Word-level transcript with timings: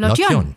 Lotion. 0.00 0.54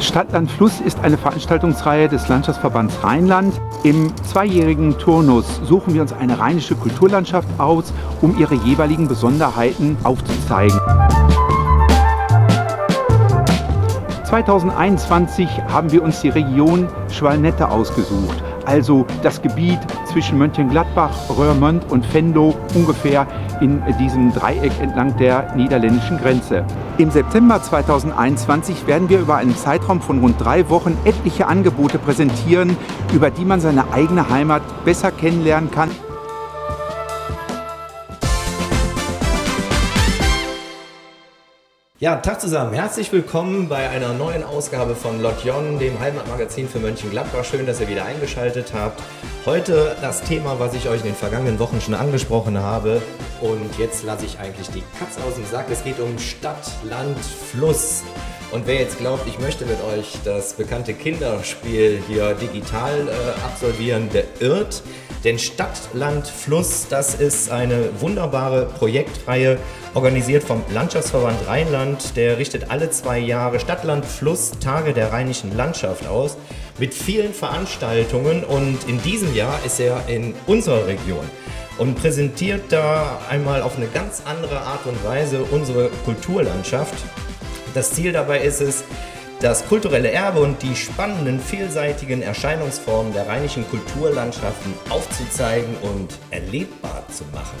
Stadtland 0.00 0.50
Fluss 0.50 0.80
ist 0.80 0.98
eine 1.00 1.18
Veranstaltungsreihe 1.18 2.08
des 2.08 2.26
Landschaftsverbands 2.28 3.04
Rheinland. 3.04 3.60
Im 3.84 4.16
zweijährigen 4.24 4.96
Turnus 4.96 5.60
suchen 5.62 5.92
wir 5.92 6.00
uns 6.00 6.14
eine 6.14 6.38
rheinische 6.38 6.74
Kulturlandschaft 6.74 7.48
aus, 7.58 7.92
um 8.22 8.38
ihre 8.38 8.54
jeweiligen 8.54 9.08
Besonderheiten 9.08 9.98
aufzuzeigen. 10.04 10.80
2021 14.24 15.48
haben 15.68 15.92
wir 15.92 16.02
uns 16.02 16.22
die 16.22 16.30
Region 16.30 16.88
Schwalnette 17.10 17.68
ausgesucht 17.68 18.42
also 18.68 19.06
das 19.22 19.40
Gebiet 19.40 19.78
zwischen 20.12 20.36
Mönchengladbach, 20.38 21.10
Röhrmond 21.36 21.90
und 21.90 22.12
Venlo 22.12 22.54
ungefähr 22.74 23.26
in 23.60 23.82
diesem 23.98 24.32
Dreieck 24.32 24.72
entlang 24.80 25.16
der 25.16 25.54
niederländischen 25.56 26.18
Grenze. 26.18 26.64
Im 26.98 27.10
September 27.10 27.62
2021 27.62 28.86
werden 28.86 29.08
wir 29.08 29.20
über 29.20 29.36
einen 29.36 29.56
Zeitraum 29.56 30.00
von 30.00 30.20
rund 30.20 30.38
drei 30.38 30.68
Wochen 30.68 30.96
etliche 31.04 31.46
Angebote 31.46 31.98
präsentieren, 31.98 32.76
über 33.14 33.30
die 33.30 33.44
man 33.44 33.60
seine 33.60 33.92
eigene 33.92 34.28
Heimat 34.28 34.62
besser 34.84 35.10
kennenlernen 35.10 35.70
kann. 35.70 35.90
Ja, 42.00 42.14
Tag 42.14 42.40
zusammen. 42.40 42.74
Herzlich 42.74 43.10
willkommen 43.10 43.68
bei 43.68 43.88
einer 43.88 44.12
neuen 44.12 44.44
Ausgabe 44.44 44.94
von 44.94 45.20
Lotjon, 45.20 45.80
dem 45.80 45.98
Heimatmagazin 45.98 46.68
für 46.68 46.78
Mönchengladbach. 46.78 47.44
Schön, 47.44 47.66
dass 47.66 47.80
ihr 47.80 47.88
wieder 47.88 48.04
eingeschaltet 48.04 48.72
habt. 48.72 49.02
Heute 49.44 49.96
das 50.00 50.22
Thema, 50.22 50.60
was 50.60 50.74
ich 50.74 50.88
euch 50.88 51.00
in 51.00 51.06
den 51.06 51.16
vergangenen 51.16 51.58
Wochen 51.58 51.80
schon 51.80 51.94
angesprochen 51.94 52.56
habe. 52.56 53.02
Und 53.40 53.76
jetzt 53.80 54.04
lasse 54.04 54.26
ich 54.26 54.38
eigentlich 54.38 54.70
die 54.70 54.84
Katze 54.96 55.20
aus 55.24 55.34
dem 55.34 55.46
Sack. 55.46 55.66
Es 55.72 55.82
geht 55.82 55.98
um 55.98 56.16
Stadt, 56.20 56.70
Land, 56.88 57.18
Fluss. 57.18 58.04
Und 58.52 58.68
wer 58.68 58.76
jetzt 58.76 58.98
glaubt, 58.98 59.26
ich 59.26 59.40
möchte 59.40 59.66
mit 59.66 59.82
euch 59.82 60.18
das 60.24 60.52
bekannte 60.52 60.94
Kinderspiel 60.94 62.00
hier 62.06 62.34
digital 62.34 63.08
äh, 63.08 63.44
absolvieren, 63.44 64.08
der 64.10 64.22
irrt. 64.38 64.84
Denn 65.24 65.38
Stadt, 65.38 65.90
Land, 65.94 66.28
Fluss, 66.28 66.86
das 66.88 67.14
ist 67.14 67.50
eine 67.50 68.00
wunderbare 68.00 68.66
Projektreihe, 68.66 69.58
organisiert 69.94 70.44
vom 70.44 70.62
Landschaftsverband 70.72 71.46
Rheinland. 71.48 72.16
Der 72.16 72.38
richtet 72.38 72.70
alle 72.70 72.90
zwei 72.90 73.18
Jahre 73.18 73.58
Stadt, 73.58 73.82
Land, 73.84 74.04
Fluss, 74.04 74.52
Tage 74.60 74.92
der 74.92 75.12
rheinischen 75.12 75.56
Landschaft 75.56 76.06
aus, 76.06 76.36
mit 76.78 76.94
vielen 76.94 77.34
Veranstaltungen. 77.34 78.44
Und 78.44 78.78
in 78.86 79.02
diesem 79.02 79.34
Jahr 79.34 79.58
ist 79.66 79.80
er 79.80 80.02
in 80.08 80.34
unserer 80.46 80.86
Region 80.86 81.24
und 81.78 81.94
präsentiert 81.94 82.62
da 82.70 83.20
einmal 83.28 83.62
auf 83.62 83.76
eine 83.76 83.86
ganz 83.86 84.22
andere 84.24 84.60
Art 84.60 84.86
und 84.86 85.02
Weise 85.04 85.42
unsere 85.50 85.88
Kulturlandschaft. 86.04 86.94
Das 87.74 87.92
Ziel 87.92 88.12
dabei 88.12 88.40
ist 88.40 88.60
es, 88.60 88.84
das 89.40 89.66
kulturelle 89.66 90.10
Erbe 90.10 90.40
und 90.40 90.62
die 90.62 90.74
spannenden, 90.74 91.38
vielseitigen 91.38 92.22
Erscheinungsformen 92.22 93.12
der 93.12 93.28
rheinischen 93.28 93.68
Kulturlandschaften 93.68 94.74
aufzuzeigen 94.90 95.76
und 95.82 96.18
erlebbar 96.30 97.04
zu 97.08 97.24
machen. 97.32 97.58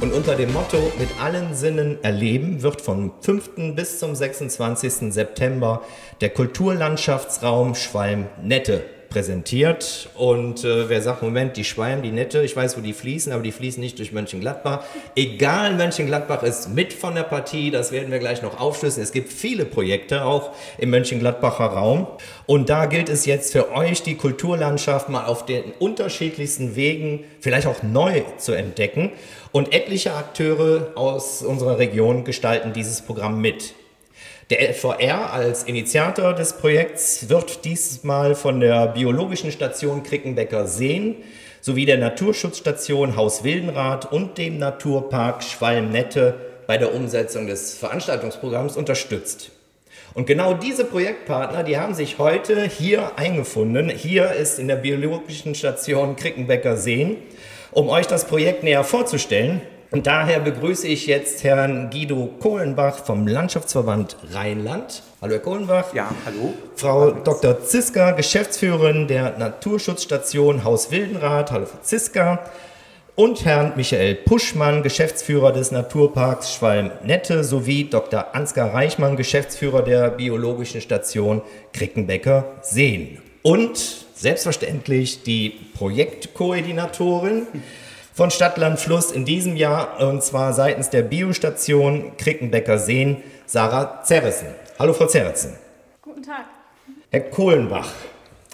Und 0.00 0.12
unter 0.12 0.34
dem 0.34 0.52
Motto 0.52 0.92
Mit 0.98 1.08
allen 1.22 1.54
Sinnen 1.54 2.02
erleben 2.02 2.62
wird 2.62 2.80
vom 2.80 3.12
5. 3.20 3.74
bis 3.74 3.98
zum 3.98 4.14
26. 4.14 5.12
September 5.12 5.82
der 6.20 6.30
Kulturlandschaftsraum 6.30 7.74
Schwalm-Nette 7.74 8.93
präsentiert. 9.08 10.08
Und 10.14 10.64
äh, 10.64 10.88
wer 10.88 11.02
sagt, 11.02 11.22
Moment, 11.22 11.56
die 11.56 11.64
Schweim, 11.64 12.02
die 12.02 12.10
Nette, 12.10 12.42
ich 12.42 12.56
weiß, 12.56 12.76
wo 12.76 12.80
die 12.80 12.92
fließen, 12.92 13.32
aber 13.32 13.42
die 13.42 13.52
fließen 13.52 13.80
nicht 13.80 13.98
durch 13.98 14.12
Mönchengladbach. 14.12 14.84
Egal, 15.16 15.74
Mönchengladbach 15.74 16.42
ist 16.42 16.68
mit 16.74 16.92
von 16.92 17.14
der 17.14 17.22
Partie, 17.22 17.70
das 17.70 17.92
werden 17.92 18.10
wir 18.10 18.18
gleich 18.18 18.42
noch 18.42 18.60
aufschlüsseln. 18.60 19.02
Es 19.02 19.12
gibt 19.12 19.32
viele 19.32 19.64
Projekte 19.64 20.24
auch 20.24 20.52
im 20.78 20.90
Mönchengladbacher 20.90 21.66
Raum. 21.66 22.06
Und 22.46 22.68
da 22.68 22.86
gilt 22.86 23.08
es 23.08 23.26
jetzt 23.26 23.52
für 23.52 23.72
euch, 23.72 24.02
die 24.02 24.16
Kulturlandschaft 24.16 25.08
mal 25.08 25.26
auf 25.26 25.46
den 25.46 25.72
unterschiedlichsten 25.78 26.76
Wegen 26.76 27.24
vielleicht 27.40 27.66
auch 27.66 27.82
neu 27.82 28.22
zu 28.38 28.52
entdecken. 28.52 29.12
Und 29.52 29.72
etliche 29.72 30.14
Akteure 30.14 30.92
aus 30.96 31.42
unserer 31.42 31.78
Region 31.78 32.24
gestalten 32.24 32.72
dieses 32.72 33.02
Programm 33.02 33.40
mit. 33.40 33.74
Der 34.54 34.72
FVR 34.72 35.32
als 35.32 35.64
Initiator 35.64 36.32
des 36.32 36.52
Projekts 36.52 37.28
wird 37.28 37.64
diesmal 37.64 38.36
von 38.36 38.60
der 38.60 38.86
biologischen 38.86 39.50
Station 39.50 40.04
Krickenbecker 40.04 40.68
Seen 40.68 41.16
sowie 41.60 41.86
der 41.86 41.98
Naturschutzstation 41.98 43.16
Haus 43.16 43.42
Wildenrath 43.42 44.12
und 44.12 44.38
dem 44.38 44.58
Naturpark 44.58 45.42
Schwalm-Nette 45.42 46.34
bei 46.68 46.78
der 46.78 46.94
Umsetzung 46.94 47.48
des 47.48 47.76
Veranstaltungsprogramms 47.76 48.76
unterstützt. 48.76 49.50
Und 50.14 50.28
genau 50.28 50.54
diese 50.54 50.84
Projektpartner, 50.84 51.64
die 51.64 51.76
haben 51.76 51.94
sich 51.94 52.20
heute 52.20 52.62
hier 52.62 53.18
eingefunden. 53.18 53.88
Hier 53.88 54.30
ist 54.34 54.60
in 54.60 54.68
der 54.68 54.76
biologischen 54.76 55.56
Station 55.56 56.14
Krickenbecker 56.14 56.76
Seen, 56.76 57.16
um 57.72 57.88
euch 57.88 58.06
das 58.06 58.24
Projekt 58.24 58.62
näher 58.62 58.84
vorzustellen. 58.84 59.62
Und 59.94 60.08
daher 60.08 60.40
begrüße 60.40 60.88
ich 60.88 61.06
jetzt 61.06 61.44
Herrn 61.44 61.88
Guido 61.88 62.28
Kohlenbach 62.40 63.04
vom 63.04 63.28
Landschaftsverband 63.28 64.16
Rheinland. 64.32 65.04
Hallo 65.22 65.34
Herr 65.34 65.40
Kohlenbach. 65.40 65.94
Ja, 65.94 66.10
hallo. 66.26 66.52
Frau 66.74 67.12
Dr. 67.12 67.60
Ziska, 67.62 68.10
Geschäftsführerin 68.10 69.06
der 69.06 69.38
Naturschutzstation 69.38 70.64
Haus 70.64 70.90
Wildenrath. 70.90 71.52
Hallo 71.52 71.66
Frau 71.66 71.78
Ziska. 71.82 72.44
Und 73.14 73.44
Herrn 73.44 73.74
Michael 73.76 74.16
Puschmann, 74.16 74.82
Geschäftsführer 74.82 75.52
des 75.52 75.70
Naturparks 75.70 76.54
Schwalm-Nette, 76.54 77.44
sowie 77.44 77.84
Dr. 77.84 78.34
Ansgar 78.34 78.74
Reichmann, 78.74 79.14
Geschäftsführer 79.14 79.82
der 79.82 80.10
Biologischen 80.10 80.80
Station 80.80 81.40
Krickenbecker 81.72 82.46
Seen. 82.62 83.18
Und 83.42 83.78
selbstverständlich 84.16 85.22
die 85.22 85.50
Projektkoordinatorin 85.76 87.46
von 88.14 88.30
Stadtland 88.30 88.78
Fluss 88.78 89.10
in 89.10 89.24
diesem 89.24 89.56
Jahr 89.56 90.00
und 90.08 90.22
zwar 90.22 90.52
seitens 90.52 90.88
der 90.88 91.02
Biostation 91.02 92.16
Krickenbecker 92.16 92.78
Seen, 92.78 93.16
Sarah 93.44 94.02
Zerrissen. 94.04 94.46
Hallo 94.78 94.92
Frau 94.92 95.06
Zerrissen. 95.06 95.54
Guten 96.00 96.22
Tag. 96.22 96.44
Herr 97.10 97.22
Kohlenbach, 97.22 97.88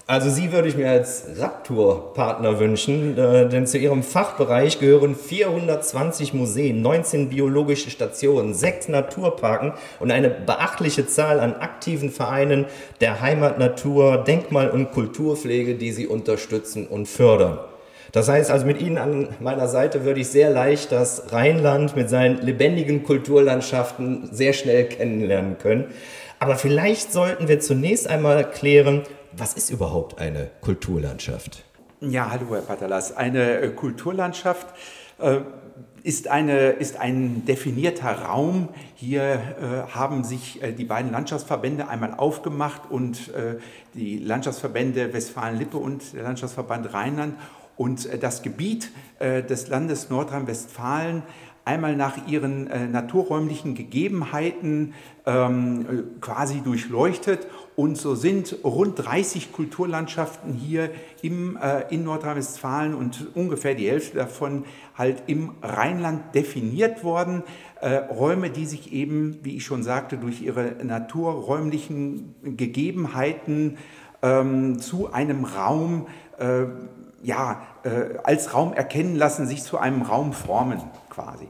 also 0.07 0.31
Sie 0.31 0.51
würde 0.51 0.69
ich 0.69 0.77
mir 0.77 0.91
als 0.91 1.27
Raptur-Partner 1.39 2.59
wünschen, 2.59 3.19
äh, 3.19 3.51
denn 3.51 3.67
zu 3.67 3.77
Ihrem 3.77 4.03
Fachbereich 4.03 4.81
gehören 4.81 5.15
420 5.15 6.33
Museen, 6.33 6.81
19 6.81 7.29
biologische 7.29 7.91
Stationen, 7.91 8.55
sechs 8.55 8.89
Naturparken 8.89 9.75
und 9.99 10.11
eine 10.11 10.31
beachtliche 10.31 11.07
Zahl 11.07 11.39
an 11.39 11.55
aktiven 11.55 12.11
Vereinen 12.11 12.65
der 13.03 13.21
Heimat, 13.21 13.59
Natur, 13.59 14.25
Denkmal- 14.25 14.71
und 14.71 14.91
Kulturpflege, 14.91 15.75
die 15.75 15.93
Sie 15.93 16.07
unterstützen 16.07 16.87
und 16.87 17.07
fördern. 17.07 17.59
Das 18.13 18.29
heißt 18.29 18.51
also, 18.51 18.67
mit 18.67 18.81
Ihnen 18.81 18.99
an 18.99 19.29
meiner 19.39 19.69
Seite 19.69 20.05
würde 20.05 20.21
ich 20.21 20.29
sehr 20.29 20.51
leicht 20.51 20.91
das 20.91 21.33
Rheinland 21.33 21.95
mit 21.95 22.11
seinen 22.11 22.39
lebendigen 22.39 23.05
Kulturlandschaften 23.05 24.29
sehr 24.33 24.53
schnell 24.53 24.85
kennenlernen 24.87 25.59
können. 25.59 25.87
Aber 26.41 26.57
vielleicht 26.57 27.13
sollten 27.13 27.49
wir 27.49 27.61
zunächst 27.61 28.09
einmal 28.09 28.51
klären, 28.51 29.03
was 29.33 29.55
ist 29.55 29.71
überhaupt 29.71 30.21
eine 30.21 30.51
Kulturlandschaft? 30.61 31.65
Ja, 32.01 32.31
hallo 32.31 32.47
Herr 32.53 32.63
Patalas. 32.63 33.17
Eine 33.17 33.61
äh, 33.61 33.69
Kulturlandschaft 33.69 34.67
äh, 35.21 35.41
ist, 36.03 36.29
eine, 36.29 36.71
ist 36.71 36.99
ein 36.99 37.45
definierter 37.45 38.11
Raum. 38.11 38.71
Hier 38.95 39.23
äh, 39.23 39.93
haben 39.95 40.25
sich 40.25 40.63
äh, 40.63 40.73
die 40.73 40.85
beiden 40.85 41.13
Landschaftsverbände 41.13 41.89
einmal 41.89 42.15
aufgemacht 42.15 42.91
und 42.91 43.33
äh, 43.35 43.59
die 43.95 44.19
Landschaftsverbände 44.19 45.13
Westfalen-Lippe 45.13 45.77
und 45.77 46.15
der 46.15 46.23
Landschaftsverband 46.23 46.93
Rheinland 46.93 47.35
und 47.81 48.05
äh, 48.05 48.19
das 48.19 48.43
Gebiet 48.43 48.91
äh, 49.21 49.43
des 49.43 49.69
Landes 49.69 50.11
Nordrhein-Westfalen 50.11 51.23
einmal 51.65 51.97
nach 51.97 52.27
ihren 52.27 52.67
äh, 52.67 52.87
naturräumlichen 52.87 53.75
Gegebenheiten 53.75 54.93
ähm, 55.25 55.87
quasi 56.21 56.61
durchleuchtet. 56.61 57.47
Und 57.77 57.97
so 57.97 58.15
sind 58.15 58.57
rund 58.65 58.99
30 58.99 59.53
Kulturlandschaften 59.53 60.53
hier 60.53 60.91
im, 61.23 61.57
äh, 61.57 61.85
in 61.89 62.05
Nordrhein-Westfalen 62.05 62.95
und 62.95 63.29
ungefähr 63.35 63.75
die 63.75 63.89
Hälfte 63.89 64.19
davon 64.19 64.67
halt 64.95 65.23
im 65.27 65.53
Rheinland 65.63 66.35
definiert 66.35 67.03
worden. 67.03 67.45
Äh, 67.81 67.95
Räume, 67.95 68.51
die 68.51 68.67
sich 68.67 68.93
eben, 68.93 69.39
wie 69.43 69.57
ich 69.57 69.65
schon 69.65 69.83
sagte, 69.83 70.19
durch 70.19 70.43
ihre 70.43 70.77
naturräumlichen 70.83 72.35
Gegebenheiten 72.43 73.79
ähm, 74.21 74.79
zu 74.79 75.15
einem 75.15 75.47
Raum 75.47 76.07
ja, 77.23 77.63
äh, 77.85 78.19
als 78.25 78.55
Raum 78.55 78.73
erkennen 78.73 79.17
lassen, 79.17 79.47
sich 79.47 79.63
zu 79.63 79.79
einem 79.79 80.03
Raum 80.03 80.33
formen 80.33 80.81
quasi. 81.11 81.49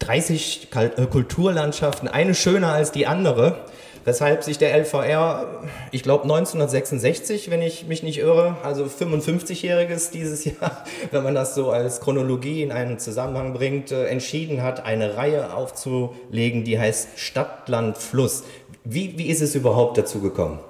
30 0.00 0.68
äh, 0.74 1.06
Kulturlandschaften, 1.06 2.08
eine 2.08 2.34
schöner 2.34 2.72
als 2.72 2.92
die 2.92 3.06
andere. 3.06 3.64
weshalb 4.04 4.42
sich 4.42 4.56
der 4.56 4.74
LVR, 4.74 5.64
ich 5.90 6.02
glaube 6.02 6.22
1966, 6.22 7.50
wenn 7.50 7.60
ich 7.60 7.86
mich 7.88 8.02
nicht 8.02 8.18
irre, 8.18 8.56
also 8.62 8.84
55-jähriges 8.84 10.10
dieses 10.10 10.44
Jahr, 10.46 10.84
wenn 11.10 11.22
man 11.22 11.34
das 11.34 11.54
so 11.54 11.70
als 11.70 12.00
Chronologie 12.00 12.62
in 12.62 12.72
einen 12.72 12.98
Zusammenhang 12.98 13.52
bringt, 13.52 13.92
äh, 13.92 14.06
entschieden 14.06 14.62
hat, 14.62 14.86
eine 14.86 15.16
Reihe 15.16 15.52
aufzulegen, 15.52 16.64
die 16.64 16.78
heißt 16.78 17.18
Stadt, 17.18 17.68
Land, 17.68 17.98
Fluss. 17.98 18.44
Wie, 18.84 19.18
wie 19.18 19.26
ist 19.26 19.42
es 19.42 19.54
überhaupt 19.54 19.98
dazu 19.98 20.20
gekommen? 20.20 20.60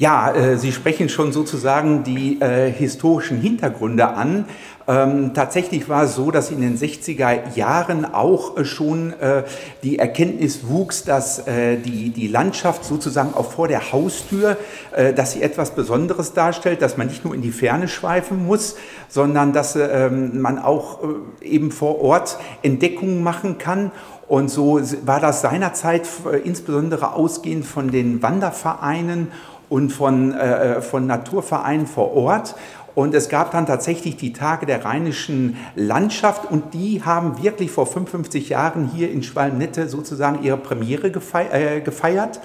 Ja, 0.00 0.32
äh, 0.32 0.56
Sie 0.56 0.72
sprechen 0.72 1.10
schon 1.10 1.30
sozusagen 1.30 2.04
die 2.04 2.40
äh, 2.40 2.72
historischen 2.72 3.38
Hintergründe 3.38 4.08
an. 4.08 4.46
Ähm, 4.88 5.34
tatsächlich 5.34 5.90
war 5.90 6.04
es 6.04 6.14
so, 6.14 6.30
dass 6.30 6.50
in 6.50 6.62
den 6.62 6.78
60er 6.78 7.54
Jahren 7.54 8.06
auch 8.06 8.56
äh, 8.56 8.64
schon 8.64 9.12
äh, 9.20 9.42
die 9.82 9.98
Erkenntnis 9.98 10.66
wuchs, 10.66 11.04
dass 11.04 11.46
äh, 11.46 11.76
die, 11.76 12.08
die 12.08 12.28
Landschaft 12.28 12.86
sozusagen 12.86 13.34
auch 13.34 13.52
vor 13.52 13.68
der 13.68 13.92
Haustür, 13.92 14.56
äh, 14.96 15.12
dass 15.12 15.32
sie 15.32 15.42
etwas 15.42 15.72
Besonderes 15.74 16.32
darstellt, 16.32 16.80
dass 16.80 16.96
man 16.96 17.08
nicht 17.08 17.26
nur 17.26 17.34
in 17.34 17.42
die 17.42 17.52
Ferne 17.52 17.86
schweifen 17.86 18.46
muss, 18.46 18.76
sondern 19.10 19.52
dass 19.52 19.76
ähm, 19.76 20.40
man 20.40 20.58
auch 20.58 21.00
eben 21.42 21.70
vor 21.72 22.00
Ort 22.00 22.38
Entdeckungen 22.62 23.22
machen 23.22 23.58
kann. 23.58 23.92
Und 24.28 24.48
so 24.48 24.80
war 25.04 25.18
das 25.18 25.42
seinerzeit 25.42 26.08
insbesondere 26.44 27.14
ausgehend 27.14 27.66
von 27.66 27.90
den 27.90 28.22
Wandervereinen 28.22 29.32
und 29.70 29.90
von, 29.90 30.34
äh, 30.34 30.76
äh, 30.76 30.82
von 30.82 31.06
Naturvereinen 31.06 31.86
vor 31.86 32.14
Ort. 32.14 32.54
Und 32.94 33.14
es 33.14 33.28
gab 33.28 33.52
dann 33.52 33.66
tatsächlich 33.66 34.16
die 34.16 34.32
Tage 34.32 34.66
der 34.66 34.84
rheinischen 34.84 35.56
Landschaft 35.76 36.50
und 36.50 36.74
die 36.74 37.02
haben 37.04 37.42
wirklich 37.42 37.70
vor 37.70 37.86
55 37.86 38.50
Jahren 38.50 38.90
hier 38.92 39.10
in 39.10 39.22
Schwalmnette 39.22 39.88
sozusagen 39.88 40.42
ihre 40.42 40.58
Premiere 40.58 41.06
äh, 41.06 41.80
gefeiert. 41.80 42.40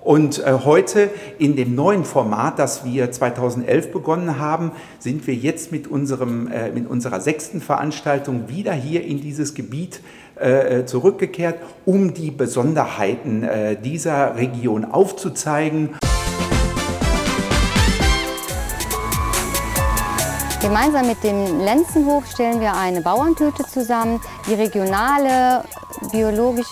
Und 0.00 0.38
äh, 0.38 0.52
heute 0.64 1.10
in 1.38 1.56
dem 1.56 1.74
neuen 1.74 2.04
Format, 2.04 2.60
das 2.60 2.84
wir 2.84 3.10
2011 3.10 3.90
begonnen 3.90 4.38
haben, 4.38 4.70
sind 5.00 5.26
wir 5.26 5.34
jetzt 5.34 5.72
mit, 5.72 5.88
unserem, 5.88 6.48
mit 6.72 6.88
unserer 6.88 7.20
sechsten 7.20 7.60
Veranstaltung 7.60 8.48
wieder 8.48 8.72
hier 8.72 9.04
in 9.04 9.20
dieses 9.20 9.54
Gebiet 9.54 10.00
zurückgekehrt, 10.86 11.56
um 11.84 12.14
die 12.14 12.30
Besonderheiten 12.30 13.44
dieser 13.82 14.36
Region 14.36 14.84
aufzuzeigen. 14.84 15.96
Gemeinsam 20.68 21.06
mit 21.06 21.24
dem 21.24 21.60
Lenzenhof 21.60 22.26
stellen 22.26 22.60
wir 22.60 22.74
eine 22.74 23.00
Bauerntüte 23.00 23.64
zusammen, 23.64 24.20
die 24.46 24.52
regionale, 24.52 25.64
biologisch 26.12 26.68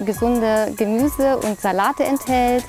gesunde 0.00 0.74
Gemüse 0.76 1.38
und 1.38 1.58
Salate 1.58 2.04
enthält. 2.04 2.66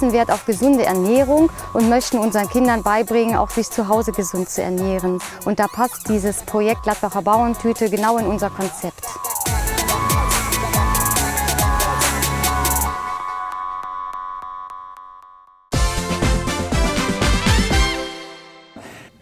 Wir 0.00 0.12
Wert 0.12 0.30
auf 0.30 0.44
gesunde 0.44 0.84
Ernährung 0.84 1.48
und 1.72 1.88
möchten 1.88 2.18
unseren 2.18 2.50
Kindern 2.50 2.82
beibringen, 2.82 3.34
auch 3.34 3.48
sich 3.48 3.70
zu 3.70 3.88
Hause 3.88 4.12
gesund 4.12 4.50
zu 4.50 4.62
ernähren. 4.62 5.20
Und 5.46 5.58
da 5.58 5.66
passt 5.66 6.10
dieses 6.10 6.42
Projekt 6.42 6.82
Gladbacher 6.82 7.22
Bauerntüte 7.22 7.88
genau 7.88 8.18
in 8.18 8.26
unser 8.26 8.50
Konzept. 8.50 9.06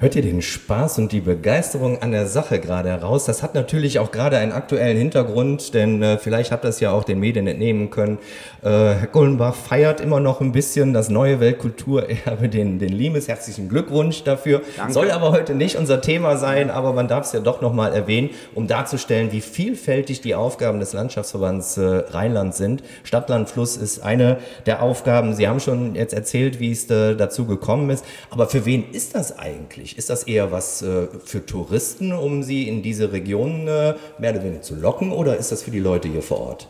Hört 0.00 0.14
ihr 0.14 0.22
den 0.22 0.42
Spaß 0.42 1.00
und 1.00 1.10
die 1.10 1.18
Begeisterung 1.18 2.00
an 2.00 2.12
der 2.12 2.28
Sache 2.28 2.60
gerade 2.60 2.88
heraus? 2.88 3.24
Das 3.24 3.42
hat 3.42 3.56
natürlich 3.56 3.98
auch 3.98 4.12
gerade 4.12 4.38
einen 4.38 4.52
aktuellen 4.52 4.96
Hintergrund, 4.96 5.74
denn 5.74 6.00
äh, 6.04 6.18
vielleicht 6.18 6.52
habt 6.52 6.64
ihr 6.64 6.68
es 6.68 6.78
ja 6.78 6.92
auch 6.92 7.02
den 7.02 7.18
Medien 7.18 7.48
entnehmen 7.48 7.90
können. 7.90 8.18
Äh, 8.62 8.68
Herr 8.68 9.08
Gullenbach 9.10 9.56
feiert 9.56 10.00
immer 10.00 10.20
noch 10.20 10.40
ein 10.40 10.52
bisschen 10.52 10.94
das 10.94 11.08
neue 11.08 11.40
Weltkulturerbe, 11.40 12.48
den, 12.48 12.78
den 12.78 12.92
Limes. 12.92 13.26
Herzlichen 13.26 13.68
Glückwunsch 13.68 14.22
dafür. 14.22 14.62
Danke. 14.76 14.92
Soll 14.92 15.10
aber 15.10 15.32
heute 15.32 15.56
nicht 15.56 15.74
unser 15.74 16.00
Thema 16.00 16.36
sein, 16.36 16.70
aber 16.70 16.92
man 16.92 17.08
darf 17.08 17.26
es 17.26 17.32
ja 17.32 17.40
doch 17.40 17.60
nochmal 17.60 17.92
erwähnen, 17.92 18.30
um 18.54 18.68
darzustellen, 18.68 19.32
wie 19.32 19.40
vielfältig 19.40 20.20
die 20.20 20.36
Aufgaben 20.36 20.78
des 20.78 20.92
Landschaftsverbands 20.92 21.76
äh, 21.76 21.82
Rheinland 21.82 22.54
sind. 22.54 22.84
Stadtland 23.02 23.50
Fluss 23.50 23.76
ist 23.76 23.98
eine 24.04 24.38
der 24.64 24.80
Aufgaben. 24.80 25.34
Sie 25.34 25.48
haben 25.48 25.58
schon 25.58 25.96
jetzt 25.96 26.14
erzählt, 26.14 26.60
wie 26.60 26.70
es 26.70 26.88
äh, 26.88 27.16
dazu 27.16 27.46
gekommen 27.46 27.90
ist. 27.90 28.04
Aber 28.30 28.46
für 28.46 28.64
wen 28.64 28.92
ist 28.92 29.16
das 29.16 29.36
eigentlich? 29.40 29.87
Eigentlich? 29.88 29.98
Ist 29.98 30.10
das 30.10 30.24
eher 30.24 30.52
was 30.52 30.82
äh, 30.82 31.08
für 31.24 31.44
Touristen, 31.44 32.12
um 32.12 32.42
sie 32.42 32.68
in 32.68 32.82
diese 32.82 33.12
Region 33.12 33.68
äh, 33.68 33.94
mehr 34.18 34.32
oder 34.32 34.42
weniger 34.42 34.62
zu 34.62 34.74
locken, 34.74 35.12
oder 35.12 35.36
ist 35.36 35.52
das 35.52 35.62
für 35.62 35.70
die 35.70 35.80
Leute 35.80 36.08
hier 36.08 36.22
vor 36.22 36.40
Ort? 36.40 36.68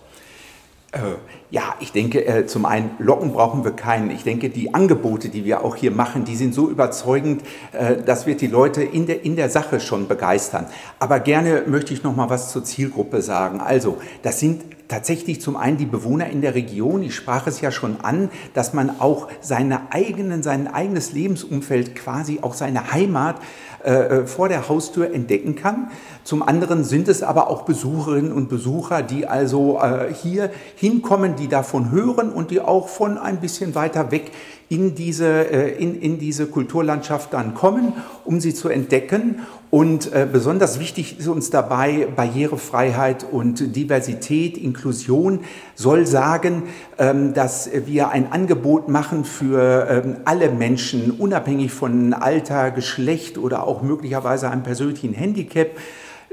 Ja, 1.50 1.74
ich 1.80 1.92
denke, 1.92 2.26
äh, 2.26 2.46
zum 2.46 2.66
einen 2.66 2.90
locken 2.98 3.32
brauchen 3.32 3.64
wir 3.64 3.70
keinen. 3.70 4.10
Ich 4.10 4.22
denke, 4.22 4.50
die 4.50 4.74
Angebote, 4.74 5.30
die 5.30 5.46
wir 5.46 5.64
auch 5.64 5.76
hier 5.76 5.90
machen, 5.90 6.26
die 6.26 6.36
sind 6.36 6.52
so 6.52 6.68
überzeugend, 6.68 7.42
äh, 7.72 7.96
das 8.04 8.26
wird 8.26 8.42
die 8.42 8.48
Leute 8.48 8.82
in 8.82 9.06
der, 9.06 9.24
in 9.24 9.34
der 9.34 9.48
Sache 9.48 9.80
schon 9.80 10.08
begeistern. 10.08 10.66
Aber 10.98 11.20
gerne 11.20 11.62
möchte 11.66 11.94
ich 11.94 12.02
noch 12.02 12.14
mal 12.14 12.28
was 12.28 12.52
zur 12.52 12.64
Zielgruppe 12.64 13.22
sagen. 13.22 13.62
Also, 13.62 13.96
das 14.20 14.40
sind 14.40 14.62
tatsächlich 14.88 15.40
zum 15.40 15.56
einen 15.56 15.78
die 15.78 15.86
Bewohner 15.86 16.28
in 16.28 16.42
der 16.42 16.54
Region. 16.54 17.02
Ich 17.02 17.14
sprach 17.14 17.46
es 17.46 17.62
ja 17.62 17.70
schon 17.70 18.00
an, 18.02 18.30
dass 18.52 18.74
man 18.74 19.00
auch 19.00 19.28
seine 19.40 19.92
eigenen, 19.92 20.42
sein 20.42 20.66
eigenes 20.66 21.12
Lebensumfeld, 21.12 21.94
quasi 21.94 22.40
auch 22.42 22.54
seine 22.54 22.92
Heimat 22.92 23.36
äh, 23.84 24.26
vor 24.26 24.48
der 24.48 24.68
Haustür 24.68 25.14
entdecken 25.14 25.54
kann. 25.54 25.90
Zum 26.24 26.42
anderen 26.42 26.84
sind 26.84 27.08
es 27.08 27.22
aber 27.22 27.48
auch 27.48 27.62
Besucherinnen 27.62 28.32
und 28.32 28.48
Besucher, 28.48 29.02
die 29.02 29.26
also 29.26 29.80
hier 30.22 30.50
hinkommen, 30.76 31.36
die 31.38 31.48
davon 31.48 31.90
hören 31.90 32.30
und 32.30 32.50
die 32.50 32.60
auch 32.60 32.88
von 32.88 33.18
ein 33.18 33.40
bisschen 33.40 33.74
weiter 33.74 34.10
weg 34.10 34.32
in 34.68 34.94
diese, 34.94 35.50
äh, 35.50 35.82
in, 35.82 36.00
in 36.00 36.18
diese 36.18 36.46
Kulturlandschaft 36.46 37.32
dann 37.32 37.54
kommen, 37.54 37.94
um 38.24 38.40
sie 38.40 38.54
zu 38.54 38.68
entdecken. 38.68 39.40
Und 39.70 40.12
äh, 40.12 40.26
besonders 40.30 40.80
wichtig 40.80 41.18
ist 41.18 41.28
uns 41.28 41.50
dabei 41.50 42.08
Barrierefreiheit 42.14 43.26
und 43.30 43.76
Diversität, 43.76 44.56
Inklusion 44.56 45.40
soll 45.74 46.06
sagen, 46.06 46.64
ähm, 46.98 47.34
dass 47.34 47.70
wir 47.86 48.08
ein 48.08 48.32
Angebot 48.32 48.88
machen 48.88 49.24
für 49.24 49.86
ähm, 49.90 50.16
alle 50.24 50.50
Menschen, 50.50 51.10
unabhängig 51.10 51.72
von 51.72 52.14
Alter, 52.14 52.70
Geschlecht 52.70 53.36
oder 53.36 53.66
auch 53.66 53.82
möglicherweise 53.82 54.50
einem 54.50 54.62
persönlichen 54.62 55.12
Handicap 55.12 55.68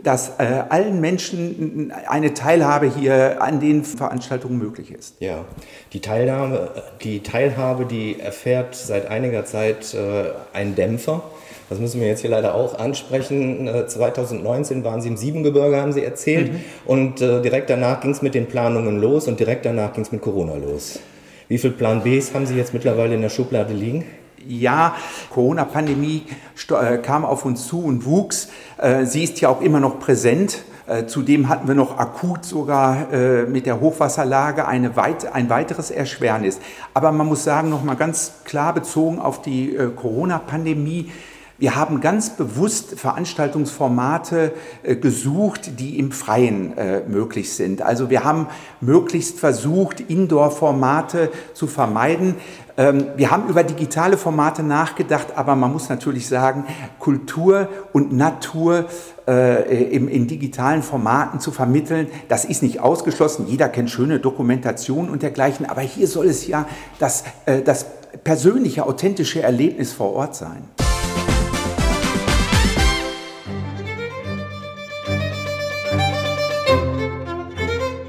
dass 0.03 0.39
äh, 0.39 0.63
allen 0.69 0.99
Menschen 0.99 1.93
eine 2.07 2.33
Teilhabe 2.33 2.91
hier 2.93 3.41
an 3.41 3.59
den 3.59 3.83
Veranstaltungen 3.83 4.57
möglich 4.57 4.91
ist. 4.91 5.15
Ja, 5.19 5.45
die 5.93 6.01
Teilhabe, 6.01 6.83
die, 7.01 7.21
Teilhabe, 7.21 7.85
die 7.85 8.19
erfährt 8.19 8.75
seit 8.75 9.07
einiger 9.07 9.45
Zeit 9.45 9.93
äh, 9.93 10.55
einen 10.55 10.75
Dämpfer. 10.75 11.23
Das 11.69 11.79
müssen 11.79 11.99
wir 11.99 12.07
jetzt 12.07 12.21
hier 12.21 12.29
leider 12.29 12.53
auch 12.53 12.77
ansprechen. 12.77 13.69
2019 13.87 14.81
äh, 14.81 14.83
waren 14.83 15.01
Sie 15.01 15.07
im 15.07 15.17
Siebengebirge, 15.17 15.81
haben 15.81 15.93
Sie 15.93 16.03
erzählt. 16.03 16.53
Mhm. 16.53 16.59
Und 16.85 17.21
äh, 17.21 17.41
direkt 17.41 17.69
danach 17.69 18.01
ging 18.01 18.11
es 18.11 18.21
mit 18.21 18.35
den 18.35 18.45
Planungen 18.47 18.99
los 18.99 19.27
und 19.27 19.39
direkt 19.39 19.65
danach 19.65 19.93
ging 19.93 20.03
es 20.03 20.11
mit 20.11 20.21
Corona 20.21 20.55
los. 20.55 20.99
Wie 21.47 21.57
viele 21.57 21.73
Plan 21.73 22.03
Bs 22.03 22.33
haben 22.33 22.45
Sie 22.45 22.55
jetzt 22.55 22.73
mittlerweile 22.73 23.15
in 23.15 23.21
der 23.21 23.29
Schublade 23.29 23.73
liegen? 23.73 24.05
Ja, 24.47 24.95
Corona-Pandemie 25.31 26.23
äh, 26.69 26.97
kam 26.97 27.25
auf 27.25 27.45
uns 27.45 27.67
zu 27.67 27.83
und 27.83 28.05
wuchs. 28.05 28.49
Äh, 28.77 29.05
sie 29.05 29.23
ist 29.23 29.39
ja 29.41 29.49
auch 29.49 29.61
immer 29.61 29.79
noch 29.79 29.99
präsent. 29.99 30.63
Äh, 30.87 31.05
zudem 31.07 31.49
hatten 31.49 31.67
wir 31.67 31.75
noch 31.75 31.97
akut 31.97 32.45
sogar 32.45 33.07
mit 33.47 33.65
der 33.65 33.79
Hochwasserlage 33.79 34.65
weit, 34.95 35.33
ein 35.33 35.49
weiteres 35.49 35.89
Erschwernis. 35.89 36.59
Aber 36.93 37.11
man 37.11 37.27
muss 37.27 37.43
sagen, 37.43 37.69
noch 37.69 37.83
mal 37.83 37.95
ganz 37.95 38.33
klar 38.43 38.73
bezogen 38.73 39.19
auf 39.19 39.41
die 39.41 39.77
Corona-Pandemie, 39.95 41.11
wir 41.57 41.75
haben 41.75 42.01
ganz 42.01 42.31
bewusst 42.31 42.99
Veranstaltungsformate 42.99 44.51
äh, 44.83 44.95
gesucht, 44.97 45.79
die 45.79 45.97
im 45.97 46.11
Freien 46.11 46.77
äh, 46.77 47.01
möglich 47.07 47.53
sind. 47.53 47.81
Also 47.81 48.09
wir 48.09 48.25
haben 48.25 48.47
möglichst 48.81 49.39
versucht, 49.39 50.01
Indoor-Formate 50.01 51.31
zu 51.53 51.67
vermeiden. 51.67 52.35
Ähm, 52.77 53.07
wir 53.15 53.31
haben 53.31 53.47
über 53.47 53.63
digitale 53.63 54.17
Formate 54.17 54.63
nachgedacht, 54.63 55.27
aber 55.37 55.55
man 55.55 55.71
muss 55.71 55.87
natürlich 55.87 56.27
sagen, 56.27 56.65
Kultur 56.99 57.69
und 57.93 58.11
Natur 58.11 58.85
äh, 59.25 59.83
im, 59.95 60.09
in 60.09 60.27
digitalen 60.27 60.83
Formaten 60.83 61.39
zu 61.39 61.51
vermitteln, 61.51 62.07
das 62.27 62.43
ist 62.43 62.63
nicht 62.63 62.81
ausgeschlossen. 62.81 63.47
Jeder 63.47 63.69
kennt 63.69 63.89
schöne 63.89 64.19
Dokumentation 64.19 65.09
und 65.09 65.23
dergleichen, 65.23 65.65
aber 65.65 65.81
hier 65.81 66.07
soll 66.07 66.25
es 66.25 66.47
ja 66.47 66.67
das, 66.99 67.23
äh, 67.45 67.61
das 67.61 67.85
persönliche, 68.25 68.85
authentische 68.85 69.41
Erlebnis 69.41 69.93
vor 69.93 70.13
Ort 70.13 70.35
sein. 70.35 70.84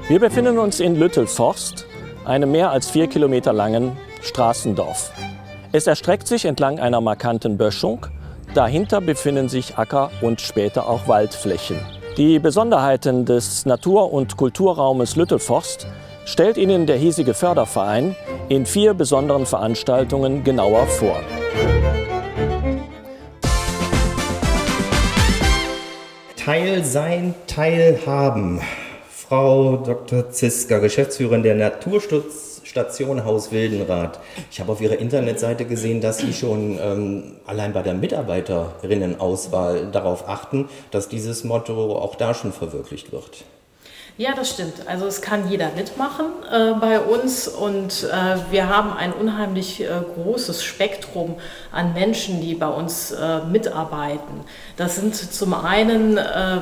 Wir 0.09 0.21
befinden 0.21 0.57
uns 0.57 0.79
in 0.79 0.95
Lüttelforst, 0.95 1.85
einem 2.23 2.49
mehr 2.53 2.71
als 2.71 2.89
vier 2.89 3.07
Kilometer 3.07 3.51
langen 3.51 3.97
Straßendorf. 4.21 5.11
Es 5.73 5.85
erstreckt 5.85 6.29
sich 6.29 6.45
entlang 6.45 6.79
einer 6.79 7.01
markanten 7.01 7.57
Böschung. 7.57 8.05
Dahinter 8.53 9.01
befinden 9.01 9.49
sich 9.49 9.77
Acker- 9.77 10.09
und 10.21 10.39
später 10.39 10.87
auch 10.87 11.09
Waldflächen. 11.09 11.77
Die 12.15 12.39
Besonderheiten 12.39 13.25
des 13.25 13.65
Natur- 13.65 14.13
und 14.13 14.37
Kulturraumes 14.37 15.17
Lüttelforst 15.17 15.87
stellt 16.23 16.55
Ihnen 16.55 16.85
der 16.85 16.95
hiesige 16.95 17.33
Förderverein 17.33 18.15
in 18.47 18.65
vier 18.65 18.93
besonderen 18.93 19.45
Veranstaltungen 19.45 20.41
genauer 20.45 20.87
vor. 20.87 21.19
Teil 26.37 26.85
sein, 26.85 27.35
Teilhaben. 27.45 28.61
Frau 29.27 29.75
Dr. 29.75 30.29
Ziska, 30.29 30.77
Geschäftsführerin 30.77 31.43
der 31.43 31.55
Naturschutzstation 31.55 33.25
Haus 33.25 33.51
Wildenrath. 33.51 34.21
Ich 34.49 34.61
habe 34.61 34.71
auf 34.71 34.79
Ihrer 34.79 34.99
Internetseite 34.99 35.65
gesehen, 35.65 35.99
dass 35.99 36.19
Sie 36.19 36.31
schon 36.31 36.79
ähm, 36.81 37.35
allein 37.45 37.73
bei 37.73 37.81
der 37.81 37.93
Mitarbeiterinnen-Auswahl 37.95 39.91
darauf 39.91 40.29
achten, 40.29 40.69
dass 40.91 41.09
dieses 41.09 41.43
Motto 41.43 41.97
auch 41.97 42.15
da 42.15 42.33
schon 42.33 42.53
verwirklicht 42.53 43.11
wird. 43.11 43.43
Ja, 44.17 44.33
das 44.33 44.49
stimmt. 44.49 44.87
Also 44.87 45.05
es 45.05 45.21
kann 45.21 45.49
jeder 45.49 45.71
mitmachen 45.75 46.27
äh, 46.49 46.73
bei 46.79 47.01
uns 47.01 47.49
und 47.49 48.03
äh, 48.09 48.37
wir 48.49 48.69
haben 48.69 48.93
ein 48.93 49.11
unheimlich 49.11 49.81
äh, 49.81 49.89
großes 50.15 50.63
Spektrum 50.63 51.35
an 51.73 51.93
Menschen, 51.93 52.39
die 52.39 52.55
bei 52.55 52.69
uns 52.69 53.11
äh, 53.11 53.41
mitarbeiten. 53.41 54.45
Das 54.77 54.95
sind 54.95 55.15
zum 55.15 55.53
einen 55.53 56.17
äh, 56.17 56.61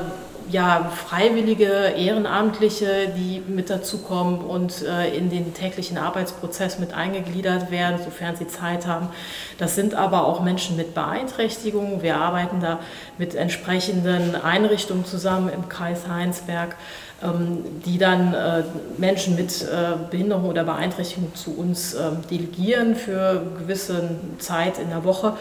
ja, 0.51 0.91
Freiwillige, 0.93 1.93
Ehrenamtliche, 1.97 3.13
die 3.15 3.41
mit 3.47 3.69
dazukommen 3.69 4.39
und 4.39 4.83
äh, 4.83 5.15
in 5.15 5.29
den 5.29 5.53
täglichen 5.53 5.97
Arbeitsprozess 5.97 6.79
mit 6.79 6.93
eingegliedert 6.93 7.71
werden, 7.71 7.99
sofern 8.03 8.35
sie 8.35 8.47
Zeit 8.47 8.85
haben. 8.85 9.09
Das 9.57 9.75
sind 9.75 9.95
aber 9.95 10.25
auch 10.25 10.41
Menschen 10.41 10.77
mit 10.77 10.93
Beeinträchtigungen. 10.93 12.01
Wir 12.01 12.17
arbeiten 12.17 12.59
da 12.59 12.79
mit 13.17 13.35
entsprechenden 13.35 14.35
Einrichtungen 14.35 15.05
zusammen 15.05 15.49
im 15.49 15.69
Kreis 15.69 16.07
Heinsberg, 16.07 16.75
ähm, 17.23 17.63
die 17.85 17.97
dann 17.97 18.33
äh, 18.33 18.63
Menschen 18.97 19.35
mit 19.35 19.63
äh, 19.63 19.95
Behinderung 20.11 20.49
oder 20.49 20.63
Beeinträchtigung 20.63 21.33
zu 21.33 21.57
uns 21.57 21.93
ähm, 21.93 22.17
delegieren 22.29 22.95
für 22.95 23.41
gewisse 23.57 24.09
Zeit 24.39 24.77
in 24.79 24.89
der 24.89 25.03
Woche. 25.03 25.33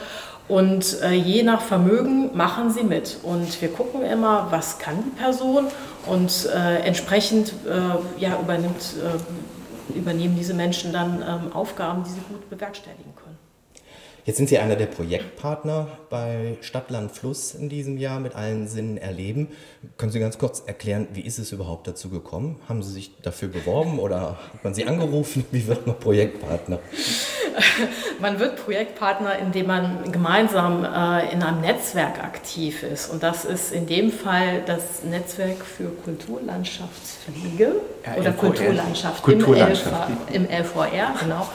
Und 0.46 1.00
äh, 1.02 1.12
je 1.12 1.42
nach 1.42 1.62
Vermögen 1.62 2.36
machen 2.36 2.70
sie 2.70 2.82
mit. 2.82 3.18
Und 3.22 3.60
wir 3.62 3.68
gucken 3.68 4.02
immer, 4.02 4.48
was 4.50 4.78
kann 4.78 5.02
die 5.02 5.18
Person 5.18 5.66
und 6.06 6.48
äh, 6.54 6.80
entsprechend 6.80 7.54
äh, 7.66 8.20
ja, 8.20 8.38
übernimmt, 8.38 8.94
äh, 9.02 9.98
übernehmen 9.98 10.36
diese 10.36 10.52
Menschen 10.52 10.92
dann 10.92 11.22
ähm, 11.22 11.52
Aufgaben, 11.54 12.04
die 12.04 12.10
sie 12.10 12.20
gut 12.28 12.48
bewerkstelligen. 12.50 13.13
Jetzt 14.26 14.38
sind 14.38 14.48
Sie 14.48 14.56
einer 14.56 14.76
der 14.76 14.86
Projektpartner 14.86 15.86
bei 16.08 16.56
Stadtland 16.62 17.12
Fluss 17.12 17.54
in 17.54 17.68
diesem 17.68 17.98
Jahr 17.98 18.20
mit 18.20 18.34
allen 18.34 18.66
Sinnen 18.66 18.96
erleben. 18.96 19.48
Können 19.98 20.12
Sie 20.12 20.18
ganz 20.18 20.38
kurz 20.38 20.62
erklären, 20.64 21.08
wie 21.12 21.20
ist 21.20 21.38
es 21.38 21.52
überhaupt 21.52 21.86
dazu 21.86 22.08
gekommen? 22.08 22.58
Haben 22.66 22.82
Sie 22.82 22.90
sich 22.90 23.20
dafür 23.20 23.48
beworben 23.48 23.98
oder 23.98 24.38
hat 24.54 24.64
man 24.64 24.72
Sie 24.72 24.86
angerufen? 24.86 25.44
Wie 25.50 25.66
wird 25.66 25.86
man 25.86 25.98
Projektpartner? 25.98 26.78
man 28.20 28.38
wird 28.38 28.56
Projektpartner, 28.64 29.38
indem 29.38 29.66
man 29.66 30.10
gemeinsam 30.10 30.84
äh, 30.84 31.30
in 31.30 31.42
einem 31.42 31.60
Netzwerk 31.60 32.24
aktiv 32.24 32.82
ist. 32.82 33.10
Und 33.10 33.22
das 33.22 33.44
ist 33.44 33.72
in 33.72 33.86
dem 33.86 34.10
Fall 34.10 34.62
das 34.64 35.04
Netzwerk 35.04 35.58
für 35.58 35.90
Kulturlandschaftspflege 36.02 37.74
ja, 38.06 38.14
oder 38.14 38.30
LVR. 38.30 38.32
Kulturlandschaft, 38.32 39.22
Kulturlandschaft. 39.22 40.10
Im, 40.32 40.44
LV, 40.44 40.50
im 40.50 40.64
LVR, 40.64 41.14
genau. 41.20 41.46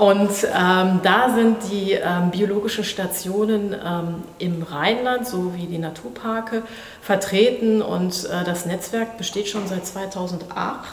Und 0.00 0.30
ähm, 0.44 1.00
da 1.02 1.34
sind 1.34 1.58
die 1.70 1.91
ähm, 1.92 2.30
biologischen 2.30 2.84
Stationen 2.84 3.74
ähm, 3.74 4.22
im 4.38 4.62
Rheinland 4.62 5.26
sowie 5.26 5.66
die 5.66 5.78
Naturparke 5.78 6.62
vertreten 7.00 7.82
und 7.82 8.24
äh, 8.24 8.44
das 8.44 8.66
Netzwerk 8.66 9.18
besteht 9.18 9.48
schon 9.48 9.66
seit 9.66 9.86
2008 9.86 10.84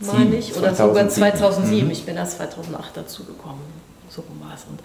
meine 0.00 0.36
ich, 0.36 0.56
oder 0.56 0.74
2007. 0.74 1.10
sogar 1.10 1.34
2007. 1.36 1.84
Mhm. 1.84 1.90
Ich 1.90 2.04
bin 2.04 2.16
erst 2.16 2.36
2008 2.38 2.96
dazugekommen 2.96 3.84
so. 4.14 4.22
Und, 4.22 4.80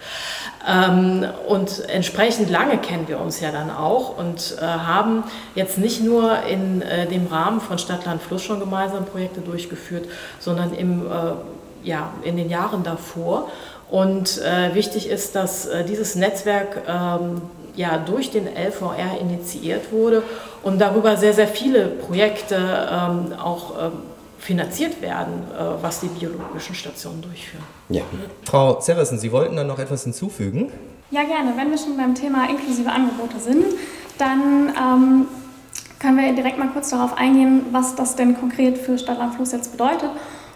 ähm, 0.68 1.28
und 1.48 1.88
entsprechend 1.88 2.50
lange 2.50 2.78
kennen 2.78 3.06
wir 3.06 3.20
uns 3.20 3.40
ja 3.40 3.52
dann 3.52 3.70
auch 3.70 4.18
und 4.18 4.56
äh, 4.60 4.64
haben 4.64 5.24
jetzt 5.54 5.78
nicht 5.78 6.02
nur 6.02 6.42
in 6.42 6.82
äh, 6.82 7.06
dem 7.06 7.26
Rahmen 7.28 7.60
von 7.60 7.78
Stadtland 7.78 8.20
Fluss 8.20 8.42
schon 8.42 8.58
gemeinsam 8.60 9.04
Projekte 9.04 9.40
durchgeführt, 9.40 10.06
sondern 10.38 10.74
im, 10.74 11.06
äh, 11.06 11.32
ja, 11.84 12.12
in 12.22 12.36
den 12.36 12.50
Jahren 12.50 12.82
davor. 12.82 13.48
Und 13.90 14.38
äh, 14.38 14.74
wichtig 14.74 15.08
ist, 15.08 15.34
dass 15.34 15.66
äh, 15.66 15.84
dieses 15.84 16.14
Netzwerk 16.14 16.82
ähm, 16.88 17.42
ja, 17.74 17.98
durch 17.98 18.30
den 18.30 18.46
LVR 18.46 19.20
initiiert 19.20 19.92
wurde 19.92 20.22
und 20.62 20.80
darüber 20.80 21.16
sehr, 21.16 21.32
sehr 21.32 21.48
viele 21.48 21.86
Projekte 21.86 22.56
ähm, 22.56 23.32
auch 23.32 23.72
ähm, 23.80 23.92
finanziert 24.38 25.02
werden, 25.02 25.44
äh, 25.52 25.82
was 25.82 26.00
die 26.00 26.08
biologischen 26.08 26.74
Stationen 26.74 27.22
durchführen. 27.22 27.64
Ja. 27.88 28.02
Frau 28.44 28.74
Zerrissen, 28.74 29.18
Sie 29.18 29.32
wollten 29.32 29.56
dann 29.56 29.66
noch 29.66 29.78
etwas 29.78 30.04
hinzufügen? 30.04 30.72
Ja, 31.10 31.24
gerne. 31.24 31.52
Wenn 31.56 31.70
wir 31.70 31.78
schon 31.78 31.96
beim 31.96 32.14
Thema 32.14 32.48
inklusive 32.48 32.90
Angebote 32.90 33.40
sind, 33.40 33.64
dann 34.18 34.72
ähm, 34.76 35.26
können 35.98 36.16
wir 36.16 36.32
direkt 36.32 36.58
mal 36.58 36.68
kurz 36.68 36.90
darauf 36.90 37.16
eingehen, 37.16 37.66
was 37.72 37.94
das 37.94 38.14
denn 38.16 38.38
konkret 38.38 38.78
für 38.78 38.98
Stadtland 38.98 39.34
Fluss 39.34 39.52
jetzt 39.52 39.72
bedeutet. 39.72 40.10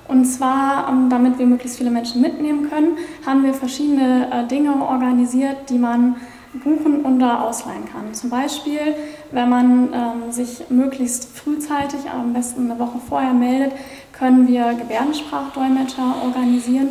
Und 0.09 0.27
zwar, 0.27 0.89
ähm, 0.89 1.09
damit 1.09 1.39
wir 1.39 1.47
möglichst 1.47 1.79
viele 1.79 1.91
Menschen 1.91 2.21
mitnehmen 2.21 2.69
können, 2.69 2.99
haben 3.25 3.43
wir 3.43 3.55
verschiedene 3.55 4.29
äh, 4.31 4.47
Dinge 4.47 4.75
organisiert, 4.75 5.71
die 5.71 5.79
man 5.79 6.17
buchen 6.63 7.05
oder 7.05 7.43
ausleihen 7.45 7.85
kann. 7.91 8.15
Zum 8.15 8.31
Beispiel, 8.31 8.95
wenn 9.33 9.49
man 9.49 9.89
ähm, 9.93 10.31
sich 10.33 10.71
möglichst 10.71 11.37
frühzeitig, 11.37 12.11
am 12.11 12.33
besten 12.33 12.71
eine 12.71 12.79
Woche 12.79 12.99
vorher 13.09 13.33
meldet, 13.33 13.73
können 14.13 14.47
wir 14.47 14.75
Gebärdensprachdolmetscher 14.75 16.15
organisieren. 16.23 16.91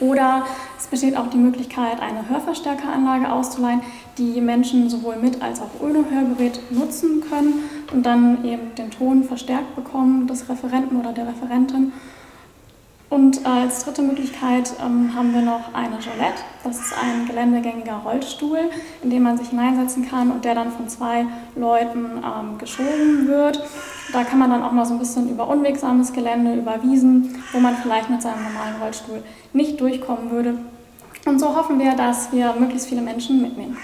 Oder 0.00 0.44
es 0.78 0.86
besteht 0.86 1.16
auch 1.16 1.28
die 1.28 1.38
Möglichkeit, 1.38 2.00
eine 2.00 2.28
Hörverstärkeranlage 2.28 3.30
auszuleihen, 3.30 3.82
die 4.18 4.40
Menschen 4.40 4.90
sowohl 4.90 5.16
mit 5.16 5.40
als 5.42 5.60
auch 5.60 5.70
ohne 5.80 6.04
Hörgerät 6.10 6.60
nutzen 6.70 7.22
können 7.28 7.68
und 7.92 8.04
dann 8.04 8.44
eben 8.44 8.74
den 8.76 8.90
Ton 8.90 9.22
verstärkt 9.22 9.76
bekommen 9.76 10.26
des 10.26 10.48
Referenten 10.48 10.98
oder 10.98 11.12
der 11.12 11.28
Referentin. 11.28 11.92
Und 13.12 13.44
als 13.44 13.84
dritte 13.84 14.00
Möglichkeit 14.00 14.72
ähm, 14.82 15.14
haben 15.14 15.34
wir 15.34 15.42
noch 15.42 15.74
eine 15.74 15.96
Jolette. 15.96 16.42
Das 16.64 16.78
ist 16.78 16.94
ein 16.94 17.26
geländegängiger 17.26 18.00
Rollstuhl, 18.02 18.70
in 19.02 19.10
den 19.10 19.22
man 19.22 19.36
sich 19.36 19.50
hineinsetzen 19.50 20.08
kann 20.08 20.30
und 20.30 20.46
der 20.46 20.54
dann 20.54 20.72
von 20.72 20.88
zwei 20.88 21.26
Leuten 21.54 22.06
ähm, 22.24 22.56
geschoben 22.56 23.28
wird. 23.28 23.62
Da 24.14 24.24
kann 24.24 24.38
man 24.38 24.48
dann 24.48 24.62
auch 24.62 24.72
mal 24.72 24.86
so 24.86 24.94
ein 24.94 24.98
bisschen 24.98 25.28
über 25.28 25.46
unwegsames 25.46 26.14
Gelände, 26.14 26.54
über 26.54 26.82
Wiesen, 26.82 27.44
wo 27.52 27.60
man 27.60 27.76
vielleicht 27.76 28.08
mit 28.08 28.22
seinem 28.22 28.44
normalen 28.44 28.80
Rollstuhl 28.80 29.22
nicht 29.52 29.78
durchkommen 29.78 30.30
würde. 30.30 30.54
Und 31.24 31.38
so 31.38 31.54
hoffen 31.54 31.78
wir, 31.78 31.94
dass 31.96 32.32
wir 32.32 32.52
möglichst 32.58 32.88
viele 32.88 33.00
Menschen 33.00 33.42
mitnehmen. 33.42 33.76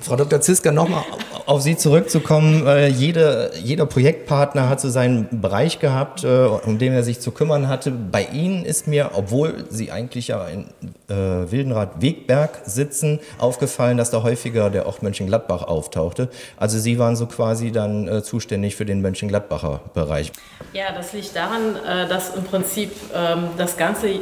Frau 0.00 0.14
Dr. 0.14 0.40
Ziska, 0.40 0.70
nochmal 0.70 1.02
auf 1.46 1.62
Sie 1.62 1.76
zurückzukommen. 1.76 2.64
Jede, 2.88 3.50
jeder 3.60 3.86
Projektpartner 3.86 4.68
hat 4.68 4.80
so 4.80 4.88
seinen 4.88 5.40
Bereich 5.40 5.80
gehabt, 5.80 6.22
äh, 6.22 6.46
um 6.46 6.78
den 6.78 6.92
er 6.92 7.02
sich 7.02 7.20
zu 7.20 7.32
kümmern 7.32 7.68
hatte. 7.68 7.90
Bei 7.90 8.24
Ihnen 8.24 8.64
ist 8.64 8.86
mir, 8.86 9.10
obwohl 9.14 9.64
Sie 9.70 9.90
eigentlich 9.90 10.28
ja 10.28 10.46
in 10.46 10.66
äh, 11.08 11.50
Wildenrad-Wegberg 11.50 12.60
sitzen, 12.64 13.20
aufgefallen, 13.38 13.96
dass 13.96 14.10
da 14.10 14.22
häufiger 14.22 14.70
der 14.70 14.86
Ort 14.86 15.02
Mönchengladbach 15.02 15.62
auftauchte. 15.62 16.28
Also 16.56 16.78
Sie 16.78 16.98
waren 16.98 17.16
so 17.16 17.26
quasi 17.26 17.72
dann 17.72 18.06
äh, 18.06 18.22
zuständig 18.22 18.76
für 18.76 18.84
den 18.84 19.00
Mönchengladbacher 19.02 19.80
Bereich. 19.94 20.30
Ja, 20.72 20.92
das 20.94 21.12
liegt 21.12 21.34
daran, 21.34 21.76
äh, 21.76 22.08
dass 22.08 22.34
im 22.34 22.44
Prinzip 22.44 22.92
ähm, 23.14 23.48
das 23.56 23.76
ganze 23.76 24.08
äh, 24.08 24.20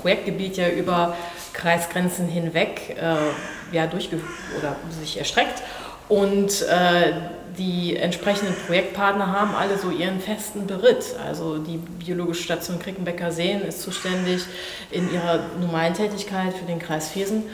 Projektgebiet 0.00 0.56
ja 0.56 0.68
über 0.68 1.14
Kreisgrenzen 1.52 2.28
hinweg 2.28 2.96
äh, 3.00 3.74
ja, 3.74 3.86
durchge 3.86 4.20
oder 4.58 4.76
sich 5.00 5.18
erstreckt. 5.18 5.62
Und 6.08 6.62
äh, 6.62 7.12
die 7.58 7.96
entsprechenden 7.96 8.54
Projektpartner 8.66 9.26
haben 9.32 9.54
alle 9.54 9.76
so 9.76 9.90
ihren 9.90 10.20
festen 10.20 10.66
Beritt. 10.66 11.04
Also 11.26 11.58
die 11.58 11.76
Biologische 11.76 12.44
Station 12.44 12.78
Krickenbecker 12.78 13.30
Seen 13.30 13.62
ist 13.62 13.82
zuständig 13.82 14.44
in 14.90 15.12
ihrer 15.12 15.40
normalen 15.60 15.94
Tätigkeit 15.94 16.54
für 16.54 16.64
den 16.64 16.78
Kreis 16.78 17.10
Viersen. 17.10 17.44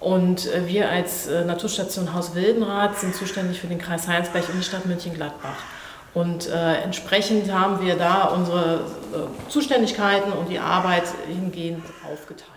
Und 0.00 0.46
äh, 0.52 0.66
wir 0.66 0.90
als 0.90 1.26
äh, 1.26 1.44
Naturstation 1.44 2.12
Haus 2.12 2.34
Wildenrath 2.34 2.98
sind 2.98 3.14
zuständig 3.14 3.60
für 3.60 3.68
den 3.68 3.78
Kreis 3.78 4.06
Heinsberg 4.06 4.48
und 4.50 4.58
die 4.58 4.64
Stadt 4.64 4.86
München-Gladbach. 4.86 5.56
Und 6.12 6.48
äh, 6.48 6.74
entsprechend 6.82 7.50
haben 7.52 7.84
wir 7.84 7.96
da 7.96 8.24
unsere 8.26 8.74
äh, 8.74 9.50
Zuständigkeiten 9.50 10.32
und 10.32 10.48
die 10.48 10.58
Arbeit 10.60 11.04
hingehend 11.26 11.82
aufgeteilt. 12.04 12.53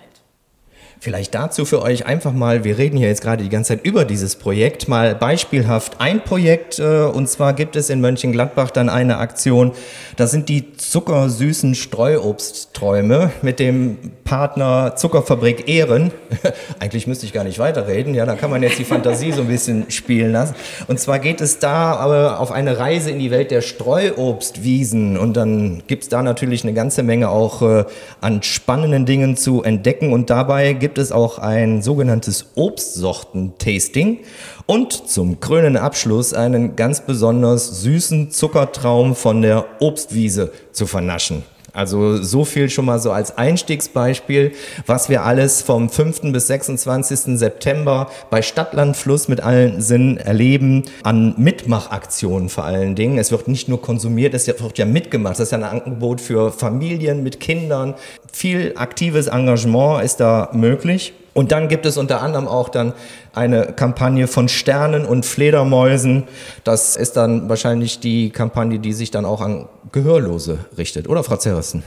Vielleicht 0.99 1.35
dazu 1.35 1.63
für 1.65 1.81
euch 1.83 2.07
einfach 2.07 2.33
mal, 2.33 2.63
wir 2.63 2.77
reden 2.77 2.97
hier 2.97 3.07
jetzt 3.07 3.21
gerade 3.21 3.43
die 3.43 3.49
ganze 3.49 3.75
Zeit 3.75 3.85
über 3.85 4.03
dieses 4.03 4.35
Projekt, 4.35 4.87
mal 4.87 5.13
beispielhaft 5.13 5.99
ein 5.99 6.23
Projekt. 6.23 6.79
Äh, 6.79 7.03
und 7.03 7.29
zwar 7.29 7.53
gibt 7.53 7.75
es 7.75 7.89
in 7.89 8.01
Mönchengladbach 8.01 8.71
dann 8.71 8.89
eine 8.89 9.17
Aktion, 9.17 9.73
das 10.15 10.31
sind 10.31 10.49
die 10.49 10.75
zuckersüßen 10.75 11.75
Streuobstträume 11.75 13.31
mit 13.43 13.59
dem 13.59 13.97
Partner 14.23 14.95
Zuckerfabrik 14.95 15.69
Ehren. 15.69 16.11
Eigentlich 16.79 17.05
müsste 17.05 17.27
ich 17.27 17.33
gar 17.33 17.43
nicht 17.43 17.59
weiterreden, 17.59 18.15
ja, 18.15 18.25
da 18.25 18.35
kann 18.35 18.49
man 18.49 18.63
jetzt 18.63 18.79
die 18.79 18.83
Fantasie 18.83 19.31
so 19.31 19.41
ein 19.41 19.47
bisschen 19.47 19.91
spielen 19.91 20.31
lassen. 20.31 20.55
Und 20.87 20.99
zwar 20.99 21.19
geht 21.19 21.41
es 21.41 21.59
da 21.59 21.93
aber 21.93 22.39
auf 22.39 22.51
eine 22.51 22.79
Reise 22.79 23.11
in 23.11 23.19
die 23.19 23.29
Welt 23.29 23.51
der 23.51 23.61
Streuobstwiesen. 23.61 25.17
Und 25.17 25.37
dann 25.37 25.83
gibt 25.85 26.03
es 26.03 26.09
da 26.09 26.23
natürlich 26.23 26.63
eine 26.63 26.73
ganze 26.73 27.03
Menge 27.03 27.29
auch 27.29 27.61
äh, 27.61 27.85
an 28.19 28.41
spannenden 28.41 29.05
Dingen 29.05 29.37
zu 29.37 29.61
entdecken. 29.61 30.11
Und 30.11 30.31
dabei 30.31 30.73
gibt 30.73 30.86
gibt 30.87 30.99
es 30.99 31.11
auch 31.11 31.37
ein 31.37 31.81
sogenanntes 31.81 32.45
Obstsorten-Tasting 32.55 34.19
und 34.67 34.93
zum 34.93 35.41
krönenden 35.41 35.75
Abschluss 35.75 36.33
einen 36.33 36.77
ganz 36.77 37.01
besonders 37.01 37.81
süßen 37.81 38.31
Zuckertraum 38.31 39.13
von 39.13 39.41
der 39.41 39.65
Obstwiese 39.81 40.53
zu 40.71 40.87
vernaschen. 40.87 41.43
Also 41.77 42.19
so 42.23 42.43
viel 42.43 42.71
schon 42.71 42.85
mal 42.85 42.97
so 42.97 43.11
als 43.11 43.37
Einstiegsbeispiel, 43.37 44.53
was 44.87 45.09
wir 45.09 45.23
alles 45.23 45.61
vom 45.61 45.91
5. 45.91 46.31
bis 46.31 46.47
26. 46.47 47.37
September 47.37 48.09
bei 48.31 48.41
Stadtland 48.41 48.97
Fluss 48.97 49.27
mit 49.27 49.41
allen 49.41 49.79
Sinnen 49.79 50.17
erleben, 50.17 50.85
an 51.03 51.35
Mitmachaktionen 51.37 52.49
vor 52.49 52.63
allen 52.63 52.95
Dingen. 52.95 53.19
Es 53.19 53.31
wird 53.31 53.47
nicht 53.47 53.69
nur 53.69 53.79
konsumiert, 53.79 54.33
es 54.33 54.47
wird 54.47 54.77
ja 54.79 54.85
mitgemacht. 54.85 55.33
Das 55.33 55.41
ist 55.41 55.51
ja 55.51 55.59
ein 55.59 55.63
Angebot 55.63 56.19
für 56.19 56.51
Familien 56.51 57.21
mit 57.21 57.39
Kindern. 57.39 57.93
Viel 58.33 58.73
aktives 58.75 59.27
Engagement 59.27 60.03
ist 60.03 60.19
da 60.19 60.49
möglich. 60.53 61.13
Und 61.37 61.51
dann 61.51 61.67
gibt 61.67 61.85
es 61.85 61.97
unter 61.97 62.23
anderem 62.23 62.47
auch 62.47 62.67
dann 62.67 62.93
eine 63.35 63.67
Kampagne 63.67 64.25
von 64.25 64.49
Sternen 64.49 65.05
und 65.05 65.23
Fledermäusen. 65.23 66.23
Das 66.63 66.95
ist 66.95 67.15
dann 67.15 67.47
wahrscheinlich 67.47 67.99
die 67.99 68.31
Kampagne, 68.31 68.79
die 68.79 68.91
sich 68.91 69.11
dann 69.11 69.23
auch 69.23 69.41
an 69.41 69.69
Gehörlose 69.91 70.65
richtet, 70.79 71.07
oder 71.07 71.23
Frau 71.23 71.37
Zerrissen? 71.37 71.83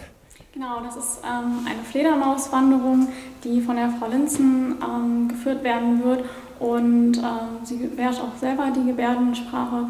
Genau, 0.53 0.81
das 0.85 0.95
ist 0.95 1.19
ähm, 1.25 1.67
eine 1.67 1.83
Fledermauswanderung, 1.83 3.09
die 3.43 3.61
von 3.61 3.75
der 3.75 3.91
Frau 3.99 4.07
Linzen 4.07 4.77
ähm, 4.85 5.27
geführt 5.27 5.65
werden 5.65 6.05
wird. 6.05 6.21
Und 6.61 7.19
ähm, 7.19 7.65
sie 7.65 7.89
beherrscht 7.89 8.21
auch 8.21 8.39
selber 8.39 8.69
die 8.73 8.87
Gebärdensprache 8.87 9.87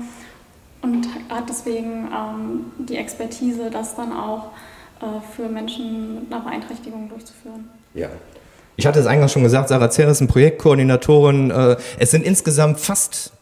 und 0.81 1.07
hat 1.29 1.51
deswegen 1.51 2.09
ähm, 2.09 2.65
die 2.79 2.97
Expertise, 2.97 3.69
das 3.71 3.95
dann 3.95 4.15
auch 4.15 4.53
äh, 5.03 5.21
für 5.37 5.51
Menschen 5.51 6.15
mit 6.15 6.33
einer 6.33 6.43
Beeinträchtigung 6.45 7.11
durchzuführen. 7.11 7.69
Ja, 7.93 8.09
ich 8.81 8.87
hatte 8.87 8.99
es 8.99 9.07
eingangs 9.07 9.33
schon 9.33 9.43
gesagt, 9.43 9.69
Sarah 9.69 9.91
Zer 9.91 10.09
ist 10.09 10.23
eine 10.23 10.29
Projektkoordinatorin. 10.29 11.51
Äh, 11.51 11.77
es 11.99 12.11
sind 12.11 12.25
insgesamt 12.25 12.81
fast 12.81 13.33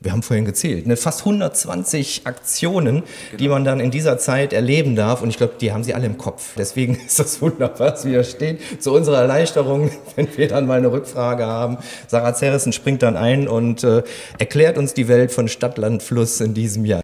wir 0.00 0.10
haben 0.10 0.22
vorhin 0.22 0.44
gezählt, 0.44 0.88
ne, 0.88 0.96
fast 0.96 1.20
120 1.20 2.22
Aktionen, 2.24 3.04
genau. 3.04 3.38
die 3.38 3.48
man 3.48 3.64
dann 3.64 3.78
in 3.78 3.92
dieser 3.92 4.18
Zeit 4.18 4.52
erleben 4.52 4.96
darf. 4.96 5.22
Und 5.22 5.30
ich 5.30 5.36
glaube, 5.36 5.52
die 5.60 5.70
haben 5.70 5.84
sie 5.84 5.94
alle 5.94 6.06
im 6.06 6.18
Kopf. 6.18 6.54
Deswegen 6.58 6.98
ist 7.06 7.20
das 7.20 7.40
wunderbar, 7.40 7.92
dass 7.92 8.04
wir 8.04 8.24
stehen. 8.24 8.58
Zu 8.80 8.92
unserer 8.92 9.20
Erleichterung, 9.20 9.92
wenn 10.16 10.26
wir 10.36 10.48
dann 10.48 10.66
mal 10.66 10.78
eine 10.78 10.90
Rückfrage 10.90 11.46
haben. 11.46 11.78
Sarah 12.08 12.34
Zerrissen 12.34 12.72
springt 12.72 13.02
dann 13.04 13.16
ein 13.16 13.46
und 13.46 13.84
äh, 13.84 14.02
erklärt 14.38 14.76
uns 14.76 14.92
die 14.92 15.06
Welt 15.06 15.30
von 15.30 15.46
Stadt, 15.46 15.78
Land, 15.78 16.02
Fluss 16.02 16.40
in 16.40 16.54
diesem 16.54 16.84
Jahr. 16.84 17.02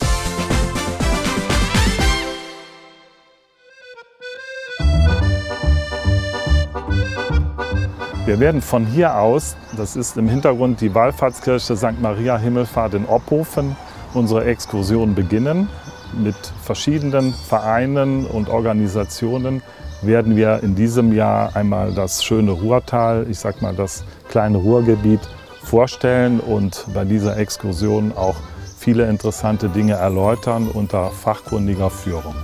Wir 8.28 8.40
werden 8.40 8.60
von 8.60 8.84
hier 8.84 9.16
aus, 9.16 9.56
das 9.74 9.96
ist 9.96 10.18
im 10.18 10.28
Hintergrund 10.28 10.82
die 10.82 10.94
Wallfahrtskirche 10.94 11.78
St. 11.78 11.98
Maria 12.02 12.36
Himmelfahrt 12.36 12.92
in 12.92 13.06
Opphofen, 13.06 13.74
unsere 14.12 14.44
Exkursion 14.44 15.14
beginnen. 15.14 15.70
Mit 16.12 16.36
verschiedenen 16.62 17.32
Vereinen 17.32 18.26
und 18.26 18.50
Organisationen 18.50 19.62
werden 20.02 20.36
wir 20.36 20.62
in 20.62 20.74
diesem 20.74 21.14
Jahr 21.14 21.56
einmal 21.56 21.94
das 21.94 22.22
schöne 22.22 22.50
Ruhrtal, 22.50 23.26
ich 23.30 23.38
sag 23.38 23.62
mal 23.62 23.74
das 23.74 24.04
kleine 24.28 24.58
Ruhrgebiet, 24.58 25.20
vorstellen 25.62 26.38
und 26.38 26.84
bei 26.92 27.06
dieser 27.06 27.38
Exkursion 27.38 28.12
auch 28.14 28.36
viele 28.76 29.08
interessante 29.08 29.70
Dinge 29.70 29.94
erläutern 29.94 30.68
unter 30.68 31.12
fachkundiger 31.12 31.88
Führung. 31.88 32.34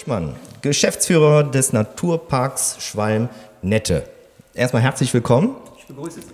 Puschmann, 0.00 0.34
Geschäftsführer 0.62 1.44
des 1.44 1.74
Naturparks 1.74 2.78
Schwalm-Nette. 2.80 4.04
Erstmal 4.54 4.80
herzlich 4.80 5.12
willkommen. 5.12 5.54
Ich 5.78 5.84
begrüße 5.84 6.22
Sie. 6.22 6.28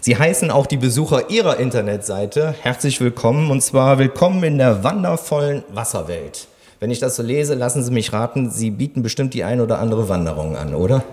Sie 0.00 0.16
heißen 0.16 0.50
auch 0.50 0.66
die 0.66 0.76
Besucher 0.76 1.30
Ihrer 1.30 1.58
Internetseite 1.58 2.52
herzlich 2.62 3.00
willkommen 3.00 3.52
und 3.52 3.60
zwar 3.60 4.00
willkommen 4.00 4.42
in 4.42 4.58
der 4.58 4.82
wandervollen 4.82 5.62
Wasserwelt. 5.72 6.48
Wenn 6.80 6.90
ich 6.90 6.98
das 6.98 7.14
so 7.14 7.22
lese, 7.22 7.54
lassen 7.54 7.84
Sie 7.84 7.92
mich 7.92 8.12
raten, 8.12 8.50
Sie 8.50 8.72
bieten 8.72 9.04
bestimmt 9.04 9.34
die 9.34 9.44
ein 9.44 9.60
oder 9.60 9.78
andere 9.78 10.08
Wanderung 10.08 10.56
an, 10.56 10.74
oder? 10.74 11.04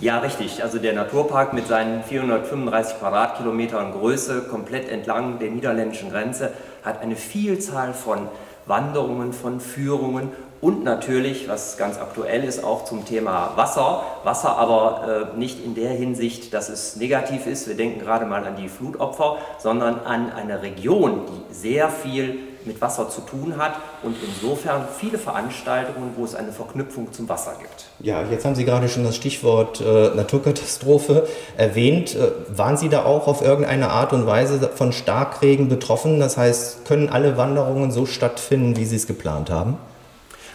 Ja, 0.00 0.20
richtig. 0.20 0.62
Also 0.62 0.78
der 0.78 0.94
Naturpark 0.94 1.52
mit 1.52 1.66
seinen 1.66 2.04
435 2.04 3.00
Quadratkilometern 3.00 3.92
Größe 3.92 4.44
komplett 4.50 4.88
entlang 4.88 5.38
der 5.38 5.50
niederländischen 5.50 6.10
Grenze 6.10 6.54
hat 6.82 7.02
eine 7.02 7.16
Vielzahl 7.16 7.92
von 7.92 8.28
Wanderungen, 8.64 9.32
von 9.32 9.60
Führungen 9.60 10.30
und 10.60 10.82
natürlich, 10.82 11.48
was 11.48 11.76
ganz 11.76 11.98
aktuell 11.98 12.42
ist, 12.42 12.64
auch 12.64 12.84
zum 12.84 13.04
Thema 13.06 13.52
Wasser. 13.54 14.02
Wasser 14.24 14.56
aber 14.56 15.32
äh, 15.34 15.38
nicht 15.38 15.64
in 15.64 15.74
der 15.74 15.90
Hinsicht, 15.90 16.52
dass 16.52 16.68
es 16.68 16.96
negativ 16.96 17.46
ist, 17.46 17.68
wir 17.68 17.76
denken 17.76 18.00
gerade 18.00 18.26
mal 18.26 18.44
an 18.44 18.56
die 18.56 18.68
Flutopfer, 18.68 19.36
sondern 19.58 20.00
an 20.00 20.32
eine 20.32 20.62
Region, 20.62 21.22
die 21.28 21.54
sehr 21.54 21.88
viel 21.88 22.38
mit 22.64 22.80
Wasser 22.80 23.08
zu 23.08 23.20
tun 23.22 23.54
hat 23.56 23.74
und 24.02 24.16
insofern 24.22 24.86
viele 24.98 25.16
Veranstaltungen, 25.16 26.10
wo 26.16 26.24
es 26.24 26.34
eine 26.34 26.52
Verknüpfung 26.52 27.12
zum 27.12 27.28
Wasser 27.28 27.54
gibt. 27.60 27.86
Ja, 28.00 28.22
jetzt 28.30 28.44
haben 28.44 28.56
Sie 28.56 28.64
gerade 28.64 28.88
schon 28.88 29.04
das 29.04 29.16
Stichwort 29.16 29.80
äh, 29.80 30.14
Naturkatastrophe 30.14 31.26
erwähnt. 31.56 32.14
Äh, 32.14 32.30
waren 32.56 32.76
Sie 32.76 32.88
da 32.88 33.04
auch 33.04 33.26
auf 33.26 33.42
irgendeine 33.42 33.90
Art 33.90 34.12
und 34.12 34.26
Weise 34.26 34.58
von 34.74 34.92
Starkregen 34.92 35.68
betroffen? 35.68 36.20
Das 36.20 36.36
heißt, 36.36 36.84
können 36.84 37.08
alle 37.08 37.36
Wanderungen 37.36 37.90
so 37.90 38.06
stattfinden, 38.06 38.76
wie 38.76 38.84
Sie 38.84 38.96
es 38.96 39.06
geplant 39.06 39.50
haben? 39.50 39.78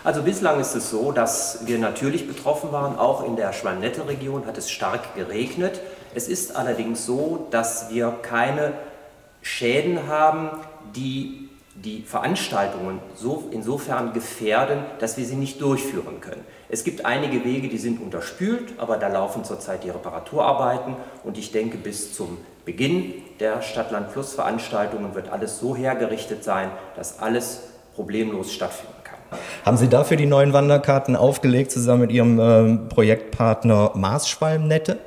Also 0.03 0.21
bislang 0.21 0.59
ist 0.59 0.75
es 0.75 0.89
so, 0.89 1.13
dass 1.13 1.65
wir 1.65 1.77
natürlich 1.79 2.27
betroffen 2.27 2.73
waren. 2.73 2.97
Auch 2.97 3.23
in 3.23 3.37
der 3.37 3.53
Schwalmnette-Region 3.53 4.45
hat 4.45 4.57
es 4.57 4.69
stark 4.69 5.15
geregnet. 5.15 5.79
Es 6.13 6.27
ist 6.27 6.57
allerdings 6.57 7.05
so, 7.05 7.47
dass 7.51 7.89
wir 7.89 8.17
keine 8.21 8.73
Schäden 9.41 10.07
haben, 10.07 10.49
die 10.93 11.49
die 11.75 12.03
Veranstaltungen 12.03 12.99
so, 13.15 13.47
insofern 13.51 14.13
gefährden, 14.13 14.85
dass 14.99 15.17
wir 15.17 15.25
sie 15.25 15.35
nicht 15.35 15.61
durchführen 15.61 16.21
können. 16.21 16.43
Es 16.69 16.83
gibt 16.83 17.05
einige 17.05 17.43
Wege, 17.43 17.67
die 17.67 17.77
sind 17.77 18.01
unterspült, 18.01 18.73
aber 18.77 18.97
da 18.97 19.07
laufen 19.07 19.43
zurzeit 19.43 19.83
die 19.83 19.89
Reparaturarbeiten 19.89 20.95
und 21.23 21.37
ich 21.37 21.51
denke, 21.51 21.77
bis 21.77 22.13
zum 22.13 22.37
Beginn 22.65 23.13
der 23.39 23.61
Stadt-Land-Fluss-Veranstaltungen 23.61 25.15
wird 25.15 25.29
alles 25.29 25.59
so 25.59 25.75
hergerichtet 25.75 26.43
sein, 26.43 26.69
dass 26.95 27.19
alles 27.19 27.61
problemlos 27.95 28.53
stattfinden 28.53 28.92
kann. 28.92 28.92
Haben 29.65 29.77
Sie 29.77 29.87
dafür 29.87 30.17
die 30.17 30.25
neuen 30.25 30.53
Wanderkarten 30.53 31.15
aufgelegt, 31.15 31.71
zusammen 31.71 32.01
mit 32.01 32.11
Ihrem 32.11 32.39
äh, 32.39 32.77
Projektpartner 32.89 33.91
Maßschwalmnette? 33.95 34.99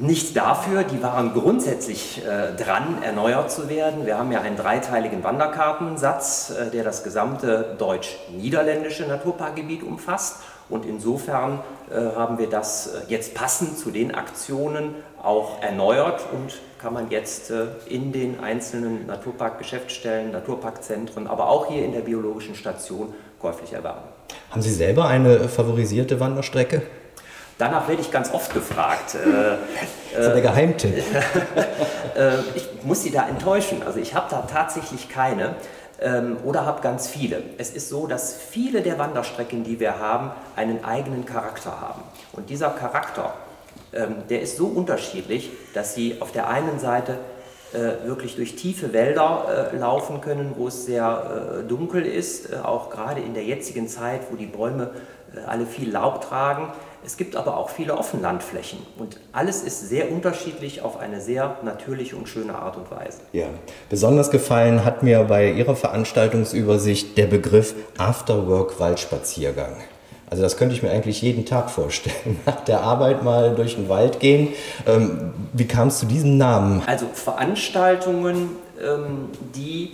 Nicht 0.00 0.36
dafür, 0.36 0.84
die 0.84 1.02
waren 1.02 1.32
grundsätzlich 1.34 2.22
äh, 2.24 2.54
dran, 2.54 3.02
erneuert 3.02 3.50
zu 3.50 3.68
werden. 3.68 4.06
Wir 4.06 4.16
haben 4.16 4.30
ja 4.30 4.40
einen 4.40 4.56
dreiteiligen 4.56 5.24
Wanderkartensatz, 5.24 6.50
äh, 6.50 6.70
der 6.70 6.84
das 6.84 7.02
gesamte 7.02 7.74
deutsch-niederländische 7.78 9.06
Naturparkgebiet 9.08 9.82
umfasst. 9.82 10.36
Und 10.68 10.86
insofern 10.86 11.60
äh, 11.90 12.14
haben 12.16 12.38
wir 12.38 12.48
das 12.48 12.86
äh, 12.86 13.00
jetzt 13.08 13.34
passend 13.34 13.76
zu 13.76 13.90
den 13.90 14.14
Aktionen 14.14 14.94
auch 15.20 15.62
erneuert 15.62 16.22
und 16.32 16.60
kann 16.78 16.92
man 16.92 17.10
jetzt 17.10 17.50
äh, 17.50 17.66
in 17.86 18.12
den 18.12 18.40
einzelnen 18.40 19.06
Naturparkgeschäftsstellen, 19.06 20.30
Naturparkzentren, 20.30 21.26
aber 21.26 21.48
auch 21.48 21.68
hier 21.68 21.84
in 21.84 21.92
der 21.92 22.00
biologischen 22.00 22.54
Station 22.54 23.14
käuflich 23.40 23.72
erwerben. 23.72 24.02
Haben 24.50 24.62
Sie 24.62 24.72
selber 24.72 25.06
eine 25.06 25.48
favorisierte 25.48 26.20
Wanderstrecke? 26.20 26.82
Danach 27.58 27.88
werde 27.88 28.02
ich 28.02 28.10
ganz 28.10 28.32
oft 28.32 28.54
gefragt. 28.54 29.16
das 30.14 30.26
ist 30.26 30.34
der 30.34 30.40
Geheimtipp. 30.40 30.94
ich 32.54 32.68
muss 32.84 33.02
Sie 33.02 33.10
da 33.10 33.28
enttäuschen. 33.28 33.82
Also 33.84 33.98
ich 33.98 34.14
habe 34.14 34.26
da 34.30 34.42
tatsächlich 34.42 35.08
keine 35.08 35.56
ähm, 36.00 36.36
oder 36.44 36.64
habe 36.64 36.80
ganz 36.80 37.08
viele. 37.08 37.42
Es 37.58 37.70
ist 37.70 37.88
so, 37.88 38.06
dass 38.06 38.34
viele 38.34 38.82
der 38.82 38.98
Wanderstrecken, 38.98 39.64
die 39.64 39.80
wir 39.80 39.98
haben, 39.98 40.30
einen 40.56 40.84
eigenen 40.84 41.26
Charakter 41.26 41.80
haben. 41.80 42.02
Und 42.32 42.50
dieser 42.50 42.70
Charakter, 42.70 43.34
der 44.28 44.42
ist 44.42 44.56
so 44.56 44.66
unterschiedlich, 44.66 45.50
dass 45.72 45.94
sie 45.94 46.20
auf 46.20 46.30
der 46.30 46.48
einen 46.48 46.78
Seite 46.78 47.18
äh, 47.74 48.08
wirklich 48.08 48.34
durch 48.34 48.56
tiefe 48.56 48.94
Wälder 48.94 49.70
äh, 49.74 49.76
laufen 49.76 50.22
können, 50.22 50.54
wo 50.56 50.68
es 50.68 50.86
sehr 50.86 51.60
äh, 51.60 51.68
dunkel 51.68 52.06
ist, 52.06 52.56
auch 52.64 52.88
gerade 52.88 53.20
in 53.20 53.34
der 53.34 53.44
jetzigen 53.44 53.88
Zeit, 53.88 54.22
wo 54.30 54.36
die 54.36 54.46
Bäume 54.46 54.90
alle 55.46 55.66
viel 55.66 55.92
Laub 55.92 56.22
tragen. 56.26 56.72
Es 57.04 57.18
gibt 57.18 57.36
aber 57.36 57.58
auch 57.58 57.68
viele 57.68 57.98
Offenlandflächen 57.98 58.78
und 58.98 59.20
alles 59.32 59.62
ist 59.62 59.86
sehr 59.86 60.10
unterschiedlich 60.10 60.80
auf 60.80 60.98
eine 60.98 61.20
sehr 61.20 61.58
natürliche 61.62 62.16
und 62.16 62.26
schöne 62.26 62.54
Art 62.54 62.78
und 62.78 62.90
Weise. 62.90 63.18
Ja, 63.32 63.48
besonders 63.90 64.30
gefallen 64.30 64.86
hat 64.86 65.02
mir 65.02 65.24
bei 65.24 65.50
Ihrer 65.50 65.76
Veranstaltungsübersicht 65.76 67.18
der 67.18 67.26
Begriff 67.26 67.74
Afterwork 67.98 68.80
Waldspaziergang. 68.80 69.76
Also 70.30 70.42
das 70.42 70.56
könnte 70.56 70.74
ich 70.74 70.82
mir 70.82 70.90
eigentlich 70.90 71.22
jeden 71.22 71.46
Tag 71.46 71.70
vorstellen. 71.70 72.38
Nach 72.46 72.60
der 72.64 72.82
Arbeit 72.82 73.22
mal 73.22 73.54
durch 73.54 73.76
den 73.76 73.88
Wald 73.88 74.20
gehen. 74.20 74.48
Ähm, 74.86 75.32
wie 75.52 75.66
kam 75.66 75.88
es 75.88 75.98
zu 75.98 76.06
diesem 76.06 76.36
Namen? 76.36 76.82
Also 76.86 77.06
Veranstaltungen, 77.12 78.50
ähm, 78.82 79.30
die, 79.54 79.92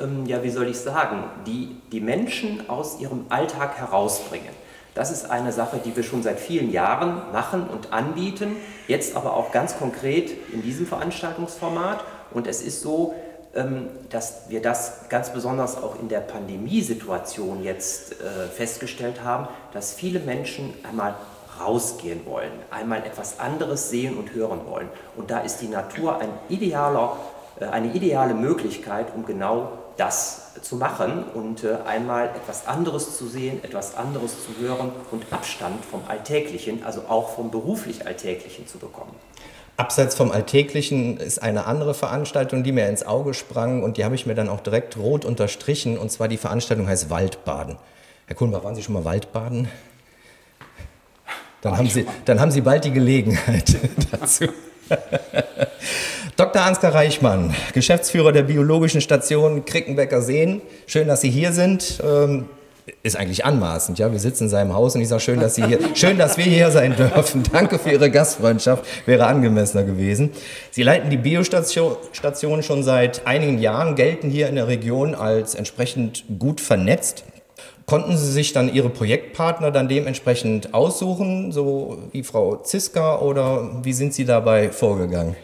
ähm, 0.00 0.26
ja 0.26 0.42
wie 0.42 0.50
soll 0.50 0.68
ich 0.68 0.78
sagen, 0.78 1.24
die 1.46 1.76
die 1.90 2.00
Menschen 2.00 2.68
aus 2.68 3.00
ihrem 3.00 3.26
Alltag 3.28 3.78
herausbringen. 3.78 4.62
Das 4.94 5.10
ist 5.10 5.30
eine 5.30 5.52
Sache, 5.52 5.80
die 5.82 5.96
wir 5.96 6.02
schon 6.02 6.22
seit 6.22 6.38
vielen 6.38 6.70
Jahren 6.70 7.22
machen 7.32 7.66
und 7.66 7.94
anbieten, 7.94 8.56
jetzt 8.88 9.16
aber 9.16 9.34
auch 9.34 9.50
ganz 9.50 9.78
konkret 9.78 10.32
in 10.52 10.62
diesem 10.62 10.86
Veranstaltungsformat. 10.86 12.04
Und 12.30 12.46
es 12.46 12.60
ist 12.60 12.82
so, 12.82 13.14
dass 14.08 14.48
wir 14.48 14.62
das 14.62 15.10
ganz 15.10 15.30
besonders 15.30 15.76
auch 15.76 16.00
in 16.00 16.08
der 16.08 16.20
Pandemiesituation 16.20 17.62
jetzt 17.62 18.12
äh, 18.12 18.48
festgestellt 18.48 19.22
haben, 19.22 19.46
dass 19.74 19.92
viele 19.92 20.20
Menschen 20.20 20.72
einmal 20.88 21.14
rausgehen 21.60 22.24
wollen, 22.26 22.52
einmal 22.70 23.04
etwas 23.04 23.38
anderes 23.38 23.90
sehen 23.90 24.16
und 24.16 24.32
hören 24.34 24.60
wollen. 24.66 24.88
Und 25.16 25.30
da 25.30 25.40
ist 25.40 25.58
die 25.58 25.68
Natur 25.68 26.18
ein 26.18 26.30
idealer, 26.48 27.16
äh, 27.60 27.66
eine 27.66 27.92
ideale 27.92 28.34
Möglichkeit, 28.34 29.08
um 29.14 29.26
genau 29.26 29.72
das 29.96 30.54
zu 30.62 30.76
machen 30.76 31.24
und 31.34 31.64
äh, 31.64 31.76
einmal 31.86 32.26
etwas 32.26 32.66
anderes 32.66 33.16
zu 33.16 33.26
sehen, 33.26 33.62
etwas 33.62 33.96
anderes 33.96 34.36
zu 34.44 34.60
hören 34.60 34.92
und 35.10 35.24
Abstand 35.30 35.84
vom 35.84 36.02
Alltäglichen, 36.08 36.84
also 36.84 37.02
auch 37.08 37.30
vom 37.30 37.50
beruflich 37.50 38.06
Alltäglichen 38.06 38.66
zu 38.66 38.78
bekommen. 38.78 39.14
Abseits 39.76 40.14
vom 40.14 40.30
Alltäglichen 40.30 41.16
ist 41.16 41.42
eine 41.42 41.66
andere 41.66 41.94
Veranstaltung, 41.94 42.62
die 42.62 42.72
mir 42.72 42.88
ins 42.88 43.04
Auge 43.04 43.34
sprang 43.34 43.82
und 43.82 43.96
die 43.96 44.04
habe 44.04 44.14
ich 44.14 44.26
mir 44.26 44.34
dann 44.34 44.48
auch 44.48 44.60
direkt 44.60 44.96
rot 44.96 45.24
unterstrichen 45.24 45.96
und 45.96 46.10
zwar 46.10 46.28
die 46.28 46.36
Veranstaltung 46.36 46.86
heißt 46.86 47.10
Waldbaden. 47.10 47.76
Herr 48.26 48.36
Kuhnbach, 48.36 48.64
waren 48.64 48.74
Sie 48.74 48.82
schon 48.82 48.94
mal 48.94 49.04
Waldbaden? 49.04 49.68
Dann 51.62 51.78
haben, 51.78 51.88
Sie, 51.88 52.06
dann 52.24 52.40
haben 52.40 52.50
Sie 52.50 52.60
bald 52.60 52.84
die 52.84 52.92
Gelegenheit 52.92 53.76
dazu. 54.10 54.46
Dr. 56.36 56.62
Ansgar 56.62 56.94
Reichmann, 56.94 57.54
Geschäftsführer 57.72 58.32
der 58.32 58.42
Biologischen 58.42 59.00
Station 59.00 59.64
Krickenbecker 59.64 60.22
Seen. 60.22 60.60
Schön, 60.86 61.08
dass 61.08 61.20
Sie 61.20 61.30
hier 61.30 61.52
sind. 61.52 62.00
Ähm, 62.04 62.48
ist 63.02 63.16
eigentlich 63.16 63.44
anmaßend, 63.44 63.98
ja. 63.98 64.10
Wir 64.10 64.18
sitzen 64.18 64.44
in 64.44 64.50
seinem 64.50 64.74
Haus 64.74 64.94
und 64.94 65.00
ich 65.00 65.08
sage, 65.08 65.20
schön, 65.20 65.40
dass 65.40 65.54
Sie 65.54 65.64
hier, 65.64 65.78
schön, 65.94 66.18
dass 66.18 66.36
wir 66.36 66.44
hier 66.44 66.70
sein 66.70 66.96
dürfen. 66.96 67.42
Danke 67.52 67.78
für 67.78 67.90
Ihre 67.90 68.10
Gastfreundschaft, 68.10 68.84
wäre 69.06 69.26
angemessener 69.26 69.84
gewesen. 69.84 70.30
Sie 70.70 70.82
leiten 70.82 71.10
die 71.10 71.16
Biostation 71.16 71.96
schon 72.62 72.82
seit 72.82 73.26
einigen 73.26 73.58
Jahren, 73.58 73.94
gelten 73.94 74.30
hier 74.30 74.48
in 74.48 74.56
der 74.56 74.68
Region 74.68 75.14
als 75.14 75.54
entsprechend 75.54 76.24
gut 76.38 76.60
vernetzt. 76.60 77.24
Konnten 77.86 78.16
Sie 78.16 78.30
sich 78.30 78.52
dann 78.52 78.72
Ihre 78.72 78.88
Projektpartner 78.88 79.70
dann 79.70 79.88
dementsprechend 79.88 80.72
aussuchen, 80.74 81.52
so 81.52 81.98
wie 82.12 82.22
Frau 82.22 82.56
Ziska, 82.56 83.20
oder 83.20 83.84
wie 83.84 83.92
sind 83.92 84.14
Sie 84.14 84.24
dabei 84.24 84.70
vorgegangen? 84.70 85.36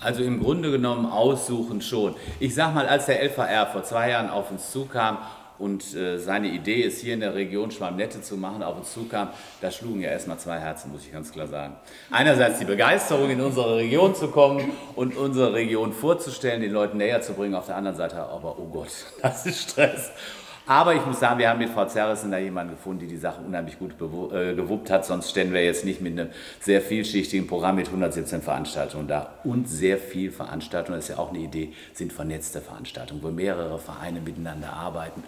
Also 0.00 0.24
im 0.24 0.42
Grunde 0.42 0.70
genommen 0.70 1.06
aussuchen 1.06 1.80
schon. 1.80 2.16
Ich 2.40 2.54
sag 2.54 2.74
mal, 2.74 2.88
als 2.88 3.06
der 3.06 3.22
LVR 3.22 3.68
vor 3.68 3.84
zwei 3.84 4.10
Jahren 4.10 4.30
auf 4.30 4.50
uns 4.50 4.72
zukam 4.72 5.18
und 5.62 5.94
äh, 5.94 6.18
seine 6.18 6.48
Idee 6.48 6.82
ist, 6.82 7.00
hier 7.00 7.14
in 7.14 7.20
der 7.20 7.36
Region 7.36 7.70
Schwammnette 7.70 8.20
zu 8.20 8.36
machen, 8.36 8.64
auf 8.64 8.78
uns 8.78 8.92
zukam, 8.92 9.28
da 9.60 9.70
schlugen 9.70 10.00
ja 10.00 10.10
erstmal 10.10 10.36
zwei 10.38 10.58
Herzen, 10.58 10.90
muss 10.90 11.04
ich 11.04 11.12
ganz 11.12 11.30
klar 11.30 11.46
sagen. 11.46 11.76
Einerseits 12.10 12.58
die 12.58 12.64
Begeisterung, 12.64 13.30
in 13.30 13.40
unsere 13.40 13.76
Region 13.76 14.12
zu 14.16 14.26
kommen 14.26 14.72
und 14.96 15.16
unsere 15.16 15.52
Region 15.52 15.92
vorzustellen, 15.92 16.62
den 16.62 16.72
Leuten 16.72 16.96
näher 16.96 17.22
zu 17.22 17.34
bringen, 17.34 17.54
auf 17.54 17.66
der 17.66 17.76
anderen 17.76 17.96
Seite 17.96 18.16
aber, 18.16 18.58
oh 18.58 18.68
Gott, 18.72 18.88
das 19.22 19.46
ist 19.46 19.70
Stress. 19.70 20.10
Aber 20.72 20.94
ich 20.94 21.04
muss 21.04 21.20
sagen, 21.20 21.38
wir 21.38 21.50
haben 21.50 21.58
mit 21.58 21.68
Frau 21.68 21.84
Zerrissen 21.84 22.30
da 22.30 22.38
jemanden 22.38 22.76
gefunden, 22.76 23.00
die 23.00 23.06
die 23.06 23.18
Sache 23.18 23.42
unheimlich 23.46 23.78
gut 23.78 23.92
äh, 23.92 24.54
gewuppt 24.54 24.88
hat. 24.88 25.04
Sonst 25.04 25.28
stellen 25.28 25.52
wir 25.52 25.62
jetzt 25.62 25.84
nicht 25.84 26.00
mit 26.00 26.18
einem 26.18 26.30
sehr 26.60 26.80
vielschichtigen 26.80 27.46
Programm 27.46 27.76
mit 27.76 27.88
117 27.88 28.40
Veranstaltungen 28.40 29.06
da. 29.06 29.34
Und 29.44 29.68
sehr 29.68 29.98
viel 29.98 30.30
Veranstaltungen, 30.30 30.96
das 30.96 31.10
ist 31.10 31.16
ja 31.16 31.22
auch 31.22 31.28
eine 31.28 31.40
Idee, 31.40 31.74
sind 31.92 32.10
vernetzte 32.10 32.62
Veranstaltungen, 32.62 33.22
wo 33.22 33.28
mehrere 33.28 33.78
Vereine 33.78 34.22
miteinander 34.22 34.72
arbeiten. 34.72 35.22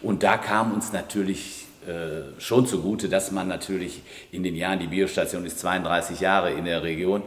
Und 0.00 0.22
da 0.22 0.38
kam 0.38 0.72
uns 0.72 0.94
natürlich 0.94 1.66
äh, 1.86 2.40
schon 2.40 2.66
zugute, 2.66 3.10
dass 3.10 3.30
man 3.30 3.48
natürlich 3.48 4.00
in 4.32 4.44
den 4.44 4.56
Jahren, 4.56 4.78
die 4.78 4.86
Biostation 4.86 5.44
ist 5.44 5.58
32 5.58 6.20
Jahre 6.20 6.52
in 6.52 6.64
der 6.64 6.82
Region, 6.82 7.22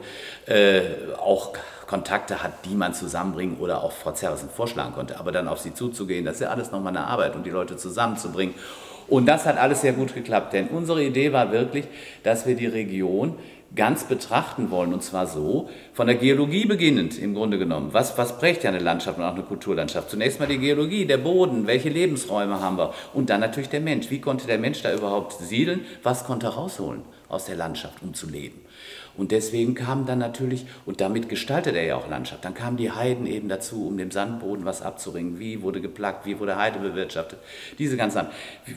äh, 0.48 0.82
auch 1.20 1.54
Kontakte 1.90 2.44
hat, 2.44 2.66
die 2.66 2.76
man 2.76 2.94
zusammenbringen 2.94 3.58
oder 3.58 3.84
auch 3.84 3.92
Frau 3.92 4.12
Zerrissen 4.12 4.50
vorschlagen 4.50 4.94
konnte. 4.94 5.20
Aber 5.20 5.32
dann 5.32 5.48
auf 5.48 5.58
sie 5.60 5.74
zuzugehen, 5.74 6.24
das 6.24 6.36
ist 6.36 6.42
ja 6.42 6.50
alles 6.50 6.72
nochmal 6.72 6.96
eine 6.96 7.08
Arbeit 7.08 7.36
und 7.36 7.48
die 7.48 7.50
Leute 7.50 7.78
zusammenzubringen. 7.78 8.54
Und 9.08 9.26
das 9.26 9.48
hat 9.48 9.58
alles 9.58 9.82
sehr 9.82 9.94
gut 9.94 10.14
geklappt, 10.14 10.54
denn 10.54 10.68
unsere 10.68 11.04
Idee 11.04 11.34
war 11.34 11.52
wirklich, 11.52 11.86
dass 12.22 12.46
wir 12.46 12.56
die 12.56 12.68
Region 12.68 13.38
ganz 13.76 14.04
betrachten 14.04 14.70
wollen. 14.70 14.94
Und 14.94 15.02
zwar 15.02 15.26
so, 15.26 15.68
von 15.94 16.06
der 16.06 16.16
Geologie 16.16 16.68
beginnend 16.68 17.18
im 17.18 17.34
Grunde 17.34 17.58
genommen. 17.58 17.90
Was, 17.92 18.16
was 18.20 18.38
prägt 18.38 18.64
ja 18.64 18.70
eine 18.70 18.78
Landschaft 18.78 19.18
und 19.18 19.24
auch 19.24 19.34
eine 19.34 19.42
Kulturlandschaft? 19.42 20.12
Zunächst 20.12 20.40
mal 20.40 20.46
die 20.46 20.60
Geologie, 20.60 21.06
der 21.08 21.18
Boden, 21.18 21.66
welche 21.66 21.90
Lebensräume 21.90 22.62
haben 22.62 22.78
wir? 22.78 22.94
Und 23.16 23.32
dann 23.32 23.40
natürlich 23.40 23.70
der 23.70 23.82
Mensch. 23.82 24.12
Wie 24.12 24.22
konnte 24.22 24.46
der 24.46 24.60
Mensch 24.60 24.84
da 24.84 24.94
überhaupt 24.94 25.34
siedeln? 25.40 25.82
Was 26.04 26.24
konnte 26.24 26.46
er 26.46 26.54
rausholen 26.54 27.02
aus 27.30 27.46
der 27.46 27.56
Landschaft, 27.56 28.04
um 28.04 28.14
zu 28.14 28.30
leben? 28.30 28.62
Und 29.18 29.32
deswegen 29.32 29.76
kam 29.76 30.06
dann 30.06 30.20
natürlich, 30.20 30.66
und 30.86 31.02
damit 31.02 31.30
gestaltet 31.30 31.76
er 31.76 31.84
ja 31.84 31.96
auch 31.96 32.10
Landschaft, 32.10 32.46
dann 32.46 32.54
kamen 32.54 32.78
die 32.78 32.92
Heiden 32.92 33.28
eben 33.28 33.50
dazu, 33.50 33.88
um 33.88 33.98
dem 33.98 34.12
Sandboden 34.12 34.66
was 34.66 34.82
abzuringen. 34.82 35.40
Wie 35.40 35.62
wurde 35.62 35.82
geplagt, 35.82 36.26
wie 36.26 36.40
wurde 36.40 36.58
Heide 36.58 36.80
bewirtschaftet? 36.80 37.40
Diese 37.78 37.98
ganzen 37.98 38.28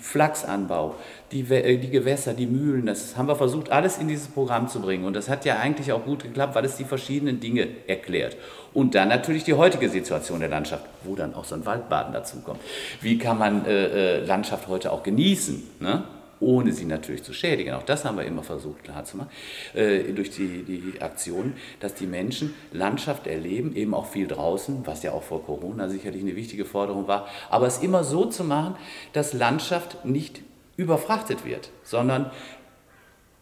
Flachsanbau, 0.01 0.97
die, 1.31 1.41
äh, 1.51 1.79
die 1.79 1.91
Gewässer, 1.91 2.35
die 2.35 2.47
Mühlen, 2.47 2.87
das 2.87 3.17
haben 3.17 3.29
wir 3.29 3.37
versucht, 3.37 3.71
alles 3.71 3.99
in 3.99 4.09
dieses 4.09 4.29
Programm 4.29 4.69
zu 4.69 4.81
bringen. 4.81 5.05
Und 5.05 5.15
das 5.15 5.29
hat 5.29 5.45
ja 5.45 5.59
eigentlich 5.59 5.93
auch 5.93 6.05
gut 6.05 6.23
geklappt, 6.23 6.55
weil 6.55 6.65
es 6.65 6.77
die 6.77 6.85
verschiedenen 6.85 7.41
Dinge 7.41 7.69
erklärt. 7.87 8.37
Und 8.75 8.95
dann 8.95 9.09
natürlich 9.09 9.45
die 9.45 9.55
heutige 9.55 9.89
Situation 9.89 10.41
der 10.41 10.49
Landschaft, 10.49 10.85
wo 11.05 11.15
dann 11.15 11.35
auch 11.35 11.45
so 11.45 11.55
ein 11.55 11.67
Waldbaden 11.67 12.13
dazukommt. 12.13 12.61
Wie 13.01 13.19
kann 13.19 13.39
man 13.39 13.67
äh, 13.67 14.19
äh 14.19 14.25
Landschaft 14.25 14.69
heute 14.69 14.93
auch 14.93 15.03
genießen? 15.03 15.63
Ne? 15.81 16.05
Ohne 16.43 16.73
sie 16.73 16.85
natürlich 16.85 17.23
zu 17.23 17.33
schädigen. 17.33 17.73
Auch 17.75 17.85
das 17.85 18.05
haben 18.05 18.19
wir 18.19 18.25
immer 18.25 18.43
versucht 18.43 18.85
klarzumachen, 18.85 19.31
äh, 19.75 20.13
durch 20.13 20.31
die, 20.31 20.65
die 20.65 21.01
Aktionen, 21.01 21.55
dass 21.81 21.95
die 21.95 22.07
Menschen 22.07 22.55
Landschaft 22.73 23.27
erleben, 23.27 23.75
eben 23.75 23.95
auch 23.95 24.07
viel 24.07 24.27
draußen, 24.27 24.87
was 24.87 25.03
ja 25.03 25.13
auch 25.13 25.23
vor 25.23 25.45
Corona 25.45 25.89
sicherlich 25.89 26.23
eine 26.23 26.37
wichtige 26.37 26.65
Forderung 26.65 27.09
war, 27.09 27.29
aber 27.49 27.67
es 27.67 27.79
immer 27.79 28.05
so 28.05 28.27
zu 28.27 28.45
machen, 28.45 28.75
dass 29.13 29.33
Landschaft 29.33 30.05
nicht 30.05 30.43
überfrachtet 30.77 31.45
wird, 31.45 31.71
sondern 31.85 32.31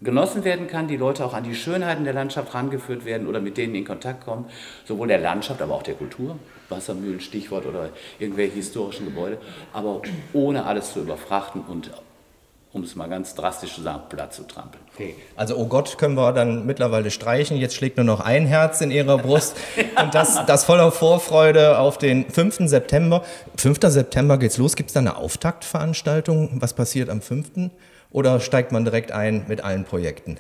genossen 0.03 0.45
werden 0.45 0.67
kann, 0.67 0.89
die 0.89 0.97
Leute 0.97 1.25
auch 1.25 1.35
an 1.35 1.45
die 1.45 1.55
Schönheiten 1.55 2.05
der 2.05 2.15
Landschaft 2.15 2.55
rangeführt 2.55 3.05
werden 3.05 3.27
oder 3.27 3.41
mit 3.41 3.57
denen 3.57 3.75
in 3.75 3.85
Kontakt 3.85 4.25
kommen, 4.25 4.47
sowohl 4.85 5.09
der 5.09 5.19
Landschaft, 5.19 5.61
aber 5.61 5.75
auch 5.75 5.83
der 5.83 5.95
Kultur, 5.95 6.39
Wassermühlen, 6.69 7.21
Stichwort 7.21 7.67
oder 7.67 7.91
irgendwelche 8.19 8.55
historischen 8.57 9.07
Gebäude, 9.07 9.39
aber 9.73 10.03
ohne 10.33 10.65
alles 10.65 10.93
zu 10.93 11.01
überfrachten 11.01 11.63
und 11.63 11.91
um 12.73 12.85
es 12.85 12.95
mal 12.95 13.09
ganz 13.09 13.35
drastisch 13.35 13.75
zu 13.75 13.83
sagen, 13.83 14.03
platt 14.09 14.33
zu 14.33 14.45
trampeln. 14.45 14.83
Okay. 14.95 15.17
Also, 15.37 15.57
oh 15.57 15.67
Gott, 15.67 15.99
können 15.99 16.15
wir 16.15 16.33
dann 16.33 16.67
mittlerweile 16.67 17.11
streichen. 17.11 17.57
Jetzt 17.57 17.75
schlägt 17.75 17.97
nur 17.97 18.07
noch 18.07 18.21
ein 18.21 18.47
Herz 18.47 18.81
in 18.81 18.93
Ihrer 18.93 19.19
Brust. 19.19 19.57
Und 20.01 20.15
das, 20.15 20.47
das 20.47 20.65
voller 20.65 20.93
Vorfreude 20.93 21.79
auf 21.79 21.99
den 21.99 22.31
5. 22.31 22.69
September. 22.69 23.25
5. 23.57 23.79
September 23.83 24.39
geht's 24.39 24.57
los. 24.57 24.77
Gibt 24.77 24.91
es 24.91 24.95
da 24.95 25.01
eine 25.01 25.17
Auftaktveranstaltung? 25.17 26.61
Was 26.61 26.75
passiert 26.75 27.11
am 27.11 27.21
5.? 27.21 27.71
Oder 28.13 28.39
steigt 28.39 28.71
man 28.71 28.85
direkt 28.85 29.11
ein 29.11 29.45
mit 29.49 29.65
allen 29.65 29.85
Projekten? 29.85 30.39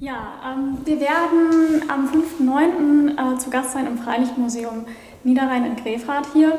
Ja, 0.00 0.34
ähm, 0.52 0.78
wir 0.84 1.00
werden 1.00 1.88
am 1.88 2.08
5.9. 2.08 3.34
Äh, 3.34 3.38
zu 3.38 3.50
Gast 3.50 3.72
sein 3.72 3.86
im 3.86 3.98
Freilichtmuseum 3.98 4.84
Niederrhein 5.22 5.64
in 5.64 5.76
Grefrath 5.76 6.26
hier. 6.32 6.58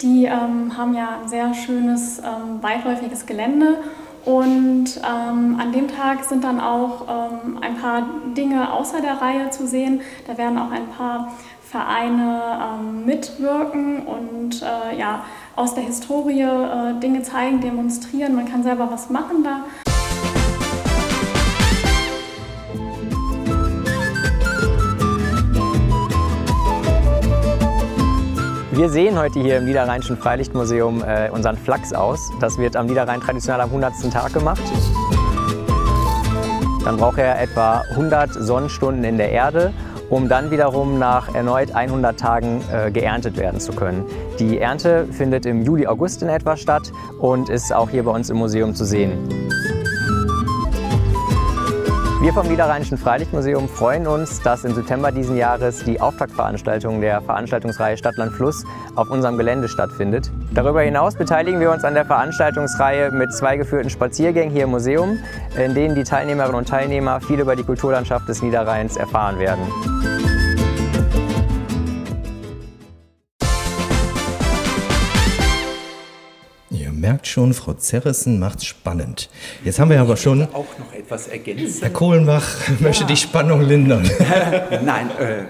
Die 0.00 0.24
ähm, 0.24 0.76
haben 0.76 0.94
ja 0.94 1.20
ein 1.22 1.28
sehr 1.28 1.54
schönes, 1.54 2.18
ähm, 2.18 2.62
weitläufiges 2.62 3.26
Gelände 3.26 3.78
und 4.24 4.84
ähm, 4.98 5.58
an 5.60 5.72
dem 5.72 5.88
Tag 5.88 6.24
sind 6.24 6.44
dann 6.44 6.60
auch 6.60 7.06
ähm, 7.08 7.58
ein 7.60 7.76
paar 7.76 8.06
Dinge 8.36 8.72
außer 8.72 9.00
der 9.00 9.20
Reihe 9.20 9.50
zu 9.50 9.66
sehen. 9.66 10.00
Da 10.26 10.38
werden 10.38 10.58
auch 10.58 10.70
ein 10.70 10.88
paar 10.88 11.32
Vereine 11.62 12.40
ähm, 12.60 13.04
mitwirken 13.04 14.06
und 14.06 14.62
äh, 14.62 14.98
ja, 14.98 15.24
aus 15.56 15.74
der 15.74 15.84
Historie 15.84 16.42
äh, 16.42 17.00
Dinge 17.00 17.22
zeigen, 17.22 17.60
demonstrieren. 17.60 18.34
Man 18.34 18.46
kann 18.46 18.62
selber 18.62 18.88
was 18.90 19.10
machen 19.10 19.42
da. 19.42 19.91
Wir 28.74 28.88
sehen 28.88 29.18
heute 29.18 29.38
hier 29.38 29.58
im 29.58 29.66
Niederrheinischen 29.66 30.16
Freilichtmuseum 30.16 31.04
äh, 31.04 31.28
unseren 31.28 31.58
Flachs 31.58 31.92
aus. 31.92 32.30
Das 32.40 32.56
wird 32.56 32.74
am 32.74 32.86
Niederrhein 32.86 33.20
traditionell 33.20 33.60
am 33.60 33.68
100. 33.68 34.10
Tag 34.10 34.32
gemacht. 34.32 34.62
Dann 36.82 36.96
braucht 36.96 37.18
er 37.18 37.38
etwa 37.38 37.82
100 37.90 38.32
Sonnenstunden 38.32 39.04
in 39.04 39.18
der 39.18 39.30
Erde, 39.30 39.74
um 40.08 40.26
dann 40.26 40.50
wiederum 40.50 40.98
nach 40.98 41.34
erneut 41.34 41.74
100 41.74 42.18
Tagen 42.18 42.62
äh, 42.72 42.90
geerntet 42.90 43.36
werden 43.36 43.60
zu 43.60 43.72
können. 43.72 44.06
Die 44.38 44.58
Ernte 44.58 45.06
findet 45.12 45.44
im 45.44 45.60
Juli, 45.60 45.86
August 45.86 46.22
in 46.22 46.30
etwa 46.30 46.56
statt 46.56 46.90
und 47.18 47.50
ist 47.50 47.74
auch 47.74 47.90
hier 47.90 48.04
bei 48.04 48.10
uns 48.10 48.30
im 48.30 48.38
Museum 48.38 48.74
zu 48.74 48.86
sehen. 48.86 49.28
Wir 52.22 52.32
vom 52.32 52.46
Niederrheinischen 52.46 52.98
Freilichtmuseum 52.98 53.68
freuen 53.68 54.06
uns, 54.06 54.40
dass 54.40 54.62
im 54.62 54.72
September 54.76 55.10
diesen 55.10 55.36
Jahres 55.36 55.82
die 55.82 56.00
Auftaktveranstaltung 56.00 57.00
der 57.00 57.20
Veranstaltungsreihe 57.20 57.96
Stadtland 57.96 58.32
Fluss 58.32 58.64
auf 58.94 59.10
unserem 59.10 59.36
Gelände 59.38 59.66
stattfindet. 59.68 60.30
Darüber 60.54 60.82
hinaus 60.82 61.16
beteiligen 61.16 61.58
wir 61.58 61.72
uns 61.72 61.82
an 61.82 61.94
der 61.94 62.04
Veranstaltungsreihe 62.04 63.10
mit 63.10 63.34
zwei 63.34 63.56
geführten 63.56 63.90
Spaziergängen 63.90 64.54
hier 64.54 64.64
im 64.64 64.70
Museum, 64.70 65.18
in 65.58 65.74
denen 65.74 65.96
die 65.96 66.04
Teilnehmerinnen 66.04 66.54
und 66.54 66.68
Teilnehmer 66.68 67.20
viel 67.20 67.40
über 67.40 67.56
die 67.56 67.64
Kulturlandschaft 67.64 68.28
des 68.28 68.40
Niederrheins 68.40 68.96
erfahren 68.96 69.40
werden. 69.40 69.66
Merkt 77.02 77.26
schon, 77.26 77.52
Frau 77.52 77.74
Zerrissen 77.74 78.38
macht's 78.38 78.64
spannend. 78.64 79.28
Jetzt 79.64 79.80
haben 79.80 79.90
wir 79.90 80.00
aber 80.00 80.16
schon. 80.16 80.42
auch 80.54 80.78
noch 80.78 80.94
etwas 80.94 81.26
ergänzen. 81.26 81.80
Herr 81.80 81.90
Kohlenbach 81.90 82.46
möchte 82.78 83.04
die 83.04 83.16
Spannung 83.16 83.60
lindern. 83.60 84.08
Nein, 84.84 85.10
äh, 85.18 85.42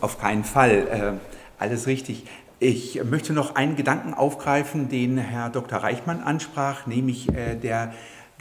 auf 0.00 0.20
keinen 0.20 0.44
Fall. 0.44 1.18
Äh, 1.18 1.60
alles 1.62 1.88
richtig. 1.88 2.24
Ich 2.60 3.02
möchte 3.02 3.32
noch 3.32 3.56
einen 3.56 3.74
Gedanken 3.74 4.14
aufgreifen, 4.14 4.88
den 4.88 5.18
Herr 5.18 5.50
Dr. 5.50 5.80
Reichmann 5.80 6.20
ansprach, 6.20 6.86
nämlich 6.86 7.28
äh, 7.28 7.56
der 7.56 7.92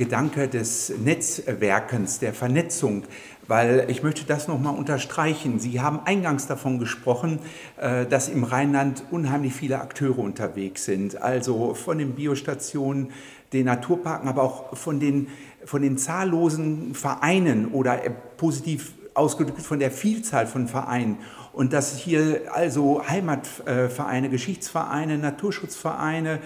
Gedanke 0.03 0.47
des 0.47 0.93
Netzwerkens, 1.03 2.19
der 2.19 2.33
Vernetzung 2.33 3.03
weil 3.47 3.87
ich 3.89 4.03
möchte 4.03 4.25
das 4.25 4.47
nochmal 4.47 4.75
unterstreichen. 4.75 5.59
Sie 5.59 5.81
haben 5.81 5.99
eingangs 6.05 6.47
davon 6.47 6.79
gesprochen, 6.79 7.39
äh, 7.77 8.05
dass 8.05 8.29
im 8.29 8.43
Rheinland 8.43 9.03
unheimlich 9.11 9.53
viele 9.53 9.81
Akteure 9.81 10.19
unterwegs 10.19 10.85
sind, 10.85 11.21
also 11.21 11.73
von 11.73 11.97
den 11.97 12.15
Biostationen, 12.15 13.11
den 13.51 13.65
Naturparken, 13.65 14.27
aber 14.29 14.43
auch 14.43 14.77
von 14.77 14.99
den, 14.99 15.27
von 15.65 15.81
den 15.81 15.97
zahllosen 15.97 16.95
Vereinen 16.95 17.67
oder 17.67 18.05
äh, 18.05 18.11
positiv 18.37 18.93
ausgedrückt 19.13 19.61
von 19.61 19.79
der 19.79 19.91
Vielzahl 19.91 20.47
von 20.47 20.67
Vereinen. 20.67 21.17
Und 21.51 21.71
dass 21.71 21.95
hier 21.97 22.41
also 22.51 23.07
Heimatvereine, 23.07 24.29
Geschichtsvereine, 24.29 25.19
Naturschutzvereine, 25.19 26.39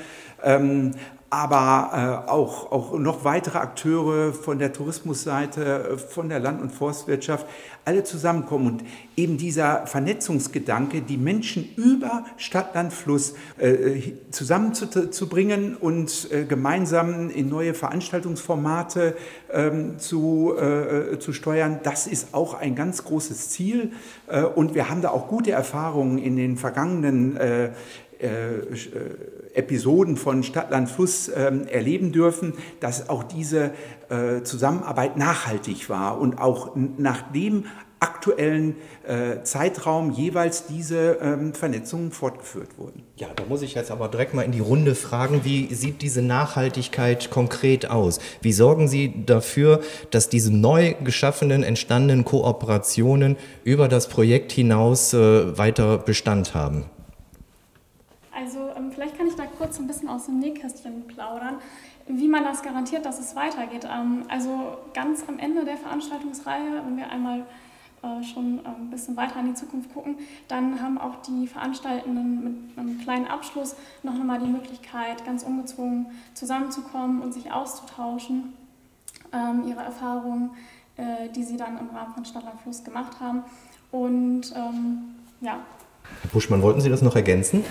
ähm, 0.43 0.91
aber 1.29 2.25
äh, 2.27 2.29
auch, 2.29 2.71
auch 2.71 2.97
noch 2.97 3.25
weitere 3.25 3.57
Akteure 3.57 4.31
von 4.31 4.59
der 4.59 4.71
Tourismusseite, 4.71 5.89
äh, 5.93 5.97
von 5.97 6.29
der 6.29 6.39
Land- 6.39 6.61
und 6.61 6.71
Forstwirtschaft, 6.71 7.45
alle 7.83 8.03
zusammenkommen. 8.05 8.67
Und 8.67 8.83
eben 9.17 9.37
dieser 9.37 9.87
Vernetzungsgedanke, 9.87 11.01
die 11.01 11.17
Menschen 11.17 11.67
über 11.75 12.25
Stadt, 12.37 12.75
Land, 12.75 12.93
Fluss 12.93 13.33
äh, 13.57 14.13
zusammenzubringen 14.31 15.75
und 15.75 16.31
äh, 16.31 16.45
gemeinsam 16.45 17.29
in 17.29 17.49
neue 17.49 17.73
Veranstaltungsformate 17.73 19.15
ähm, 19.51 19.99
zu, 19.99 20.53
äh, 20.57 21.19
zu 21.19 21.33
steuern, 21.33 21.81
das 21.83 22.07
ist 22.07 22.33
auch 22.33 22.53
ein 22.53 22.75
ganz 22.75 23.03
großes 23.03 23.49
Ziel. 23.49 23.91
Äh, 24.27 24.43
und 24.43 24.75
wir 24.75 24.89
haben 24.89 25.01
da 25.01 25.09
auch 25.09 25.27
gute 25.27 25.51
Erfahrungen 25.51 26.19
in 26.19 26.37
den 26.37 26.55
vergangenen 26.55 27.35
äh, 27.35 27.69
äh, 28.19 28.61
Episoden 29.57 30.17
von 30.17 30.43
Stadtland 30.43 30.89
Fluss 30.89 31.29
ähm, 31.35 31.67
erleben 31.67 32.11
dürfen, 32.11 32.53
dass 32.79 33.09
auch 33.09 33.23
diese 33.23 33.71
äh, 34.09 34.43
Zusammenarbeit 34.43 35.17
nachhaltig 35.17 35.89
war 35.89 36.19
und 36.19 36.39
auch 36.39 36.75
nach 36.75 37.31
dem 37.31 37.65
aktuellen 37.99 38.75
äh, 39.07 39.41
Zeitraum 39.43 40.11
jeweils 40.11 40.67
diese 40.67 41.17
ähm, 41.21 41.53
Vernetzungen 41.53 42.11
fortgeführt 42.11 42.77
wurden. 42.77 43.03
Ja, 43.15 43.27
da 43.35 43.43
muss 43.45 43.63
ich 43.63 43.73
jetzt 43.73 43.89
aber 43.89 44.07
direkt 44.07 44.33
mal 44.33 44.43
in 44.43 44.51
die 44.51 44.59
Runde 44.59 44.93
fragen, 44.93 45.41
wie 45.43 45.73
sieht 45.73 46.01
diese 46.01 46.21
Nachhaltigkeit 46.21 47.31
konkret 47.31 47.89
aus? 47.89 48.19
Wie 48.41 48.53
sorgen 48.53 48.87
Sie 48.87 49.25
dafür, 49.25 49.81
dass 50.11 50.29
diese 50.29 50.55
neu 50.55 50.93
geschaffenen, 51.03 51.63
entstandenen 51.63 52.23
Kooperationen 52.23 53.35
über 53.63 53.87
das 53.87 54.07
Projekt 54.07 54.51
hinaus 54.51 55.13
äh, 55.13 55.57
weiter 55.57 55.97
Bestand 55.97 56.53
haben? 56.53 56.85
Vielleicht 58.91 59.17
kann 59.17 59.27
ich 59.27 59.35
da 59.35 59.45
kurz 59.45 59.79
ein 59.79 59.87
bisschen 59.87 60.09
aus 60.09 60.25
dem 60.25 60.39
Nähkästchen 60.39 61.07
plaudern, 61.07 61.55
wie 62.07 62.27
man 62.27 62.43
das 62.43 62.61
garantiert, 62.61 63.05
dass 63.05 63.19
es 63.19 63.35
weitergeht. 63.35 63.85
Ähm, 63.85 64.23
also 64.29 64.77
ganz 64.93 65.23
am 65.27 65.39
Ende 65.39 65.65
der 65.65 65.77
Veranstaltungsreihe, 65.77 66.83
wenn 66.85 66.97
wir 66.97 67.09
einmal 67.09 67.45
äh, 68.03 68.23
schon 68.23 68.59
äh, 68.59 68.69
ein 68.69 68.89
bisschen 68.89 69.17
weiter 69.17 69.39
in 69.39 69.47
die 69.47 69.53
Zukunft 69.53 69.93
gucken, 69.93 70.17
dann 70.47 70.81
haben 70.81 70.97
auch 70.97 71.21
die 71.23 71.47
Veranstaltenden 71.47 72.43
mit 72.43 72.77
einem 72.77 72.99
kleinen 72.99 73.25
Abschluss 73.25 73.75
noch 74.03 74.13
einmal 74.13 74.39
die 74.39 74.47
Möglichkeit, 74.47 75.25
ganz 75.25 75.43
ungezwungen 75.43 76.07
zusammenzukommen 76.33 77.21
und 77.21 77.33
sich 77.33 77.51
auszutauschen, 77.51 78.53
ähm, 79.33 79.67
ihre 79.67 79.81
Erfahrungen, 79.81 80.51
äh, 80.95 81.29
die 81.35 81.43
sie 81.43 81.57
dann 81.57 81.77
im 81.77 81.89
Rahmen 81.89 82.13
von 82.13 82.25
Stadtland 82.25 82.61
Fluss 82.61 82.83
gemacht 82.83 83.19
haben. 83.19 83.43
Und 83.91 84.53
ähm, 84.55 85.15
ja, 85.41 85.59
Herr 86.21 86.31
Buschmann, 86.31 86.61
wollten 86.61 86.81
Sie 86.81 86.89
das 86.89 87.01
noch 87.01 87.15
ergänzen? 87.15 87.63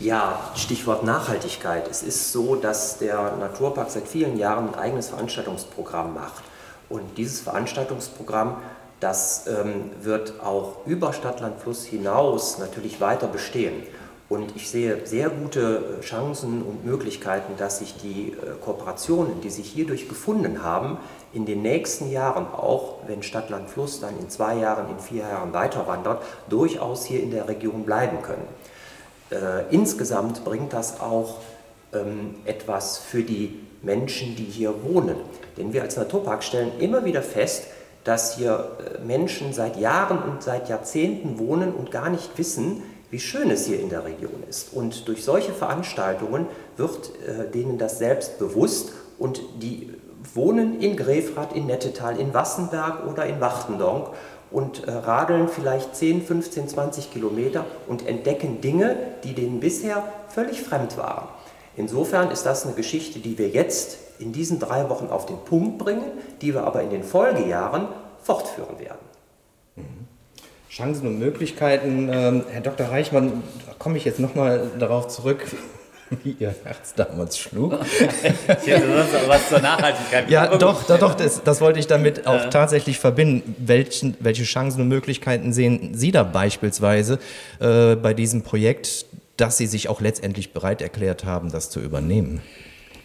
Ja, 0.00 0.50
Stichwort 0.56 1.04
Nachhaltigkeit. 1.04 1.88
Es 1.88 2.02
ist 2.02 2.32
so, 2.32 2.56
dass 2.56 2.98
der 2.98 3.36
Naturpark 3.38 3.90
seit 3.90 4.08
vielen 4.08 4.36
Jahren 4.36 4.68
ein 4.68 4.74
eigenes 4.74 5.08
Veranstaltungsprogramm 5.08 6.14
macht. 6.14 6.42
Und 6.88 7.16
dieses 7.16 7.40
Veranstaltungsprogramm, 7.40 8.56
das 9.00 9.46
ähm, 9.46 9.90
wird 10.02 10.40
auch 10.42 10.86
über 10.86 11.12
Stadtland 11.12 11.60
Fluss 11.60 11.84
hinaus 11.84 12.58
natürlich 12.58 13.00
weiter 13.00 13.26
bestehen. 13.26 13.82
Und 14.32 14.56
ich 14.56 14.70
sehe 14.70 15.06
sehr 15.06 15.28
gute 15.28 15.98
äh, 15.98 16.00
Chancen 16.00 16.62
und 16.62 16.86
Möglichkeiten, 16.86 17.52
dass 17.58 17.80
sich 17.80 17.96
die 17.98 18.32
äh, 18.32 18.54
Kooperationen, 18.64 19.42
die 19.42 19.50
sich 19.50 19.68
hierdurch 19.68 20.08
gefunden 20.08 20.62
haben, 20.62 20.96
in 21.34 21.44
den 21.44 21.60
nächsten 21.60 22.10
Jahren, 22.10 22.46
auch 22.46 23.00
wenn 23.06 23.22
Stadtland 23.22 23.68
Fluss 23.68 24.00
dann 24.00 24.18
in 24.18 24.30
zwei 24.30 24.56
Jahren, 24.56 24.88
in 24.88 24.98
vier 24.98 25.24
Jahren 25.24 25.52
weiter 25.52 25.86
wandert, 25.86 26.22
durchaus 26.48 27.04
hier 27.04 27.22
in 27.22 27.30
der 27.30 27.46
Region 27.46 27.84
bleiben 27.84 28.22
können. 28.22 28.46
Äh, 29.30 29.70
insgesamt 29.70 30.46
bringt 30.46 30.72
das 30.72 30.98
auch 31.02 31.40
ähm, 31.92 32.36
etwas 32.46 32.96
für 32.96 33.24
die 33.24 33.60
Menschen, 33.82 34.34
die 34.34 34.44
hier 34.44 34.82
wohnen. 34.82 35.16
Denn 35.58 35.74
wir 35.74 35.82
als 35.82 35.98
Naturpark 35.98 36.42
stellen 36.42 36.72
immer 36.78 37.04
wieder 37.04 37.20
fest, 37.20 37.64
dass 38.04 38.36
hier 38.36 38.78
Menschen 39.06 39.52
seit 39.52 39.76
Jahren 39.76 40.22
und 40.22 40.42
seit 40.42 40.70
Jahrzehnten 40.70 41.38
wohnen 41.38 41.72
und 41.74 41.90
gar 41.90 42.08
nicht 42.08 42.36
wissen, 42.38 42.82
wie 43.12 43.20
schön 43.20 43.50
es 43.50 43.66
hier 43.66 43.78
in 43.78 43.90
der 43.90 44.06
Region 44.06 44.42
ist. 44.48 44.72
Und 44.72 45.06
durch 45.06 45.22
solche 45.22 45.52
Veranstaltungen 45.52 46.46
wird 46.78 47.12
äh, 47.28 47.48
denen 47.48 47.76
das 47.76 47.98
selbst 47.98 48.38
bewusst 48.38 48.92
und 49.18 49.42
die 49.60 49.92
wohnen 50.34 50.80
in 50.80 50.96
Grefrath, 50.96 51.52
in 51.54 51.66
Nettetal, 51.66 52.18
in 52.18 52.32
Wassenberg 52.32 53.06
oder 53.06 53.26
in 53.26 53.38
Wachtendonk 53.38 54.08
und 54.50 54.88
äh, 54.88 54.92
radeln 54.92 55.48
vielleicht 55.48 55.94
10, 55.94 56.22
15, 56.24 56.68
20 56.68 57.12
Kilometer 57.12 57.66
und 57.86 58.06
entdecken 58.08 58.62
Dinge, 58.62 58.96
die 59.24 59.34
denen 59.34 59.60
bisher 59.60 60.02
völlig 60.28 60.62
fremd 60.62 60.96
waren. 60.96 61.28
Insofern 61.76 62.30
ist 62.30 62.46
das 62.46 62.64
eine 62.64 62.74
Geschichte, 62.74 63.18
die 63.18 63.36
wir 63.36 63.48
jetzt 63.48 63.98
in 64.20 64.32
diesen 64.32 64.58
drei 64.58 64.88
Wochen 64.88 65.08
auf 65.08 65.26
den 65.26 65.38
Punkt 65.38 65.76
bringen, 65.76 66.12
die 66.40 66.54
wir 66.54 66.64
aber 66.64 66.80
in 66.82 66.88
den 66.88 67.04
Folgejahren 67.04 67.88
fortführen 68.22 68.78
werden. 68.78 69.11
Chancen 70.72 71.06
und 71.06 71.18
Möglichkeiten. 71.18 72.08
Ähm, 72.10 72.44
Herr 72.50 72.62
Dr. 72.62 72.88
Reichmann, 72.88 73.42
da 73.66 73.74
komme 73.78 73.98
ich 73.98 74.06
jetzt 74.06 74.18
nochmal 74.18 74.70
darauf 74.78 75.06
zurück, 75.08 75.44
wie 76.24 76.34
Ihr 76.38 76.54
Herz 76.64 76.94
damals 76.94 77.38
schlug. 77.38 77.78
ich 77.82 78.66
hätte 78.66 78.86
sonst 78.86 79.28
was 79.28 79.48
zur 79.50 79.60
Nachhaltigkeit. 79.60 80.30
Ja, 80.30 80.56
doch, 80.56 80.84
doch, 80.84 80.98
doch 80.98 81.14
das, 81.14 81.42
das, 81.42 81.60
wollte 81.60 81.78
ich 81.78 81.88
damit 81.88 82.26
auch 82.26 82.48
tatsächlich 82.48 82.98
verbinden. 82.98 83.54
Welchen, 83.58 84.16
welche 84.20 84.44
Chancen 84.44 84.80
und 84.80 84.88
Möglichkeiten 84.88 85.52
sehen 85.52 85.90
Sie 85.92 86.10
da 86.10 86.22
beispielsweise 86.22 87.18
äh, 87.60 87.94
bei 87.96 88.14
diesem 88.14 88.40
Projekt, 88.40 89.04
dass 89.36 89.58
Sie 89.58 89.66
sich 89.66 89.90
auch 89.90 90.00
letztendlich 90.00 90.54
bereit 90.54 90.80
erklärt 90.80 91.26
haben, 91.26 91.52
das 91.52 91.68
zu 91.68 91.80
übernehmen? 91.80 92.40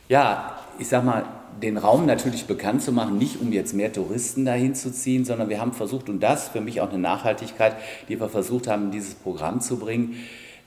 Ja, 0.08 0.58
ich 0.80 0.88
sag 0.88 1.04
mal, 1.04 1.26
den 1.62 1.78
Raum 1.78 2.06
natürlich 2.06 2.46
bekannt 2.46 2.82
zu 2.82 2.92
machen, 2.92 3.18
nicht 3.18 3.42
um 3.42 3.52
jetzt 3.52 3.74
mehr 3.74 3.92
Touristen 3.92 4.46
dahin 4.46 4.76
zu 4.76 4.92
ziehen, 4.92 5.26
sondern 5.26 5.50
wir 5.50 5.60
haben 5.60 5.74
versucht, 5.74 6.10
und 6.10 6.22
das 6.22 6.50
für 6.50 6.62
mich 6.62 6.82
auch 6.82 6.90
eine 6.90 7.00
Nachhaltigkeit, 7.00 7.76
die 8.10 8.20
wir 8.20 8.30
versucht 8.30 8.68
haben, 8.68 8.86
in 8.86 8.92
dieses 8.92 9.16
Programm 9.16 9.62
zu 9.62 9.78
bringen, 9.78 10.16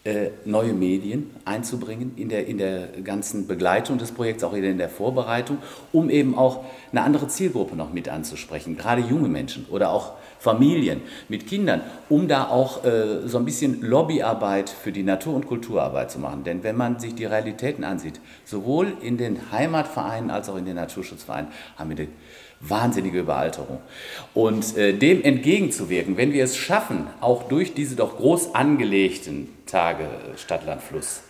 äh, 0.03 0.31
neue 0.46 0.72
Medien 0.72 1.31
einzubringen 1.44 2.12
in 2.16 2.31
der, 2.31 2.46
in 2.46 2.57
der 2.57 2.88
ganzen 3.05 3.46
Begleitung 3.46 3.98
des 3.98 4.12
Projekts, 4.12 4.42
auch 4.44 4.55
in 4.55 4.79
der 4.79 4.88
Vorbereitung, 4.88 5.59
um 5.92 6.09
eben 6.09 6.38
auch 6.38 6.64
eine 6.90 7.03
andere 7.03 7.29
Zielgruppe 7.29 7.76
noch 7.76 7.92
mit 7.92 8.09
anzusprechen, 8.09 8.79
gerade 8.79 9.03
junge 9.03 9.29
Menschen 9.29 9.66
oder 9.68 9.90
auch 9.90 10.14
Familien 10.40 11.03
mit 11.29 11.46
Kindern, 11.46 11.83
um 12.09 12.26
da 12.26 12.48
auch 12.48 12.85
äh, 12.85 13.29
so 13.29 13.37
ein 13.37 13.44
bisschen 13.44 13.83
Lobbyarbeit 13.83 14.70
für 14.70 14.90
die 14.90 15.03
Natur- 15.03 15.35
und 15.35 15.46
Kulturarbeit 15.46 16.11
zu 16.11 16.18
machen. 16.18 16.44
Denn 16.44 16.64
wenn 16.64 16.76
man 16.76 16.98
sich 16.98 17.14
die 17.14 17.26
Realitäten 17.26 17.85
ansieht, 17.85 18.20
sowohl 18.46 18.94
in 19.03 19.18
den 19.18 19.53
Heimatvereinen 19.53 20.31
als 20.31 20.48
auch 20.48 20.57
in 20.57 20.64
den 20.64 20.76
Naturschutzvereinen, 20.76 21.50
haben 21.76 21.90
wir 21.90 21.96
eine 21.98 22.09
wahnsinnige 22.61 23.20
Überalterung. 23.20 23.81
Und 24.33 24.76
äh, 24.79 24.94
dem 24.94 25.22
entgegenzuwirken, 25.22 26.16
wenn 26.16 26.33
wir 26.33 26.44
es 26.44 26.57
schaffen, 26.57 27.07
auch 27.20 27.44
durch 27.44 27.74
diese 27.74 27.94
doch 27.94 28.16
groß 28.16 28.55
angelegten 28.55 29.50
Tage 29.66 30.09
Stadtland 30.37 30.83
Fluss, 30.83 31.22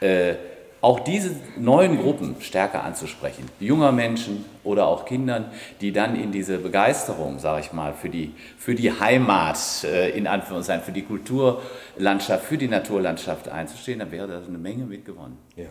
äh, 0.00 0.34
auch 0.80 1.00
diese 1.00 1.30
neuen 1.56 2.00
Gruppen 2.00 2.36
stärker 2.40 2.84
anzusprechen, 2.84 3.44
junger 3.58 3.92
Menschen 3.92 4.44
oder 4.62 4.86
auch 4.86 5.04
Kindern, 5.04 5.46
die 5.80 5.92
dann 5.92 6.14
in 6.14 6.30
diese 6.30 6.58
Begeisterung, 6.58 7.38
sage 7.38 7.62
ich 7.62 7.72
mal, 7.72 7.94
für 7.94 8.08
die, 8.08 8.32
für 8.58 8.74
die 8.74 8.92
Heimat, 8.92 9.58
äh, 9.84 10.10
in 10.10 10.26
Anführungszeichen, 10.26 10.84
für 10.84 10.92
die 10.92 11.02
Kulturlandschaft, 11.02 12.44
für 12.44 12.58
die 12.58 12.68
Naturlandschaft 12.68 13.48
einzustehen, 13.48 13.98
dann 13.98 14.12
wäre 14.12 14.28
da 14.28 14.40
eine 14.46 14.58
Menge 14.58 14.84
mitgewonnen. 14.84 15.36
Ja. 15.56 15.66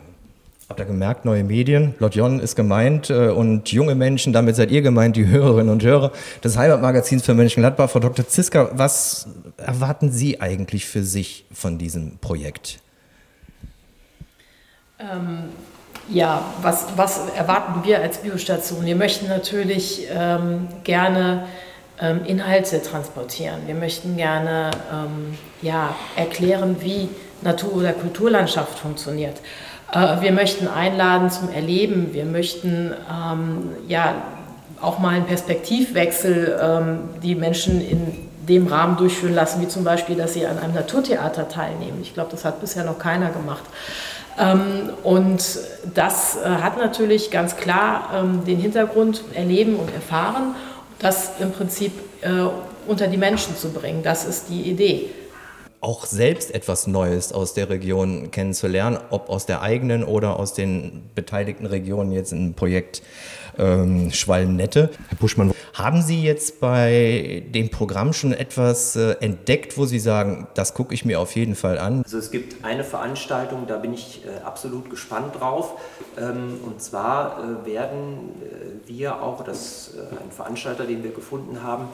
Habt 0.69 0.81
ihr 0.81 0.85
gemerkt, 0.85 1.23
neue 1.23 1.45
Medien, 1.45 1.95
Lotjon 1.99 2.41
ist 2.41 2.57
gemeint 2.57 3.09
äh, 3.09 3.29
und 3.29 3.71
junge 3.71 3.95
Menschen, 3.95 4.33
damit 4.33 4.57
seid 4.57 4.69
ihr 4.69 4.81
gemeint, 4.81 5.15
die 5.15 5.25
Hörerinnen 5.25 5.69
und 5.69 5.81
Hörer 5.81 6.11
des 6.43 6.57
Heimatmagazins 6.57 7.23
für 7.23 7.33
Mönchengladbach. 7.33 7.89
Frau 7.89 7.99
Dr. 7.99 8.27
Ziska, 8.27 8.71
was 8.73 9.29
erwarten 9.55 10.11
Sie 10.11 10.41
eigentlich 10.41 10.85
für 10.85 11.03
sich 11.03 11.45
von 11.53 11.77
diesem 11.77 12.17
Projekt? 12.17 12.81
Ähm, 14.99 15.49
ja, 16.09 16.43
was, 16.63 16.87
was 16.95 17.29
erwarten 17.35 17.83
wir 17.83 18.01
als 18.01 18.19
Biostation? 18.19 18.83
Wir 18.83 18.95
möchten 18.95 19.27
natürlich 19.27 20.07
ähm, 20.11 20.67
gerne 20.83 21.45
ähm, 22.01 22.21
Inhalte 22.25 22.81
transportieren. 22.81 23.67
Wir 23.67 23.75
möchten 23.75 24.17
gerne 24.17 24.71
ähm, 24.91 25.37
ja, 25.61 25.95
erklären, 26.15 26.77
wie 26.79 27.09
Natur- 27.43 27.75
oder 27.75 27.93
Kulturlandschaft 27.93 28.79
funktioniert. 28.79 29.37
Äh, 29.91 30.21
wir 30.21 30.31
möchten 30.31 30.67
einladen 30.67 31.29
zum 31.29 31.51
Erleben. 31.51 32.13
Wir 32.13 32.25
möchten 32.25 32.91
ähm, 32.91 33.69
ja 33.87 34.15
auch 34.81 34.97
mal 34.97 35.15
einen 35.15 35.25
Perspektivwechsel 35.25 36.59
ähm, 36.59 36.99
die 37.21 37.35
Menschen 37.35 37.81
in 37.81 38.27
dem 38.47 38.65
Rahmen 38.65 38.97
durchführen 38.97 39.35
lassen, 39.35 39.61
wie 39.61 39.67
zum 39.67 39.83
Beispiel, 39.83 40.15
dass 40.15 40.33
sie 40.33 40.47
an 40.47 40.57
einem 40.57 40.73
Naturtheater 40.73 41.49
teilnehmen. 41.49 41.99
Ich 42.01 42.15
glaube, 42.15 42.31
das 42.31 42.45
hat 42.45 42.61
bisher 42.61 42.83
noch 42.83 42.97
keiner 42.97 43.29
gemacht. 43.29 43.63
Ähm, 44.39 44.91
und 45.03 45.59
das 45.93 46.37
äh, 46.37 46.47
hat 46.47 46.77
natürlich 46.77 47.31
ganz 47.31 47.55
klar 47.55 48.09
ähm, 48.13 48.45
den 48.45 48.59
Hintergrund 48.59 49.23
erleben 49.33 49.77
und 49.77 49.93
erfahren, 49.93 50.55
das 50.99 51.31
im 51.39 51.51
Prinzip 51.51 51.91
äh, 52.21 52.29
unter 52.87 53.07
die 53.07 53.17
Menschen 53.17 53.55
zu 53.55 53.69
bringen. 53.71 54.03
Das 54.03 54.25
ist 54.25 54.49
die 54.49 54.61
Idee 54.61 55.09
auch 55.79 56.05
selbst 56.05 56.53
etwas 56.53 56.87
Neues 56.87 57.31
aus 57.31 57.53
der 57.53 57.69
Region 57.69 58.31
kennenzulernen, 58.31 58.97
ob 59.09 59.29
aus 59.29 59.45
der 59.45 59.61
eigenen 59.61 60.03
oder 60.03 60.39
aus 60.39 60.53
den 60.53 61.03
beteiligten 61.13 61.65
Regionen 61.65 62.11
jetzt 62.11 62.33
im 62.33 62.55
Projekt 62.55 63.03
ähm, 63.57 64.11
Schwalmnette. 64.11 64.89
Herr 65.09 65.17
Buschmann, 65.17 65.53
haben 65.73 66.01
Sie 66.01 66.23
jetzt 66.23 66.59
bei 66.59 67.43
dem 67.53 67.69
Programm 67.69 68.13
schon 68.13 68.33
etwas 68.33 68.95
äh, 68.95 69.15
entdeckt, 69.19 69.77
wo 69.77 69.85
Sie 69.85 69.99
sagen, 69.99 70.47
das 70.55 70.73
gucke 70.73 70.93
ich 70.93 71.05
mir 71.05 71.19
auf 71.19 71.35
jeden 71.35 71.55
Fall 71.55 71.77
an? 71.77 72.01
Also 72.03 72.17
es 72.17 72.31
gibt 72.31 72.65
eine 72.65 72.83
Veranstaltung, 72.83 73.67
da 73.67 73.77
bin 73.77 73.93
ich 73.93 74.25
äh, 74.25 74.43
absolut 74.43 74.89
gespannt 74.89 75.39
drauf. 75.39 75.79
Ähm, 76.17 76.59
und 76.65 76.81
zwar 76.81 77.37
äh, 77.37 77.65
werden 77.65 78.31
äh, 78.41 78.87
wir 78.87 79.21
auch, 79.21 79.43
das 79.43 79.93
äh, 79.95 80.23
ein 80.23 80.31
Veranstalter, 80.31 80.85
den 80.85 81.03
wir 81.03 81.11
gefunden 81.11 81.61
haben, 81.61 81.89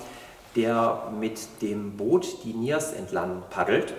der 0.55 1.11
mit 1.19 1.39
dem 1.61 1.97
Boot 1.97 2.43
die 2.43 2.53
Niers 2.53 2.93
entlang 2.93 3.43
paddelt. 3.49 3.93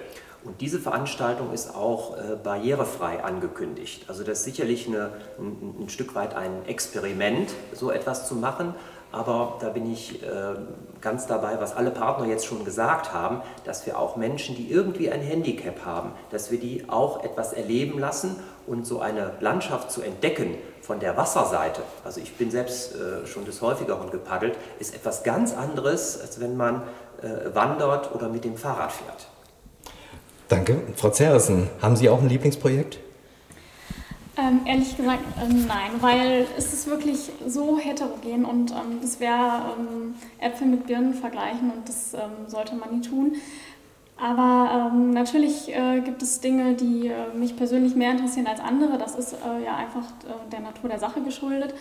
Und 0.44 0.60
diese 0.60 0.78
Veranstaltung 0.78 1.52
ist 1.52 1.74
auch 1.74 2.16
äh, 2.16 2.36
barrierefrei 2.42 3.24
angekündigt. 3.24 4.04
Also 4.08 4.24
das 4.24 4.38
ist 4.38 4.44
sicherlich 4.44 4.86
eine, 4.86 5.10
ein, 5.38 5.84
ein, 5.84 5.88
Stück 5.88 6.14
weit 6.14 6.34
ein 6.34 6.66
Experiment, 6.66 7.50
so 7.72 7.90
etwas 7.90 8.28
zu 8.28 8.34
machen. 8.34 8.74
Aber 9.10 9.58
da 9.60 9.68
bin 9.68 9.90
ich 9.90 10.22
äh, 10.22 10.26
ganz 11.00 11.26
dabei, 11.26 11.60
was 11.60 11.76
alle 11.76 11.90
Partner 11.90 12.26
jetzt 12.26 12.46
schon 12.46 12.64
gesagt 12.64 13.14
haben, 13.14 13.42
dass 13.64 13.86
wir 13.86 13.98
auch 13.98 14.16
Menschen, 14.16 14.56
die 14.56 14.70
irgendwie 14.70 15.10
ein 15.10 15.20
Handicap 15.20 15.84
haben, 15.84 16.12
dass 16.30 16.50
wir 16.50 16.58
die 16.58 16.88
auch 16.88 17.22
etwas 17.22 17.52
erleben 17.52 17.98
lassen 17.98 18.36
und 18.66 18.86
so 18.86 19.00
eine 19.00 19.32
Landschaft 19.40 19.92
zu 19.92 20.02
entdecken, 20.02 20.56
von 20.84 21.00
der 21.00 21.16
Wasserseite, 21.16 21.80
also 22.04 22.20
ich 22.20 22.34
bin 22.36 22.50
selbst 22.50 22.94
äh, 22.94 23.26
schon 23.26 23.46
des 23.46 23.62
Häufigeren 23.62 24.10
gepaddelt, 24.10 24.58
ist 24.78 24.94
etwas 24.94 25.22
ganz 25.22 25.54
anderes, 25.54 26.20
als 26.20 26.40
wenn 26.40 26.56
man 26.56 26.82
äh, 27.22 27.54
wandert 27.54 28.14
oder 28.14 28.28
mit 28.28 28.44
dem 28.44 28.56
Fahrrad 28.56 28.92
fährt. 28.92 29.28
Danke. 30.48 30.80
Frau 30.96 31.10
Zerrissen, 31.10 31.68
haben 31.80 31.96
Sie 31.96 32.08
auch 32.08 32.20
ein 32.20 32.28
Lieblingsprojekt? 32.28 32.98
Ähm, 34.36 34.62
ehrlich 34.66 34.96
gesagt, 34.96 35.22
ähm, 35.40 35.66
nein, 35.66 35.92
weil 36.00 36.46
es 36.58 36.72
ist 36.72 36.88
wirklich 36.88 37.30
so 37.46 37.78
heterogen 37.78 38.44
und 38.44 38.72
ähm, 38.72 38.98
das 39.00 39.20
wäre 39.20 39.76
ähm, 39.78 40.16
Äpfel 40.40 40.66
mit 40.66 40.86
Birnen 40.86 41.14
vergleichen 41.14 41.70
und 41.70 41.88
das 41.88 42.14
ähm, 42.14 42.48
sollte 42.48 42.74
man 42.74 42.98
nie 42.98 43.00
tun. 43.00 43.36
Aber 44.20 44.90
ähm, 44.92 45.10
natürlich 45.12 45.74
äh, 45.74 46.00
gibt 46.00 46.20
es 46.22 46.40
Dinge, 46.40 46.74
die 46.74 47.08
äh, 47.08 47.36
mich 47.36 47.56
persönlich 47.56 47.94
mehr 47.94 48.10
interessieren 48.10 48.46
als 48.46 48.60
andere. 48.60 48.98
Das 48.98 49.14
ist 49.14 49.34
äh, 49.34 49.64
ja 49.64 49.76
einfach 49.76 50.02
äh, 50.02 50.50
der 50.50 50.60
Natur 50.60 50.90
der 50.90 50.98
Sache 50.98 51.20
geschuldet. 51.20 51.74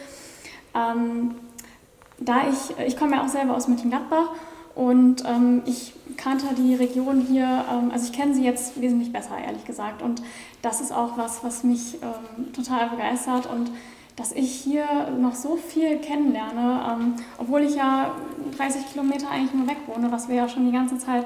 Da 0.74 2.48
ich, 2.50 2.88
ich 2.88 2.98
komme 2.98 3.16
ja 3.16 3.24
auch 3.24 3.28
selber 3.28 3.56
aus 3.56 3.68
Mönchengladbach 3.68 4.30
und 4.76 5.24
ähm, 5.26 5.62
ich 5.66 5.94
kannte 6.18 6.48
die 6.56 6.74
Region 6.76 7.22
hier, 7.22 7.66
ähm, 7.72 7.92
also 7.92 8.06
ich 8.06 8.14
kenne 8.14 8.34
sie 8.34 8.44
jetzt 8.44 8.80
wesentlich 8.82 9.12
besser, 9.12 9.38
ehrlich 9.38 9.66
gesagt. 9.66 10.02
Und 10.02 10.22
das 10.62 10.82
ist 10.82 10.92
auch 10.92 11.18
was, 11.18 11.44
was 11.44 11.64
mich 11.64 11.96
ähm, 12.02 12.52
total 12.54 12.90
begeistert 12.90 13.46
und 13.46 13.72
dass 14.16 14.32
ich 14.32 14.52
hier 14.52 14.86
noch 15.20 15.36
so 15.36 15.56
viel 15.56 15.98
kennenlerne, 15.98 16.86
ähm, 16.92 17.14
obwohl 17.38 17.62
ich 17.62 17.76
ja 17.76 18.16
30 18.58 18.92
Kilometer 18.92 19.30
eigentlich 19.30 19.54
nur 19.54 19.68
weg 19.68 19.78
wohne, 19.88 20.12
was 20.12 20.28
wir 20.28 20.36
ja 20.36 20.48
schon 20.48 20.66
die 20.66 20.72
ganze 20.72 20.98
Zeit 20.98 21.26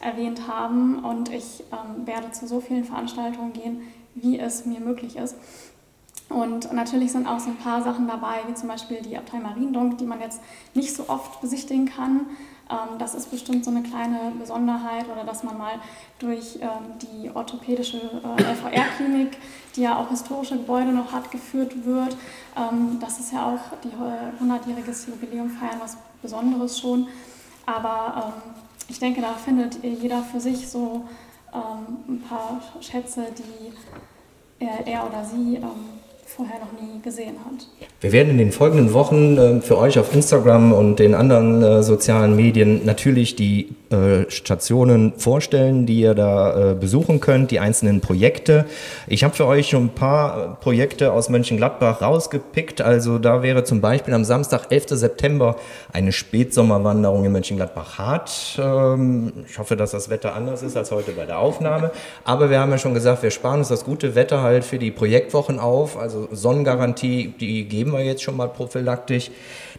erwähnt 0.00 0.48
haben. 0.48 1.04
Und 1.04 1.30
ich 1.30 1.64
ähm, 1.72 2.06
werde 2.06 2.30
zu 2.32 2.46
so 2.46 2.60
vielen 2.60 2.84
Veranstaltungen 2.84 3.52
gehen, 3.52 3.82
wie 4.14 4.38
es 4.38 4.64
mir 4.64 4.80
möglich 4.80 5.16
ist. 5.16 5.36
Und 6.28 6.72
natürlich 6.74 7.12
sind 7.12 7.26
auch 7.26 7.38
so 7.38 7.48
ein 7.48 7.56
paar 7.56 7.82
Sachen 7.82 8.06
dabei, 8.06 8.40
wie 8.46 8.54
zum 8.54 8.68
Beispiel 8.68 9.00
die 9.00 9.16
Abtei 9.16 9.38
Mariendonk, 9.38 9.96
die 9.96 10.04
man 10.04 10.20
jetzt 10.20 10.42
nicht 10.74 10.94
so 10.94 11.08
oft 11.08 11.40
besichtigen 11.40 11.86
kann. 11.86 12.26
Ähm, 12.70 12.98
das 12.98 13.14
ist 13.14 13.30
bestimmt 13.30 13.64
so 13.64 13.70
eine 13.70 13.82
kleine 13.82 14.32
Besonderheit 14.38 15.06
oder 15.08 15.24
dass 15.24 15.42
man 15.42 15.56
mal 15.56 15.74
durch 16.18 16.58
ähm, 16.60 16.98
die 17.00 17.30
orthopädische 17.34 17.98
äh, 17.98 18.42
LVR-Klinik, 18.42 19.38
die 19.74 19.82
ja 19.82 19.98
auch 19.98 20.10
historische 20.10 20.56
Gebäude 20.56 20.92
noch 20.92 21.12
hat, 21.12 21.30
geführt 21.30 21.84
wird. 21.84 22.16
Ähm, 22.56 22.98
das 23.00 23.20
ist 23.20 23.32
ja 23.32 23.46
auch 23.46 23.78
die 23.82 23.88
100-jähriges 24.44 25.08
Jubiläum 25.08 25.50
feiern, 25.50 25.80
was 25.80 25.96
Besonderes 26.20 26.78
schon. 26.78 27.08
Aber 27.64 28.32
ich 28.88 28.98
denke, 28.98 29.20
da 29.20 29.34
findet 29.34 29.84
jeder 29.84 30.22
für 30.22 30.40
sich 30.40 30.68
so 30.68 31.04
ein 31.52 32.22
paar 32.22 32.62
Schätze, 32.80 33.26
die 33.36 34.64
er, 34.64 34.86
er 34.86 35.06
oder 35.06 35.22
sie 35.22 35.60
vorher 36.28 36.56
noch 36.60 36.72
nie 36.80 37.00
gesehen 37.02 37.36
hat. 37.44 37.66
Wir 38.00 38.12
werden 38.12 38.30
in 38.30 38.38
den 38.38 38.52
folgenden 38.52 38.92
Wochen 38.92 39.38
äh, 39.38 39.60
für 39.60 39.78
euch 39.78 39.98
auf 39.98 40.14
Instagram 40.14 40.72
und 40.72 40.98
den 40.98 41.14
anderen 41.14 41.62
äh, 41.62 41.82
sozialen 41.82 42.36
Medien 42.36 42.84
natürlich 42.84 43.34
die 43.34 43.74
Stationen 44.28 45.14
vorstellen, 45.16 45.86
die 45.86 46.00
ihr 46.00 46.14
da 46.14 46.72
äh, 46.72 46.74
besuchen 46.74 47.20
könnt, 47.20 47.50
die 47.50 47.58
einzelnen 47.58 48.00
Projekte. 48.00 48.66
Ich 49.06 49.24
habe 49.24 49.34
für 49.34 49.46
euch 49.46 49.70
schon 49.70 49.86
ein 49.86 49.94
paar 49.94 50.58
Projekte 50.60 51.12
aus 51.12 51.30
Mönchengladbach 51.30 52.02
rausgepickt. 52.02 52.82
Also 52.82 53.18
da 53.18 53.42
wäre 53.42 53.64
zum 53.64 53.80
Beispiel 53.80 54.12
am 54.12 54.24
Samstag, 54.24 54.66
11. 54.70 54.88
September, 54.90 55.56
eine 55.90 56.12
Spätsommerwanderung 56.12 57.24
in 57.24 57.32
Mönchengladbach-Hart. 57.32 58.58
Ähm, 58.62 59.32
ich 59.48 59.58
hoffe, 59.58 59.74
dass 59.74 59.92
das 59.92 60.10
Wetter 60.10 60.34
anders 60.34 60.62
ist 60.62 60.76
als 60.76 60.90
heute 60.90 61.12
bei 61.12 61.24
der 61.24 61.38
Aufnahme. 61.38 61.90
Aber 62.24 62.50
wir 62.50 62.60
haben 62.60 62.70
ja 62.70 62.78
schon 62.78 62.92
gesagt, 62.92 63.22
wir 63.22 63.30
sparen 63.30 63.60
uns 63.60 63.68
das 63.68 63.84
gute 63.84 64.14
Wetter 64.14 64.42
halt 64.42 64.64
für 64.64 64.78
die 64.78 64.90
Projektwochen 64.90 65.58
auf. 65.58 65.96
Also 65.96 66.28
Sonnengarantie, 66.30 67.32
die 67.40 67.64
geben 67.64 67.92
wir 67.92 68.04
jetzt 68.04 68.22
schon 68.22 68.36
mal 68.36 68.48
prophylaktisch. 68.48 69.30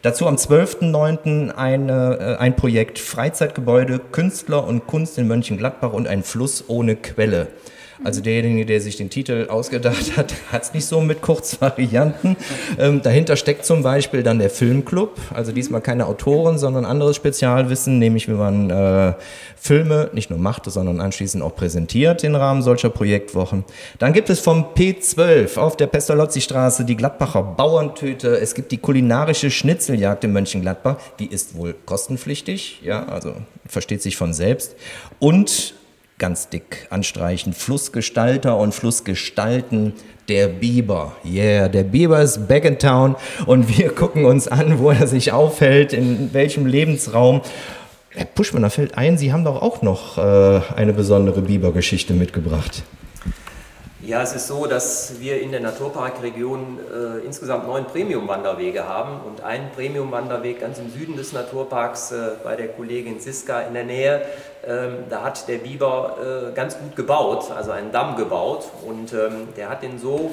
Dazu 0.01 0.27
am 0.27 0.35
12.09. 0.35 1.51
Eine, 1.51 2.17
äh, 2.19 2.41
ein 2.41 2.55
Projekt 2.55 2.99
Freizeitgebäude, 2.99 3.99
Künstler 3.99 4.65
und 4.65 4.87
Kunst 4.87 5.17
in 5.17 5.27
Mönchengladbach 5.27 5.91
und 5.91 6.07
ein 6.07 6.23
Fluss 6.23 6.63
ohne 6.67 6.95
Quelle. 6.95 7.47
Also 8.01 8.21
derjenige, 8.21 8.65
der 8.65 8.79
sich 8.79 8.95
den 8.95 9.09
Titel 9.09 9.47
ausgedacht 9.49 10.15
hat, 10.15 10.33
hat 10.51 10.63
es 10.63 10.73
nicht 10.73 10.85
so 10.85 11.01
mit 11.01 11.21
Kurzvarianten. 11.21 12.37
Ähm, 12.77 13.01
dahinter 13.01 13.35
steckt 13.35 13.65
zum 13.65 13.83
Beispiel 13.83 14.23
dann 14.23 14.39
der 14.39 14.49
Filmclub. 14.49 15.17
Also 15.33 15.51
diesmal 15.51 15.81
keine 15.81 16.05
Autoren, 16.05 16.57
sondern 16.57 16.85
anderes 16.85 17.17
Spezialwissen, 17.17 17.99
nämlich 17.99 18.29
wie 18.29 18.33
man 18.33 18.69
äh, 18.69 19.13
Filme 19.57 20.09
nicht 20.13 20.29
nur 20.29 20.39
macht, 20.39 20.65
sondern 20.65 21.01
anschließend 21.01 21.43
auch 21.43 21.55
präsentiert 21.55 22.23
im 22.23 22.35
Rahmen 22.35 22.61
solcher 22.61 22.89
Projektwochen. 22.89 23.65
Dann 23.97 24.13
gibt 24.13 24.29
es 24.29 24.39
vom 24.39 24.67
P12 24.75 25.57
auf 25.57 25.75
der 25.75 25.87
Pestalozzi-Straße 25.87 26.85
die 26.85 26.95
Gladbacher 26.95 27.43
Bauerntüte. 27.43 28.39
Es 28.39 28.55
gibt 28.55 28.71
die 28.71 28.77
kulinarische 28.77 29.51
Schnitzeljagd 29.51 30.23
in 30.23 30.31
Mönchengladbach. 30.31 30.97
Die 31.19 31.27
ist 31.27 31.55
wohl 31.55 31.75
kostenpflichtig, 31.85 32.81
ja, 32.81 33.05
also 33.07 33.33
versteht 33.67 34.01
sich 34.01 34.15
von 34.15 34.33
selbst. 34.33 34.75
Und 35.19 35.73
ganz 36.19 36.49
dick 36.49 36.85
anstreichen. 36.91 37.53
Flussgestalter 37.53 38.57
und 38.57 38.75
Flussgestalten 38.75 39.93
der 40.27 40.47
Biber. 40.47 41.13
Yeah, 41.25 41.67
der 41.69 41.83
Biber 41.83 42.21
ist 42.21 42.47
back 42.47 42.65
in 42.65 42.77
town 42.77 43.15
und 43.47 43.75
wir 43.77 43.89
gucken 43.95 44.25
uns 44.25 44.47
an, 44.47 44.77
wo 44.77 44.91
er 44.91 45.07
sich 45.07 45.31
aufhält, 45.31 45.93
in 45.93 46.31
welchem 46.33 46.67
Lebensraum. 46.67 47.41
Herr 48.11 48.25
Puschmann, 48.25 48.63
da 48.63 48.69
fällt 48.69 48.97
ein, 48.97 49.17
Sie 49.17 49.33
haben 49.33 49.43
doch 49.43 49.61
auch 49.61 49.81
noch 49.81 50.17
äh, 50.17 50.61
eine 50.75 50.93
besondere 50.93 51.41
Bibergeschichte 51.41 52.13
mitgebracht. 52.13 52.83
Ja, 54.09 54.23
es 54.23 54.33
ist 54.33 54.47
so, 54.47 54.65
dass 54.65 55.19
wir 55.19 55.39
in 55.39 55.51
der 55.51 55.59
Naturparkregion 55.59 56.79
äh, 56.79 57.23
insgesamt 57.23 57.67
neun 57.67 57.85
Premium-Wanderwege 57.85 58.87
haben 58.87 59.21
und 59.21 59.43
einen 59.43 59.69
Premium-Wanderweg 59.69 60.61
ganz 60.61 60.79
im 60.79 60.89
Süden 60.89 61.15
des 61.15 61.31
Naturparks 61.31 62.11
äh, 62.11 62.31
bei 62.43 62.55
der 62.55 62.69
Kollegin 62.69 63.19
Siska 63.19 63.61
in 63.61 63.75
der 63.75 63.83
Nähe. 63.83 64.23
Ähm, 64.65 65.03
da 65.11 65.21
hat 65.25 65.47
der 65.47 65.59
Biber 65.59 66.17
äh, 66.49 66.55
ganz 66.55 66.79
gut 66.79 66.95
gebaut, 66.95 67.51
also 67.55 67.69
einen 67.69 67.91
Damm 67.91 68.15
gebaut 68.15 68.65
und 68.83 69.13
ähm, 69.13 69.49
der 69.55 69.69
hat 69.69 69.83
den 69.83 69.99
so 69.99 70.31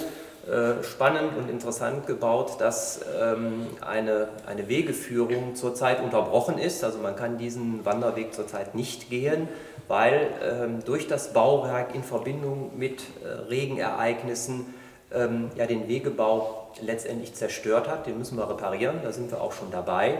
spannend 0.82 1.36
und 1.36 1.50
interessant 1.50 2.06
gebaut, 2.06 2.60
dass 2.60 3.00
ähm, 3.20 3.66
eine, 3.80 4.28
eine 4.46 4.68
Wegeführung 4.68 5.56
zurzeit 5.56 6.00
unterbrochen 6.02 6.58
ist. 6.58 6.84
Also 6.84 6.98
man 6.98 7.16
kann 7.16 7.36
diesen 7.36 7.84
Wanderweg 7.84 8.32
zurzeit 8.32 8.74
nicht 8.74 9.10
gehen 9.10 9.48
weil 9.88 10.30
ähm, 10.42 10.84
durch 10.84 11.06
das 11.06 11.32
Bauwerk 11.32 11.94
in 11.94 12.02
Verbindung 12.02 12.76
mit 12.76 13.02
äh, 13.22 13.28
Regenereignissen 13.48 14.74
ähm, 15.12 15.50
ja, 15.54 15.66
den 15.66 15.88
Wegebau 15.88 16.70
letztendlich 16.80 17.34
zerstört 17.34 17.88
hat. 17.88 18.06
Den 18.06 18.18
müssen 18.18 18.36
wir 18.36 18.48
reparieren, 18.50 19.00
da 19.02 19.12
sind 19.12 19.30
wir 19.30 19.40
auch 19.40 19.52
schon 19.52 19.70
dabei. 19.70 20.18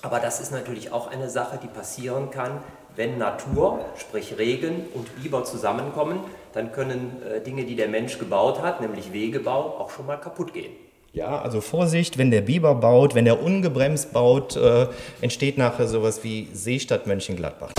Aber 0.00 0.20
das 0.20 0.40
ist 0.40 0.52
natürlich 0.52 0.90
auch 0.90 1.10
eine 1.10 1.28
Sache, 1.28 1.58
die 1.62 1.66
passieren 1.66 2.30
kann, 2.30 2.62
wenn 2.96 3.18
Natur, 3.18 3.84
sprich 3.98 4.38
Regen 4.38 4.86
und 4.94 5.22
Biber 5.22 5.44
zusammenkommen, 5.44 6.20
dann 6.52 6.72
können 6.72 7.22
äh, 7.22 7.40
Dinge, 7.40 7.64
die 7.64 7.76
der 7.76 7.88
Mensch 7.88 8.18
gebaut 8.18 8.60
hat, 8.62 8.80
nämlich 8.80 9.12
Wegebau, 9.12 9.78
auch 9.78 9.90
schon 9.90 10.06
mal 10.06 10.16
kaputt 10.16 10.52
gehen. 10.52 10.72
Ja, 11.12 11.40
also 11.40 11.60
Vorsicht, 11.60 12.18
wenn 12.18 12.30
der 12.30 12.42
Biber 12.42 12.74
baut, 12.74 13.14
wenn 13.14 13.24
der 13.24 13.42
ungebremst 13.42 14.12
baut, 14.12 14.56
äh, 14.56 14.86
entsteht 15.20 15.58
nachher 15.58 15.88
sowas 15.88 16.22
wie 16.22 16.48
Seestadt 16.52 17.06
Mönchengladbach. 17.06 17.72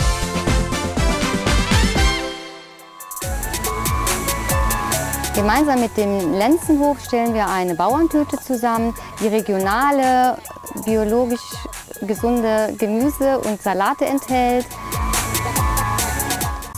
Gemeinsam 5.34 5.80
mit 5.80 5.96
dem 5.96 6.34
Lenzenhof 6.34 7.00
stellen 7.00 7.34
wir 7.34 7.48
eine 7.48 7.74
Bauerntüte 7.74 8.38
zusammen, 8.38 8.94
die 9.22 9.28
regionale, 9.28 10.38
biologisch 10.86 11.40
gesunde 12.02 12.74
Gemüse 12.78 13.40
und 13.40 13.62
Salate 13.62 14.06
enthält 14.06 14.66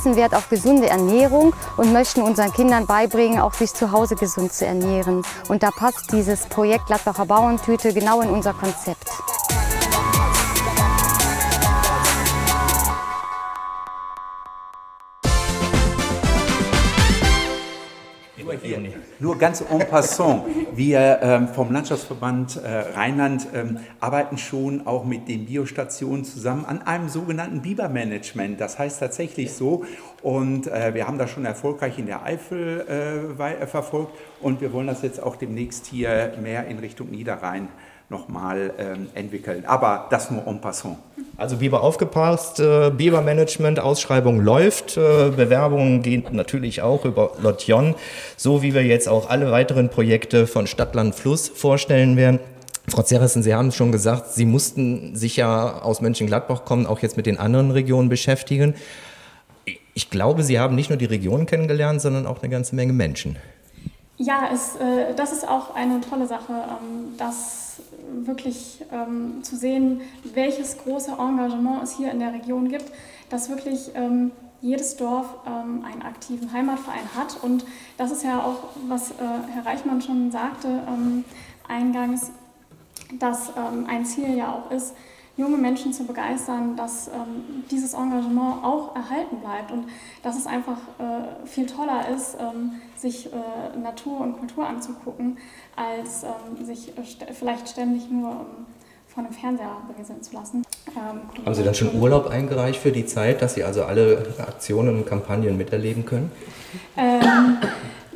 setzen 0.04 0.16
Wert 0.18 0.36
auf 0.36 0.50
gesunde 0.50 0.90
Ernährung 0.90 1.54
und 1.78 1.94
möchten 1.94 2.22
unseren 2.22 2.52
Kindern 2.52 2.86
beibringen, 2.86 3.40
auch 3.40 3.54
sich 3.54 3.74
zu 3.74 3.92
Hause 3.92 4.16
gesund 4.16 4.52
zu 4.52 4.66
ernähren. 4.66 5.24
Und 5.48 5.64
da 5.64 5.72
passt 5.72 6.12
dieses 6.12 6.46
Projekt 6.48 6.88
Gladbacher 6.88 7.26
Bauerntüte 7.26 7.94
genau 7.94 8.22
in 8.22 8.30
unser 8.30 8.54
Konzept. 8.54 9.10
Nur 19.24 19.38
ganz 19.38 19.62
en 19.62 19.80
passant, 19.88 20.44
wir 20.76 21.20
ähm, 21.22 21.48
vom 21.48 21.72
Landschaftsverband 21.72 22.58
äh, 22.58 22.80
Rheinland 22.94 23.48
ähm, 23.54 23.80
arbeiten 24.02 24.38
schon 24.38 24.86
auch 24.86 25.06
mit 25.06 25.30
den 25.30 25.46
Biostationen 25.46 26.26
zusammen 26.26 26.66
an 26.66 26.82
einem 26.82 27.08
sogenannten 27.08 27.62
Bibermanagement. 27.62 28.60
Das 28.60 28.78
heißt 28.78 29.00
tatsächlich 29.00 29.54
so. 29.54 29.86
Und 30.24 30.68
äh, 30.68 30.94
wir 30.94 31.08
haben 31.08 31.18
das 31.18 31.30
schon 31.30 31.46
erfolgreich 31.46 31.98
in 32.00 32.08
der 32.08 32.26
Eifel 32.26 32.82
äh, 33.40 33.66
verfolgt. 33.66 34.12
Und 34.42 34.60
wir 34.60 34.74
wollen 34.74 34.88
das 34.88 35.04
jetzt 35.04 35.24
auch 35.24 35.38
demnächst 35.38 35.86
hier 35.86 36.34
mehr 36.42 36.68
in 36.68 36.80
Richtung 36.80 37.10
Niederrhein 37.10 37.70
nochmal 38.14 38.74
ähm, 38.78 39.10
entwickeln. 39.14 39.66
Aber 39.66 40.08
das 40.10 40.32
nur 40.32 40.48
en 40.48 40.62
passant. 40.62 40.98
Also 41.36 41.58
Biber 41.58 41.82
aufgepasst, 41.82 42.60
äh, 42.60 42.92
Bibermanagement, 42.92 43.80
Ausschreibung 43.80 44.40
läuft, 44.40 44.98
äh, 44.98 45.32
Bewerbungen 45.32 46.04
gehen 46.04 46.24
natürlich 46.32 46.82
auch 46.84 47.06
über 47.06 47.32
Lotjon, 47.42 47.96
so 48.38 48.62
wie 48.62 48.74
wir 48.74 48.84
jetzt 48.84 49.10
auch 49.10 49.30
alle 49.30 49.52
weiteren 49.52 49.90
Projekte 49.90 50.46
von 50.46 50.68
Stadtland 50.68 51.16
Fluss 51.16 51.50
vorstellen 51.50 52.16
werden. 52.16 52.40
Frau 52.88 53.02
Zerrissen, 53.02 53.42
Sie 53.42 53.54
haben 53.56 53.72
schon 53.72 53.92
gesagt, 53.92 54.34
Sie 54.34 54.46
mussten 54.46 55.16
sich 55.16 55.38
ja 55.38 55.82
aus 55.82 56.02
Mönchengladbach 56.02 56.66
kommen, 56.66 56.86
auch 56.86 57.00
jetzt 57.00 57.18
mit 57.18 57.26
den 57.26 57.40
anderen 57.40 57.72
Regionen 57.72 58.10
beschäftigen. 58.10 58.76
Ich 59.96 60.10
glaube, 60.10 60.44
Sie 60.44 60.60
haben 60.60 60.76
nicht 60.76 60.90
nur 60.90 60.98
die 60.98 61.06
Region 61.06 61.46
kennengelernt, 61.46 62.02
sondern 62.02 62.28
auch 62.28 62.42
eine 62.42 62.50
ganze 62.50 62.76
Menge 62.76 62.94
Menschen. 62.94 63.38
Ja, 64.18 64.50
es, 64.54 64.76
äh, 64.76 65.16
das 65.16 65.32
ist 65.32 65.48
auch 65.48 65.74
eine 65.76 66.00
tolle 66.02 66.28
Sache, 66.28 66.52
ähm, 66.52 67.18
dass 67.18 67.63
wirklich 68.12 68.84
ähm, 68.92 69.44
zu 69.44 69.56
sehen, 69.56 70.02
welches 70.34 70.78
große 70.78 71.12
Engagement 71.12 71.84
es 71.84 71.98
hier 71.98 72.12
in 72.12 72.20
der 72.20 72.34
Region 72.34 72.70
gibt, 72.70 72.86
dass 73.30 73.50
wirklich 73.50 73.92
ähm, 73.96 74.32
jedes 74.62 74.96
Dorf 74.96 75.26
ähm, 75.46 75.84
einen 75.84 76.02
aktiven 76.02 76.52
Heimatverein 76.52 77.14
hat. 77.16 77.44
Und 77.44 77.66
das 77.98 78.12
ist 78.12 78.24
ja 78.24 78.42
auch, 78.42 78.70
was 78.88 79.12
äh, 79.12 79.16
Herr 79.54 79.66
Reichmann 79.66 80.02
schon 80.02 80.32
sagte 80.32 80.68
ähm, 80.88 81.26
eingangs, 81.68 82.32
dass 83.20 83.50
ähm, 83.50 83.86
ein 83.88 84.06
Ziel 84.06 84.36
ja 84.36 84.54
auch 84.54 84.72
ist, 84.72 84.96
junge 85.36 85.58
Menschen 85.58 85.94
zu 85.94 86.06
begeistern, 86.06 86.76
dass 86.76 87.08
ähm, 87.08 87.64
dieses 87.72 87.94
Engagement 87.94 88.64
auch 88.64 88.96
erhalten 88.96 89.38
bleibt 89.38 89.72
und 89.72 89.86
dass 90.22 90.38
es 90.38 90.46
einfach 90.46 90.78
äh, 91.00 91.46
viel 91.48 91.66
toller 91.66 92.08
ist, 92.10 92.38
ähm, 92.40 92.74
sich 92.96 93.28
äh, 93.28 93.78
Natur 93.78 94.22
und 94.22 94.38
Kultur 94.38 94.68
anzugucken, 94.68 95.38
als 95.76 96.24
ähm, 96.24 96.64
sich 96.64 96.94
st 97.04 97.26
vielleicht 97.34 97.68
ständig 97.68 98.10
nur 98.12 98.32
ähm, 98.32 98.66
vor 99.08 99.24
einem 99.24 99.34
Fernseher 99.34 99.78
berieseln 99.88 100.22
zu 100.22 100.34
lassen. 100.34 100.64
Ähm, 100.96 101.46
Haben 101.46 101.56
Sie 101.56 101.64
dann 101.64 101.76
schon 101.76 102.00
Urlaub 102.00 102.28
eingereicht 102.28 102.80
für 102.80 102.92
die 102.92 103.06
Zeit, 103.06 103.42
dass 103.42 103.56
Sie 103.56 103.64
also 103.64 103.84
alle 103.84 104.36
Aktionen 104.40 104.98
und 104.98 105.06
Kampagnen 105.06 105.58
miterleben 105.58 106.06
können? 106.06 106.32
Ähm, 106.98 107.58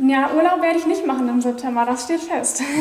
ja, 0.07 0.29
Urlaub 0.35 0.61
werde 0.61 0.77
ich 0.77 0.85
nicht 0.85 1.05
machen 1.05 1.29
im 1.29 1.41
September, 1.41 1.85
das 1.85 2.03
steht 2.03 2.21
fest. 2.21 2.61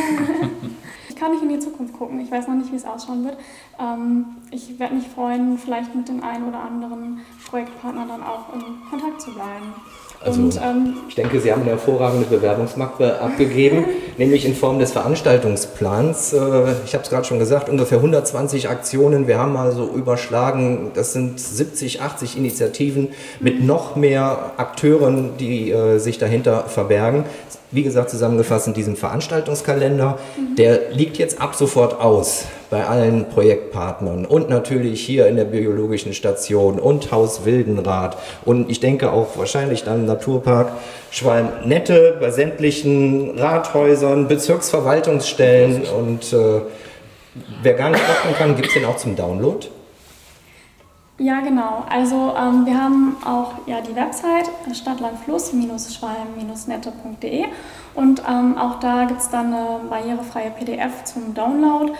ich 1.17 1.21
kann 1.23 1.33
nicht 1.33 1.43
in 1.43 1.49
die 1.49 1.59
Zukunft 1.59 1.95
gucken. 1.95 2.21
Ich 2.21 2.31
weiß 2.31 2.47
noch 2.47 2.57
nicht, 2.57 2.71
wie 2.71 2.77
es 2.77 2.85
ausschauen 2.85 3.25
wird. 3.25 3.39
Ähm, 3.81 4.37
ich 4.51 4.79
werde 4.79 4.97
mich 4.97 5.09
freuen, 5.09 5.57
vielleicht 5.57 5.95
mit 5.95 6.09
dem 6.09 6.23
einen 6.23 6.47
oder 6.47 6.61
anderen 6.61 7.21
Projektpartner 7.49 8.07
dann 8.07 8.23
auch 8.23 8.53
in 8.53 8.61
Kontakt 8.91 9.23
zu 9.23 9.33
bleiben. 9.33 9.73
Also 10.25 10.41
und, 10.41 10.57
ähm, 10.57 10.95
ich 11.09 11.14
denke, 11.14 11.41
Sie 11.41 11.53
haben 11.53 11.62
eine 11.62 11.71
hervorragende 11.71 12.27
Bewerbungsmappe 12.27 13.21
abgegeben, 13.21 13.85
nämlich 14.19 14.45
in 14.45 14.55
Form 14.55 14.79
des 14.79 14.93
Veranstaltungsplans. 14.93 16.33
Äh, 16.33 16.37
ich 16.85 16.95
habe 16.95 17.05
es 17.05 17.11
gerade 17.11 17.25
schon 17.25 17.39
gesagt, 17.39 17.69
ungefähr 17.69 17.99
120 17.99 18.69
Aktionen. 18.69 19.27
Wir 19.27 19.39
haben 19.39 19.57
also 19.57 19.89
überschlagen, 19.95 20.91
das 20.95 21.12
sind 21.12 21.39
70, 21.39 22.03
80 22.03 22.37
Initiativen 22.37 23.09
mit 23.41 23.62
noch 23.62 23.97
mehr 23.97 24.53
Akteuren, 24.57 25.37
die 25.39 25.71
äh, 25.71 25.99
sich 25.99 26.19
dahinter 26.19 26.64
verbergen 26.64 27.25
wie 27.73 27.83
gesagt, 27.83 28.11
zusammengefasst 28.11 28.69
in 28.69 28.75
diesem 28.75 28.97
Veranstaltungskalender. 28.97 30.19
Mhm. 30.37 30.57
Der 30.57 30.91
liegt 30.93 31.19
jetzt 31.19 31.41
ab 31.41 31.55
sofort 31.55 32.01
aus 32.01 32.45
bei 32.71 32.87
allen 32.87 33.29
Projektpartnern 33.29 34.27
und 34.27 34.51
natürlich 34.51 35.05
hier 35.05 35.27
in 35.27 35.37
der 35.37 35.45
biologischen 35.45 36.12
Station 36.12 36.79
und 36.79 37.12
Haus 37.12 37.45
Wildenrad 37.45 38.17
und 38.45 38.71
ich 38.71 38.81
denke 38.81 39.12
auch 39.12 39.37
wahrscheinlich 39.37 39.85
dann 39.85 40.07
Naturpark 40.07 40.73
Schwalm-Nette 41.11 42.17
bei 42.21 42.31
sämtlichen 42.31 43.39
Rathäusern, 43.39 44.29
Bezirksverwaltungsstellen 44.29 45.85
und 45.85 46.33
äh, 46.33 46.61
wer 47.62 47.75
gar 47.75 47.91
nicht 47.91 48.03
öffnen 48.03 48.35
kann, 48.35 48.57
gibt 48.57 48.69
es 48.69 48.75
den 48.75 48.85
auch 48.85 48.97
zum 48.97 49.17
Download. 49.17 49.67
Ja, 51.19 51.41
genau. 51.41 51.85
Also 51.89 52.35
ähm, 52.37 52.67
wir 52.67 52.79
haben 52.79 53.17
auch 53.25 53.53
ja, 53.67 53.81
die 53.81 53.97
Website 53.97 54.51
stadtlandfluss-schwalm-nette.de 54.75 57.47
und 57.95 58.23
ähm, 58.29 58.59
auch 58.59 58.79
da 58.81 59.07
gibt 59.07 59.23
es 59.23 59.31
dann 59.31 59.55
eine 59.55 59.81
barrierefreie 59.89 60.51
PDF 60.51 61.05
zum 61.05 61.33
Download. 61.33 61.95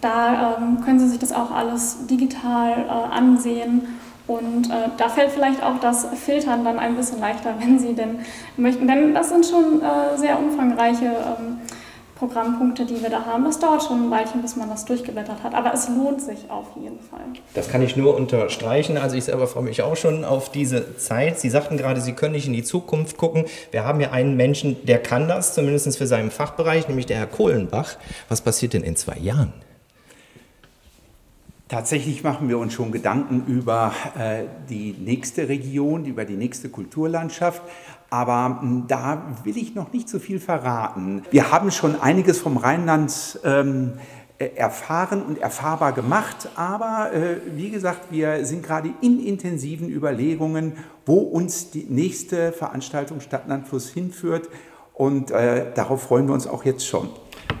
Da 0.00 0.56
ähm, 0.58 0.80
können 0.84 1.00
Sie 1.00 1.08
sich 1.08 1.18
das 1.18 1.32
auch 1.32 1.50
alles 1.50 2.06
digital 2.06 2.86
äh, 2.86 3.16
ansehen 3.16 3.88
Und 4.28 4.70
äh, 4.70 4.90
da 4.98 5.08
fällt 5.08 5.30
vielleicht 5.30 5.62
auch 5.62 5.80
das 5.80 6.06
Filtern 6.14 6.64
dann 6.64 6.78
ein 6.78 6.96
bisschen 6.96 7.18
leichter, 7.18 7.54
wenn 7.58 7.78
Sie 7.78 7.94
denn 7.94 8.20
möchten. 8.56 8.86
Denn 8.86 9.14
das 9.14 9.30
sind 9.30 9.46
schon 9.46 9.82
äh, 9.82 10.16
sehr 10.16 10.38
umfangreiche 10.38 11.06
ähm, 11.06 11.58
Programmpunkte, 12.18 12.84
die 12.84 13.00
wir 13.00 13.10
da 13.10 13.24
haben. 13.24 13.44
Das 13.44 13.60
dauert 13.60 13.84
schon 13.84 14.06
ein 14.06 14.10
Weilchen, 14.10 14.42
bis 14.42 14.56
man 14.56 14.68
das 14.68 14.84
durchgeblättert 14.84 15.42
hat. 15.44 15.54
Aber 15.54 15.72
es 15.72 15.88
lohnt 15.88 16.20
sich 16.20 16.50
auf 16.50 16.66
jeden 16.74 16.98
Fall. 16.98 17.20
Das 17.54 17.70
kann 17.70 17.80
ich 17.80 17.96
nur 17.96 18.16
unterstreichen. 18.16 18.98
Also 18.98 19.16
ich 19.16 19.24
selber 19.24 19.46
freue 19.46 19.62
mich 19.62 19.82
auch 19.82 19.96
schon 19.96 20.24
auf 20.24 20.50
diese 20.50 20.96
Zeit. 20.96 21.38
Sie 21.38 21.48
sagten 21.48 21.76
gerade, 21.76 22.00
Sie 22.00 22.12
können 22.12 22.32
nicht 22.32 22.46
in 22.46 22.52
die 22.52 22.64
Zukunft 22.64 23.16
gucken. 23.16 23.44
Wir 23.70 23.84
haben 23.84 24.00
ja 24.00 24.10
einen 24.10 24.36
Menschen, 24.36 24.76
der 24.84 24.98
kann 24.98 25.28
das, 25.28 25.54
zumindest 25.54 25.96
für 25.96 26.08
seinen 26.08 26.30
Fachbereich, 26.30 26.88
nämlich 26.88 27.06
der 27.06 27.18
Herr 27.18 27.26
Kohlenbach. 27.26 27.96
Was 28.28 28.40
passiert 28.40 28.74
denn 28.74 28.82
in 28.82 28.96
zwei 28.96 29.16
Jahren? 29.16 29.52
Tatsächlich 31.68 32.24
machen 32.24 32.48
wir 32.48 32.58
uns 32.58 32.72
schon 32.72 32.92
Gedanken 32.92 33.44
über 33.46 33.92
äh, 34.18 34.44
die 34.70 34.96
nächste 34.98 35.50
Region, 35.50 36.06
über 36.06 36.24
die 36.24 36.36
nächste 36.36 36.70
Kulturlandschaft. 36.70 37.60
Aber 38.08 38.58
hm, 38.62 38.84
da 38.88 39.36
will 39.44 39.58
ich 39.58 39.74
noch 39.74 39.92
nicht 39.92 40.08
so 40.08 40.18
viel 40.18 40.40
verraten. 40.40 41.24
Wir 41.30 41.52
haben 41.52 41.70
schon 41.70 42.00
einiges 42.00 42.38
vom 42.38 42.56
Rheinland 42.56 43.38
ähm, 43.44 43.92
äh, 44.38 44.46
erfahren 44.56 45.22
und 45.22 45.38
erfahrbar 45.42 45.92
gemacht. 45.92 46.48
Aber 46.56 47.12
äh, 47.12 47.36
wie 47.54 47.68
gesagt, 47.68 48.10
wir 48.10 48.46
sind 48.46 48.62
gerade 48.62 48.90
in 49.02 49.22
intensiven 49.22 49.90
Überlegungen, 49.90 50.72
wo 51.04 51.18
uns 51.18 51.70
die 51.70 51.84
nächste 51.86 52.52
Veranstaltung 52.52 53.20
Stadtlandfluss 53.20 53.90
hinführt. 53.90 54.48
Und 54.94 55.30
äh, 55.32 55.66
darauf 55.74 56.00
freuen 56.00 56.28
wir 56.28 56.34
uns 56.34 56.46
auch 56.46 56.64
jetzt 56.64 56.86
schon. 56.86 57.10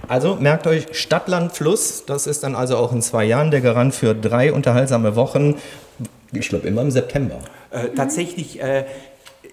Also 0.08 0.36
merkt 0.36 0.66
euch 0.66 0.86
Stadtland 0.92 1.52
Fluss, 1.52 2.04
das 2.06 2.26
ist 2.26 2.42
dann 2.42 2.54
also 2.54 2.76
auch 2.76 2.92
in 2.92 3.02
zwei 3.02 3.24
Jahren 3.24 3.50
der 3.50 3.60
Garant 3.60 3.94
für 3.94 4.14
drei 4.14 4.52
unterhaltsame 4.52 5.16
Wochen. 5.16 5.56
Ich 6.32 6.48
glaube 6.48 6.66
immer 6.66 6.82
im 6.82 6.90
September. 6.90 7.38
Äh, 7.70 7.88
tatsächlich 7.94 8.60
äh, 8.62 8.86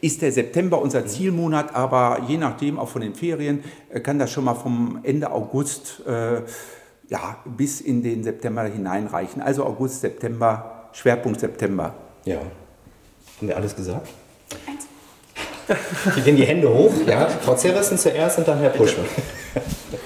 ist 0.02 0.22
der 0.22 0.32
September 0.32 0.82
unser 0.82 1.06
Zielmonat, 1.06 1.76
aber 1.76 2.22
je 2.28 2.38
nachdem, 2.38 2.80
auch 2.80 2.88
von 2.88 3.02
den 3.02 3.16
Ferien, 3.16 3.64
äh, 3.90 4.00
kann 4.00 4.20
das 4.20 4.32
schon 4.32 4.46
mal 4.46 4.54
vom 4.54 5.00
Ende 5.04 5.32
August 5.32 6.04
äh, 6.08 6.42
ja, 7.10 7.38
bis 7.46 7.82
in 7.82 8.02
den 8.02 8.24
September 8.24 8.64
hineinreichen. 8.64 9.42
Also 9.42 9.66
August, 9.66 10.02
September, 10.02 10.90
Schwerpunkt 10.94 11.40
September. 11.40 11.94
Ja. 12.24 12.38
Haben 13.38 13.48
wir 13.48 13.58
alles 13.58 13.76
gesagt? 13.76 14.08
Eins. 14.68 14.88
Die 16.16 16.22
gehen 16.22 16.38
die 16.38 16.46
Hände 16.46 16.74
hoch. 16.74 16.94
Ja. 17.06 17.28
Frau 17.28 17.56
Zerrissen 17.56 17.98
zuerst 17.98 18.38
und 18.38 18.48
dann 18.48 18.60
Herr 18.60 18.70
Puschmann. 18.70 19.06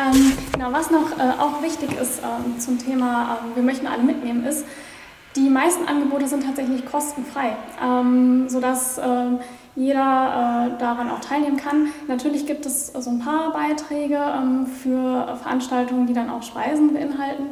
Ähm, 0.00 0.32
genau, 0.52 0.72
was 0.72 0.90
noch 0.90 1.18
äh, 1.18 1.22
auch 1.38 1.62
wichtig 1.62 1.90
ist 2.00 2.22
ähm, 2.22 2.58
zum 2.58 2.78
Thema, 2.78 3.38
ähm, 3.42 3.50
wir 3.54 3.62
möchten 3.62 3.86
alle 3.86 4.02
mitnehmen, 4.02 4.44
ist, 4.44 4.64
die 5.36 5.50
meisten 5.50 5.86
Angebote 5.86 6.26
sind 6.26 6.44
tatsächlich 6.44 6.86
kostenfrei, 6.86 7.56
ähm, 7.84 8.48
sodass 8.48 8.98
äh, 8.98 9.04
jeder 9.76 10.72
äh, 10.74 10.78
daran 10.80 11.10
auch 11.10 11.20
teilnehmen 11.20 11.56
kann. 11.56 11.88
Natürlich 12.08 12.46
gibt 12.46 12.66
es 12.66 12.88
so 12.88 13.10
ein 13.10 13.20
paar 13.20 13.52
Beiträge 13.52 14.16
ähm, 14.16 14.66
für 14.66 15.36
Veranstaltungen, 15.42 16.06
die 16.06 16.14
dann 16.14 16.30
auch 16.30 16.42
Speisen 16.42 16.94
beinhalten. 16.94 17.46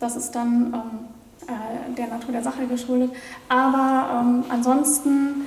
Das 0.00 0.16
ist 0.16 0.32
dann 0.32 0.72
ähm, 0.72 1.48
äh, 1.48 1.94
der 1.94 2.06
Natur 2.06 2.32
der 2.32 2.42
Sache 2.42 2.66
geschuldet. 2.66 3.10
Aber 3.48 4.20
ähm, 4.20 4.44
ansonsten 4.48 5.44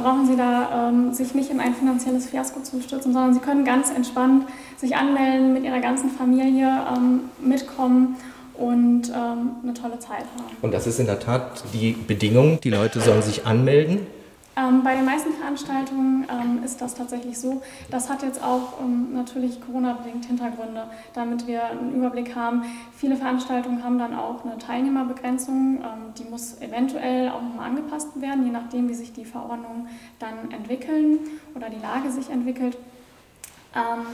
brauchen 0.00 0.26
Sie 0.26 0.36
da 0.36 0.88
ähm, 0.88 1.12
sich 1.12 1.34
nicht 1.34 1.50
in 1.50 1.60
ein 1.60 1.74
finanzielles 1.74 2.26
Fiasko 2.26 2.60
zu 2.60 2.80
stürzen, 2.80 3.12
sondern 3.12 3.34
Sie 3.34 3.40
können 3.40 3.64
ganz 3.64 3.90
entspannt 3.90 4.46
sich 4.76 4.96
anmelden, 4.96 5.52
mit 5.52 5.64
Ihrer 5.64 5.80
ganzen 5.80 6.10
Familie 6.10 6.68
ähm, 6.94 7.20
mitkommen 7.40 8.16
und 8.54 9.08
ähm, 9.08 9.56
eine 9.62 9.74
tolle 9.74 9.98
Zeit 9.98 10.24
haben. 10.36 10.56
Und 10.60 10.72
das 10.72 10.86
ist 10.86 11.00
in 11.00 11.06
der 11.06 11.18
Tat 11.18 11.64
die 11.72 11.92
Bedingung, 11.92 12.60
die 12.60 12.70
Leute 12.70 13.00
sollen 13.00 13.22
sich 13.22 13.46
anmelden. 13.46 14.06
Ähm, 14.54 14.82
bei 14.82 14.94
den 14.94 15.06
meisten 15.06 15.32
Veranstaltungen 15.32 16.26
ähm, 16.30 16.62
ist 16.62 16.82
das 16.82 16.94
tatsächlich 16.94 17.38
so. 17.38 17.62
Das 17.90 18.10
hat 18.10 18.22
jetzt 18.22 18.42
auch 18.42 18.80
ähm, 18.80 19.14
natürlich 19.14 19.62
Corona-bedingt 19.62 20.26
Hintergründe, 20.26 20.84
damit 21.14 21.46
wir 21.46 21.64
einen 21.64 21.94
Überblick 21.94 22.36
haben. 22.36 22.62
Viele 22.94 23.16
Veranstaltungen 23.16 23.82
haben 23.82 23.98
dann 23.98 24.14
auch 24.14 24.44
eine 24.44 24.58
Teilnehmerbegrenzung. 24.58 25.78
Ähm, 25.78 26.14
die 26.18 26.24
muss 26.24 26.60
eventuell 26.60 27.30
auch 27.30 27.40
nochmal 27.40 27.70
angepasst 27.70 28.20
werden, 28.20 28.44
je 28.44 28.52
nachdem, 28.52 28.90
wie 28.90 28.94
sich 28.94 29.14
die 29.14 29.24
Verordnungen 29.24 29.88
dann 30.18 30.50
entwickeln 30.50 31.18
oder 31.54 31.70
die 31.70 31.80
Lage 31.80 32.10
sich 32.10 32.28
entwickelt. 32.28 32.76
Ähm, 33.74 34.04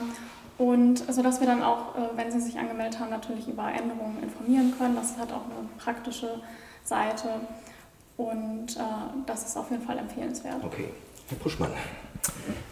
und 0.56 0.98
sodass 1.12 1.40
wir 1.40 1.48
dann 1.48 1.64
auch, 1.64 1.96
äh, 1.96 2.16
wenn 2.16 2.30
Sie 2.30 2.40
sich 2.40 2.56
angemeldet 2.58 3.00
haben, 3.00 3.10
natürlich 3.10 3.48
über 3.48 3.72
Änderungen 3.72 4.22
informieren 4.22 4.72
können. 4.78 4.94
Das 4.94 5.16
hat 5.18 5.32
auch 5.32 5.44
eine 5.44 5.68
praktische 5.78 6.40
Seite. 6.84 7.28
Und 8.18 8.76
äh, 8.76 8.80
das 9.26 9.44
ist 9.44 9.56
auf 9.56 9.70
jeden 9.70 9.82
Fall 9.82 9.96
empfehlenswert. 9.96 10.62
Okay. 10.62 10.88
Herr 11.28 11.38
Puschmann. 11.38 11.70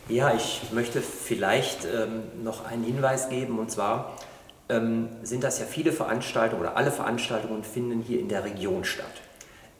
Ja, 0.09 0.34
ich 0.34 0.62
möchte 0.72 1.01
vielleicht 1.01 1.84
ähm, 1.84 2.24
noch 2.42 2.66
einen 2.66 2.82
Hinweis 2.82 3.28
geben. 3.28 3.59
Und 3.59 3.70
zwar 3.70 4.16
ähm, 4.68 5.09
sind 5.22 5.44
das 5.44 5.61
ja 5.61 5.66
viele 5.66 5.92
Veranstaltungen 5.92 6.62
oder 6.62 6.76
alle 6.76 6.90
Veranstaltungen 6.90 7.62
finden 7.62 8.03
hier 8.03 8.18
in 8.18 8.28
der 8.28 8.44
Region 8.44 8.84
statt. 8.84 9.07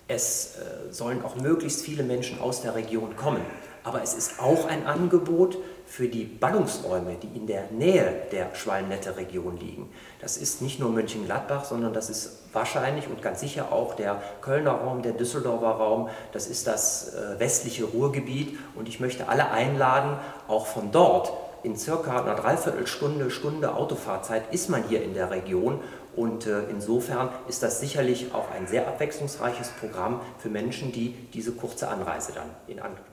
Es 0.07 0.57
äh, 0.57 0.93
sollen 0.93 1.25
auch 1.25 1.35
möglichst 1.35 1.85
viele 1.85 2.05
Menschen 2.05 2.39
aus 2.41 2.63
der 2.63 2.77
Region 2.77 3.17
kommen. 3.17 3.41
Aber 3.83 4.03
es 4.03 4.15
ist 4.15 4.39
auch 4.41 4.69
ein 4.69 4.87
Angebot 4.87 5.59
für 5.87 6.09
die 6.09 6.25
Ballungsräume, 6.25 7.17
die 7.23 7.37
in 7.39 7.47
der 7.47 7.71
Nähe 7.71 8.27
der 8.33 8.55
Schwalmnetter 8.55 9.17
Region 9.17 9.57
liegen. 9.57 9.91
Das 10.21 10.37
ist 10.37 10.61
nicht 10.61 10.81
nur 10.81 10.91
Mönchengladbach, 10.91 11.65
sondern 11.65 11.93
das 11.95 12.11
ist 12.11 12.43
wahrscheinlich 12.53 13.09
und 13.09 13.23
ganz 13.23 13.41
sicher 13.41 13.73
auch 13.73 13.95
der 13.95 14.21
Kölner 14.41 14.73
Raum, 14.73 15.03
der 15.03 15.13
Düsseldorfer 15.13 15.71
Raum, 15.71 16.09
das 16.33 16.49
ist 16.49 16.67
das 16.67 17.15
äh, 17.15 17.39
westliche 17.39 17.85
Ruhrgebiet 17.85 18.59
und 18.75 18.89
ich 18.89 19.01
möchte 19.01 19.29
alle 19.29 19.51
einladen, 19.51 20.19
auch 20.49 20.67
von 20.67 20.91
dort 20.91 21.33
in 21.63 21.77
circa 21.77 22.23
einer 22.23 22.35
Dreiviertelstunde, 22.35 23.31
Stunde 23.31 23.75
Autofahrzeit 23.75 24.53
ist 24.53 24.69
man 24.69 24.85
hier 24.89 25.03
in 25.03 25.15
der 25.15 25.31
Region 25.31 25.81
und 26.15 26.47
äh, 26.47 26.65
insofern 26.71 27.29
ist 27.49 27.63
das 27.63 27.81
sicherlich 27.81 28.35
auch 28.35 28.51
ein 28.51 28.67
sehr 28.67 28.89
abwechslungsreiches 28.89 29.71
Programm 29.81 30.21
für 30.39 30.49
Menschen, 30.49 30.93
die 30.93 31.15
diese 31.33 31.53
kurze 31.53 31.89
Anreise 31.89 32.33
dann 32.33 32.51
in 32.67 32.81
Angriff 32.81 33.05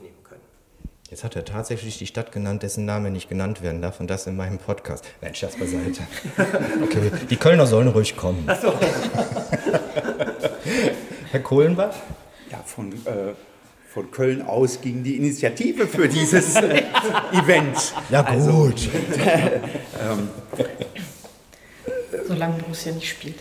nehmen 0.00 0.22
können. 0.24 0.47
Jetzt 1.10 1.24
hat 1.24 1.34
er 1.36 1.44
tatsächlich 1.46 1.96
die 1.96 2.06
Stadt 2.06 2.32
genannt, 2.32 2.62
dessen 2.62 2.84
Name 2.84 3.10
nicht 3.10 3.30
genannt 3.30 3.62
werden 3.62 3.80
darf 3.80 3.98
und 3.98 4.10
das 4.10 4.26
in 4.26 4.36
meinem 4.36 4.58
Podcast. 4.58 5.06
Nein, 5.22 5.34
Scherz 5.34 5.56
beiseite. 5.56 6.02
Okay, 6.82 7.10
die 7.30 7.36
Kölner 7.36 7.66
sollen 7.66 7.88
ruhig 7.88 8.14
kommen. 8.14 8.44
Ach 8.46 8.60
so. 8.60 8.74
Herr 11.30 11.40
Kohlenbach? 11.40 11.94
Ja, 12.50 12.62
von, 12.62 12.92
äh, 12.92 13.32
von 13.88 14.10
Köln 14.10 14.42
aus 14.42 14.82
ging 14.82 15.02
die 15.02 15.16
Initiative 15.16 15.86
für 15.86 16.08
dieses 16.08 16.54
äh, 16.56 16.82
Event. 17.32 17.94
Ja, 18.10 18.22
also, 18.24 18.52
gut. 18.52 18.88
Also, 19.10 19.22
äh, 19.22 19.60
ähm, 20.10 20.28
Solange 22.26 22.58
Borussia 22.58 22.92
nicht 22.92 23.08
spielt. 23.08 23.36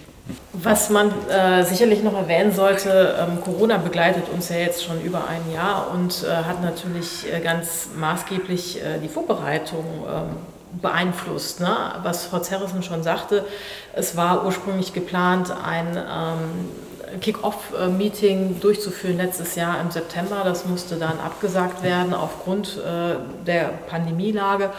Was 0.54 0.90
man 0.90 1.12
äh, 1.30 1.64
sicherlich 1.64 2.04
noch 2.04 2.14
erwähnen 2.14 2.52
sollte, 2.52 3.16
ähm, 3.20 3.42
Corona 3.42 3.78
begleitet 3.78 4.24
uns 4.34 4.50
ja 4.50 4.58
jetzt 4.58 4.84
schon 4.84 5.02
über 5.02 5.28
ein 5.28 5.54
Jahr 5.54 5.92
und 5.94 6.24
äh, 6.24 6.44
hat 6.44 6.62
natürlich 6.62 7.32
äh, 7.32 7.40
ganz 7.40 7.90
maßgeblich 7.96 8.84
äh, 8.84 9.00
die 9.00 9.08
Vorbereitung 9.08 9.86
ähm, 10.10 10.82
beeinflusst. 10.82 11.60
Ne? 11.60 11.76
Was 12.04 12.26
Frau 12.26 12.40
Zerrissen 12.40 12.84
schon 12.84 13.04
sagte, 13.04 13.46
es 13.94 14.18
war 14.18 14.46
ursprünglich 14.46 14.94
geplant, 14.94 15.52
ein 15.64 15.96
ähm, 15.96 17.20
Kick-Off-Meeting 17.22 18.60
durchzuführen 18.60 19.18
letztes 19.18 19.56
Jahr 19.56 19.80
im 19.80 19.92
September. 19.92 20.42
Das 20.44 20.66
musste 20.66 20.96
dann 20.96 21.20
abgesagt 21.20 21.84
werden 21.84 22.14
aufgrund 22.14 22.78
äh, 22.78 23.16
der 23.46 23.70
Pandemielage. 23.88 24.72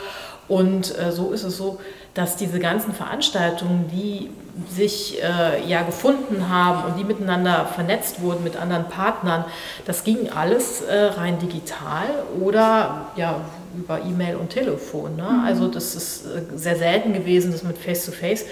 Und 0.46 0.99
äh, 0.99 1.12
so 1.12 1.30
ist 1.32 1.44
es 1.44 1.57
so, 1.57 1.78
dass 2.14 2.36
diese 2.36 2.59
ganzen 2.59 2.94
Veranstaltungen, 2.94 3.88
die 3.92 4.30
sich 4.69 5.23
äh, 5.23 5.65
ja 5.69 5.83
gefunden 5.83 6.49
haben 6.49 6.85
und 6.85 6.99
die 6.99 7.05
miteinander 7.05 7.67
vernetzt 7.67 8.21
wurden 8.21 8.43
mit 8.43 8.57
anderen 8.57 8.89
Partnern, 8.89 9.45
das 9.85 10.05
ging 10.05 10.31
alles 10.31 10.81
äh, 10.83 11.05
rein 11.17 11.39
digital 11.39 12.07
oder 12.41 13.07
ja 13.17 13.41
über 13.77 14.01
E-Mail 14.01 14.37
und 14.37 14.51
Telefon. 14.51 15.17
Ne? 15.17 15.23
Mhm. 15.23 15.45
Also 15.45 15.69
das 15.69 15.95
ist 15.95 16.27
äh, 16.27 16.57
sehr 16.57 16.77
selten 16.77 17.13
gewesen, 17.13 17.53
dass 17.53 17.63
man 17.63 17.75
face-to-face 17.75 18.47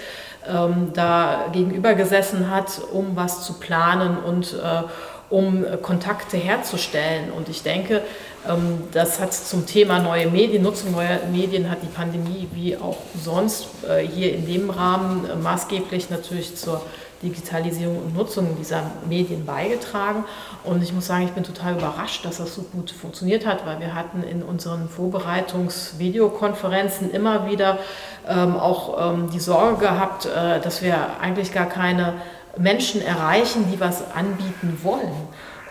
ähm, 0.47 0.91
da 0.93 1.47
gegenüber 1.51 1.93
gesessen 1.93 2.49
hat, 2.49 2.81
um 2.91 3.15
was 3.15 3.45
zu 3.45 3.53
planen 3.53 4.17
und 4.17 4.53
äh, 4.53 4.83
um 5.29 5.65
Kontakte 5.81 6.37
herzustellen. 6.37 7.31
Und 7.31 7.49
ich 7.49 7.63
denke, 7.63 8.01
ähm, 8.47 8.83
das 8.91 9.19
hat 9.19 9.33
zum 9.33 9.65
Thema 9.65 9.97
neue 9.99 10.27
Medien, 10.27 10.61
Nutzung 10.63 10.91
neuer 10.91 11.19
Medien 11.31 11.69
hat 11.69 11.79
die 11.83 11.87
Pandemie 11.87 12.47
wie 12.53 12.77
auch 12.77 12.97
sonst 13.21 13.67
äh, 13.87 14.07
hier 14.07 14.33
in 14.33 14.45
dem 14.45 14.69
Rahmen 14.69 15.29
äh, 15.29 15.35
maßgeblich 15.35 16.09
natürlich 16.09 16.55
zur 16.55 16.81
Digitalisierung 17.23 17.97
und 17.97 18.15
Nutzung 18.15 18.55
dieser 18.57 18.83
Medien 19.09 19.43
beigetragen. 19.45 20.23
Und 20.63 20.83
ich 20.83 20.93
muss 20.93 21.07
sagen, 21.07 21.25
ich 21.25 21.31
bin 21.31 21.43
total 21.43 21.73
überrascht, 21.73 22.23
dass 22.25 22.37
das 22.37 22.53
so 22.53 22.61
gut 22.61 22.91
funktioniert 22.91 23.43
hat, 23.45 23.65
weil 23.65 23.79
wir 23.79 23.95
hatten 23.95 24.21
in 24.23 24.43
unseren 24.43 24.87
Vorbereitungsvideokonferenzen 24.87 27.09
immer 27.11 27.49
wieder 27.49 27.79
ähm, 28.27 28.55
auch 28.55 29.13
ähm, 29.13 29.31
die 29.31 29.39
Sorge 29.39 29.77
gehabt, 29.77 30.27
äh, 30.27 30.61
dass 30.61 30.83
wir 30.83 31.19
eigentlich 31.19 31.51
gar 31.51 31.67
keine 31.67 32.13
Menschen 32.59 33.01
erreichen, 33.01 33.65
die 33.71 33.79
was 33.79 34.11
anbieten 34.13 34.79
wollen. 34.83 35.11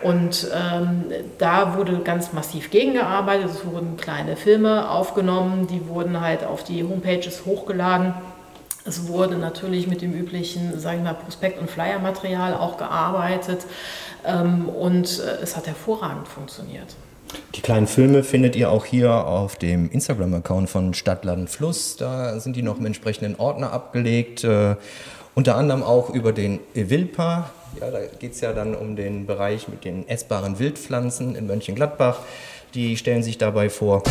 Und 0.02 0.48
ähm, 0.54 1.04
da 1.38 1.76
wurde 1.76 1.98
ganz 2.00 2.32
massiv 2.32 2.70
gegengearbeitet. 2.70 3.50
Es 3.50 3.64
wurden 3.64 3.96
kleine 3.96 4.36
Filme 4.36 4.90
aufgenommen, 4.90 5.66
die 5.66 5.88
wurden 5.88 6.20
halt 6.20 6.44
auf 6.44 6.64
die 6.64 6.84
Homepages 6.84 7.46
hochgeladen. 7.46 8.14
Es 8.84 9.08
wurde 9.08 9.36
natürlich 9.36 9.88
mit 9.88 10.02
dem 10.02 10.12
üblichen, 10.12 10.78
sage 10.78 10.98
ich 10.98 11.02
mal, 11.02 11.14
Prospekt- 11.14 11.58
und 11.58 11.68
Flyermaterial 11.68 12.54
auch 12.54 12.76
gearbeitet 12.76 13.66
ähm, 14.24 14.68
und 14.68 15.18
äh, 15.18 15.42
es 15.42 15.56
hat 15.56 15.66
hervorragend 15.66 16.28
funktioniert. 16.28 16.94
Die 17.54 17.60
kleinen 17.60 17.86
Filme 17.86 18.22
findet 18.22 18.54
ihr 18.54 18.70
auch 18.70 18.84
hier 18.84 19.12
auf 19.12 19.56
dem 19.56 19.90
Instagram-Account 19.90 20.70
von 20.70 20.94
Stadt, 20.94 21.26
Fluss. 21.48 21.96
Da 21.96 22.38
sind 22.38 22.54
die 22.54 22.62
noch 22.62 22.78
im 22.78 22.86
entsprechenden 22.86 23.36
Ordner 23.36 23.72
abgelegt. 23.72 24.44
Äh, 24.44 24.76
unter 25.36 25.54
anderem 25.56 25.82
auch 25.82 26.10
über 26.10 26.32
den 26.32 26.58
Evilpa. 26.74 27.50
Ja, 27.78 27.90
da 27.90 27.98
geht 28.18 28.32
es 28.32 28.40
ja 28.40 28.52
dann 28.52 28.74
um 28.74 28.96
den 28.96 29.26
Bereich 29.26 29.68
mit 29.68 29.84
den 29.84 30.08
essbaren 30.08 30.58
Wildpflanzen 30.58 31.36
in 31.36 31.46
Mönchengladbach. 31.46 32.20
Die 32.74 32.96
stellen 32.96 33.22
sich 33.22 33.38
dabei 33.38 33.68
vor. 33.68 34.02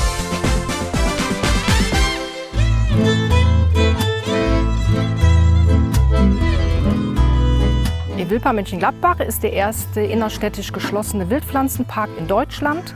Wilpa 8.28 8.54
Mönchengladbach 8.54 9.20
ist 9.20 9.44
der 9.44 9.54
erste 9.54 10.02
innerstädtisch 10.02 10.74
geschlossene 10.74 11.30
Wildpflanzenpark 11.30 12.10
in 12.18 12.28
Deutschland. 12.28 12.94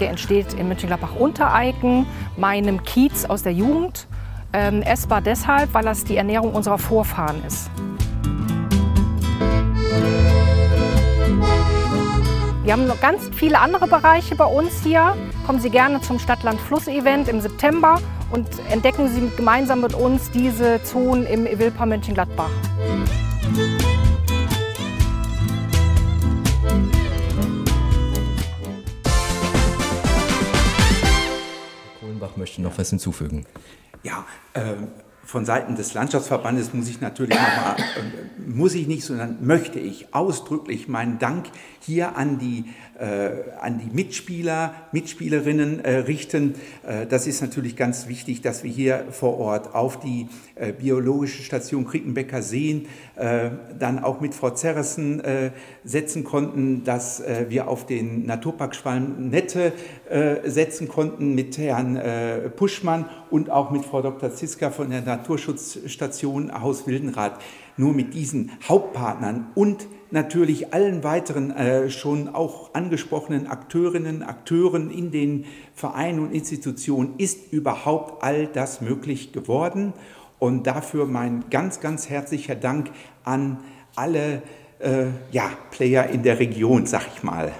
Der 0.00 0.10
entsteht 0.10 0.54
in 0.54 0.68
Mönchengladbach-Untereiken, 0.68 2.06
meinem 2.36 2.82
Kiez 2.82 3.24
aus 3.24 3.42
der 3.42 3.52
Jugend. 3.52 4.06
Ähm, 4.54 4.82
essbar 4.82 5.20
deshalb, 5.20 5.72
weil 5.72 5.84
das 5.84 6.04
die 6.04 6.16
Ernährung 6.16 6.52
unserer 6.52 6.78
Vorfahren 6.78 7.42
ist. 7.46 7.70
Wir 12.64 12.74
haben 12.74 12.86
noch 12.86 13.00
ganz 13.00 13.28
viele 13.34 13.58
andere 13.58 13.88
Bereiche 13.88 14.36
bei 14.36 14.44
uns 14.44 14.82
hier. 14.84 15.16
Kommen 15.46 15.58
Sie 15.58 15.70
gerne 15.70 16.00
zum 16.00 16.18
Stadtland-Fluss-Event 16.18 17.28
im 17.28 17.40
September 17.40 18.00
und 18.30 18.46
entdecken 18.70 19.08
Sie 19.08 19.30
gemeinsam 19.36 19.80
mit 19.80 19.94
uns 19.94 20.30
diese 20.30 20.80
Zonen 20.84 21.26
im 21.26 21.44
Wilpa 21.58 21.86
Mönchengladbach. 21.86 22.50
Möchte 32.42 32.60
noch 32.60 32.76
was 32.76 32.90
hinzufügen. 32.90 33.46
Ja, 34.02 34.26
äh, 34.54 34.74
von 35.24 35.44
Seiten 35.44 35.76
des 35.76 35.94
Landschaftsverbandes 35.94 36.74
muss 36.74 36.88
ich 36.88 37.00
natürlich 37.00 37.36
nochmal, 37.36 37.76
äh, 37.78 38.50
muss 38.50 38.74
ich 38.74 38.86
nicht, 38.86 39.04
sondern 39.04 39.38
möchte 39.40 39.78
ich 39.78 40.14
ausdrücklich 40.14 40.88
meinen 40.88 41.18
Dank 41.18 41.46
hier 41.80 42.16
an 42.16 42.38
die, 42.38 42.64
äh, 42.98 43.30
an 43.60 43.78
die 43.78 43.94
Mitspieler, 43.94 44.74
Mitspielerinnen 44.92 45.80
äh, 45.84 45.98
richten. 45.98 46.54
Äh, 46.86 47.06
das 47.06 47.26
ist 47.26 47.40
natürlich 47.40 47.76
ganz 47.76 48.08
wichtig, 48.08 48.42
dass 48.42 48.64
wir 48.64 48.70
hier 48.70 49.06
vor 49.10 49.38
Ort 49.38 49.74
auf 49.74 50.00
die 50.00 50.28
äh, 50.54 50.72
biologische 50.72 51.42
Station 51.42 51.86
Kriekenbecker 51.86 52.42
Seen 52.42 52.86
äh, 53.16 53.50
dann 53.78 54.02
auch 54.02 54.20
mit 54.20 54.34
Frau 54.34 54.50
Zerrissen 54.50 55.22
setzen 55.84 56.24
konnten, 56.24 56.84
dass 56.84 57.22
wir 57.48 57.68
auf 57.68 57.86
den 57.86 58.26
Naturpark 58.26 58.74
Schwalm-Nette 58.74 59.72
setzen 60.44 60.88
konnten 60.88 61.34
mit 61.34 61.58
Herrn 61.58 62.00
Puschmann 62.56 63.06
und 63.32 63.50
auch 63.50 63.70
mit 63.70 63.84
Frau 63.84 64.02
Dr. 64.02 64.30
Ziska 64.30 64.70
von 64.70 64.90
der 64.90 65.00
Naturschutzstation 65.00 66.52
Haus 66.60 66.86
Wildenrath. 66.86 67.40
Nur 67.78 67.94
mit 67.94 68.12
diesen 68.12 68.52
Hauptpartnern 68.68 69.46
und 69.54 69.86
natürlich 70.10 70.74
allen 70.74 71.02
weiteren 71.02 71.50
äh, 71.50 71.90
schon 71.90 72.28
auch 72.28 72.74
angesprochenen 72.74 73.46
Akteurinnen, 73.46 74.22
Akteuren 74.22 74.90
in 74.90 75.10
den 75.10 75.46
Vereinen 75.74 76.20
und 76.20 76.32
Institutionen 76.32 77.14
ist 77.16 77.52
überhaupt 77.52 78.22
all 78.22 78.46
das 78.46 78.82
möglich 78.82 79.32
geworden. 79.32 79.94
Und 80.38 80.66
dafür 80.66 81.06
mein 81.06 81.44
ganz, 81.50 81.80
ganz 81.80 82.10
herzlicher 82.10 82.54
Dank 82.54 82.90
an 83.24 83.58
alle 83.96 84.42
äh, 84.80 85.06
ja, 85.30 85.50
Player 85.70 86.10
in 86.10 86.22
der 86.22 86.38
Region, 86.38 86.84
sag 86.86 87.06
ich 87.14 87.22
mal. 87.22 87.52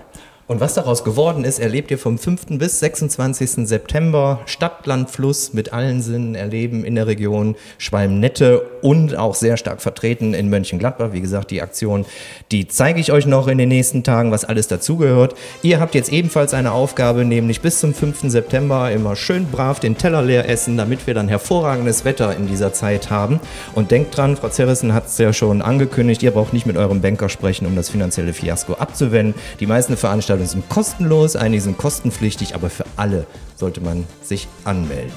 Und 0.49 0.61
was 0.61 0.75
daraus 0.75 1.05
geworden 1.05 1.45
ist, 1.45 1.61
erlebt 1.61 1.93
ihr 1.93 1.99
vom 1.99 2.19
5. 2.19 2.59
bis 2.59 2.81
26. 2.81 3.69
September 3.69 4.41
Stadt, 4.47 4.87
Land, 4.87 5.09
Fluss 5.09 5.53
mit 5.53 5.73
allen 5.73 6.03
Sinnen 6.03 6.35
erleben 6.35 6.85
in 6.85 6.97
der 6.97 7.07
Region 7.07 7.55
Schwalm-Nette 7.79 8.61
und 8.83 9.17
auch 9.17 9.37
sehr 9.37 9.57
stark 9.57 9.81
vertreten 9.81 10.35
in 10.35 10.51
Mönchengladbach. 10.51 11.13
Wie 11.13 11.21
gesagt, 11.21 11.53
die 11.53 11.63
Aktion, 11.63 12.05
die 12.51 12.67
zeige 12.67 12.99
ich 12.99 13.13
euch 13.13 13.25
noch 13.25 13.47
in 13.47 13.57
den 13.57 13.69
nächsten 13.69 14.03
Tagen, 14.03 14.33
was 14.33 14.45
alles 14.45 14.67
dazugehört. 14.67 15.37
Ihr 15.63 15.79
habt 15.79 15.95
jetzt 15.95 16.13
ebenfalls 16.13 16.55
eine 16.55 16.73
Aufgabe, 16.73 17.25
nämlich 17.25 17.61
bis 17.61 17.79
zum 17.79 17.95
5. 17.95 18.23
September 18.23 18.91
immer 18.91 19.15
schön 19.15 19.47
brav 19.47 19.79
den 19.79 19.97
Teller 19.97 20.23
leer 20.23 20.49
essen, 20.49 20.77
damit 20.77 21.07
wir 21.07 21.15
dann 21.15 21.29
hervorragendes 21.29 22.05
Wetter 22.05 22.35
in 22.35 22.49
dieser 22.49 22.73
Zeit 22.73 23.11
haben. 23.11 23.39
Und 23.77 23.93
denkt 23.93 24.17
dran, 24.17 24.37
Frau 24.37 24.49
Zerrissen 24.49 24.93
hat 24.93 25.07
es 25.07 25.19
ja 25.19 25.33
schon 25.33 25.63
angekündigt, 25.63 26.23
ihr 26.25 26.33
braucht 26.33 26.53
nicht 26.53 26.67
mit 26.67 26.77
eurem 26.77 27.01
Banker 27.01 27.29
sprechen, 27.29 27.65
um 27.65 27.77
das 27.77 27.91
finanzielle 27.91 28.33
Fiasko 28.33 28.75
abzuwenden. 28.75 29.35
Die 29.61 29.67
meisten 29.67 29.97
Veranstaltungen 29.97 30.32
Veranstaltungen 30.33 30.49
sind 30.49 30.69
kostenlos, 30.69 31.37
einige 31.37 31.63
sind 31.63 31.79
kostenpflichtig, 31.79 32.55
aber 32.55 32.71
für 32.71 32.85
alle 32.97 33.27
sollte 33.57 33.81
man 33.81 34.07
sich 34.23 34.49
anmelden. 34.65 35.13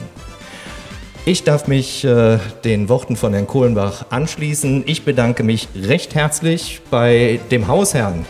Ich 1.25 1.43
darf 1.43 1.67
mich 1.67 2.03
äh, 2.03 2.37
den 2.63 2.87
Worten 2.87 3.15
von 3.15 3.33
Herrn 3.33 3.47
Kohlenbach 3.47 4.05
anschließen. 4.11 4.83
Ich 4.85 5.05
bedanke 5.05 5.43
mich 5.43 5.69
recht 5.75 6.13
herzlich 6.13 6.81
bei 6.91 7.39
dem 7.49 7.67
Hausherrn 7.67 8.25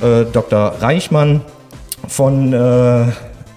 äh, 0.00 0.24
Dr. 0.24 0.76
Reichmann 0.80 1.42
von 2.08 2.52
äh, 2.52 3.06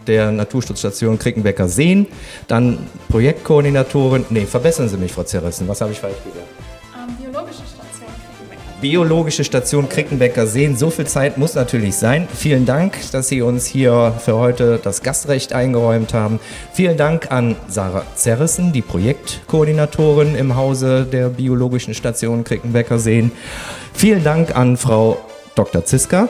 der 0.06 0.32
Naturschutzstation 0.32 1.18
Krickenbecker 1.18 1.70
Seen, 1.70 2.08
dann 2.48 2.80
Projektkoordinatorin, 3.08 4.26
nee, 4.32 4.46
verbessern 4.46 4.90
Sie 4.90 4.98
mich, 4.98 5.14
Frau 5.14 5.24
Zerrissen, 5.24 5.66
was 5.70 5.80
habe 5.80 5.94
ich 5.94 6.00
falsch 6.00 6.18
gesagt? 6.26 6.53
Biologische 8.84 9.46
Station 9.46 9.88
Krickenbecker 9.88 10.46
Seen. 10.46 10.76
So 10.76 10.90
viel 10.90 11.08
Zeit 11.08 11.38
muss 11.38 11.56
natürlich 11.56 11.96
sein. 11.96 12.28
Vielen 12.36 12.66
Dank, 12.66 12.98
dass 13.14 13.30
Sie 13.30 13.42
uns 13.42 13.66
hier 13.66 14.14
für 14.20 14.36
heute 14.36 14.78
das 14.84 15.02
Gastrecht 15.02 15.54
eingeräumt 15.54 16.14
haben. 16.14 16.42
Vielen 16.74 16.98
Dank 16.98 17.32
an 17.32 17.56
Sarah 17.70 18.04
Zerrissen, 18.16 18.74
die 18.74 18.82
Projektkoordinatorin 18.82 20.36
im 20.36 20.58
Hause 20.58 21.08
der 21.10 21.30
Biologischen 21.30 21.94
Station 21.94 22.44
Krickenbecker 22.44 23.00
Seen. 23.00 23.32
Vielen 23.94 24.22
Dank 24.22 24.54
an 24.54 24.76
Frau 24.76 25.18
Dr. 25.56 25.86
Ziska 25.86 26.28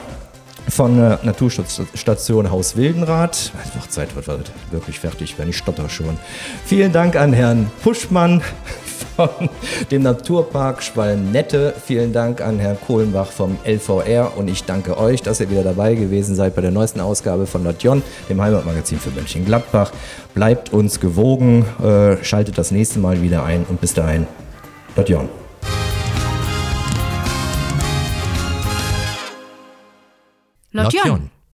von 0.70 0.95
der 0.95 1.22
Naturschutzstation 1.24 2.51
Haus 2.51 2.78
Wildenrath. 2.78 3.51
Einfach 3.66 3.88
Zeit 3.89 4.16
wird 4.16 4.51
wirklich 4.70 4.99
fertig, 4.99 5.39
wenn 5.39 5.49
ich 5.49 5.58
stotter 5.58 5.89
schon. 5.89 6.20
Vielen 6.66 6.91
Dank 6.91 7.16
an 7.16 7.34
Herrn 7.34 7.72
Puschmann 7.84 8.43
von 9.16 9.50
dem 9.91 10.04
Naturpark 10.04 10.84
Schwalm-Nette. 10.84 11.74
Vielen 11.86 12.14
Dank 12.14 12.41
an 12.41 12.60
Herrn 12.60 12.78
Kohlenbach 12.80 13.28
vom 13.28 13.58
LVR 13.66 14.38
und 14.38 14.48
ich 14.48 14.64
danke 14.64 14.98
euch, 14.98 15.22
dass 15.22 15.39
ihr 15.39 15.50
wieder 15.50 15.64
dabei 15.64 15.96
gewesen 15.96 16.36
seid 16.36 16.56
bei 16.56 16.62
der 16.62 16.72
neuesten 16.72 17.00
Ausgabe 17.00 17.46
von 17.46 17.64
Nordjon, 17.64 18.04
dem 18.30 18.41
Heimatmagazin 18.41 19.00
für 19.00 19.12
Mönchengladbach. 19.12 19.91
Bleibt 20.34 20.74
uns 20.74 21.00
gewogen, 21.00 21.66
äh, 21.84 22.24
schaltet 22.24 22.58
das 22.58 22.72
nächste 22.72 23.00
Mal 23.00 23.22
wieder 23.22 23.44
ein 23.44 23.66
und 23.70 23.82
bis 23.82 23.94
dahin, 23.94 24.28
Nordjon. 24.96 25.30
Nordjon. 30.72 31.33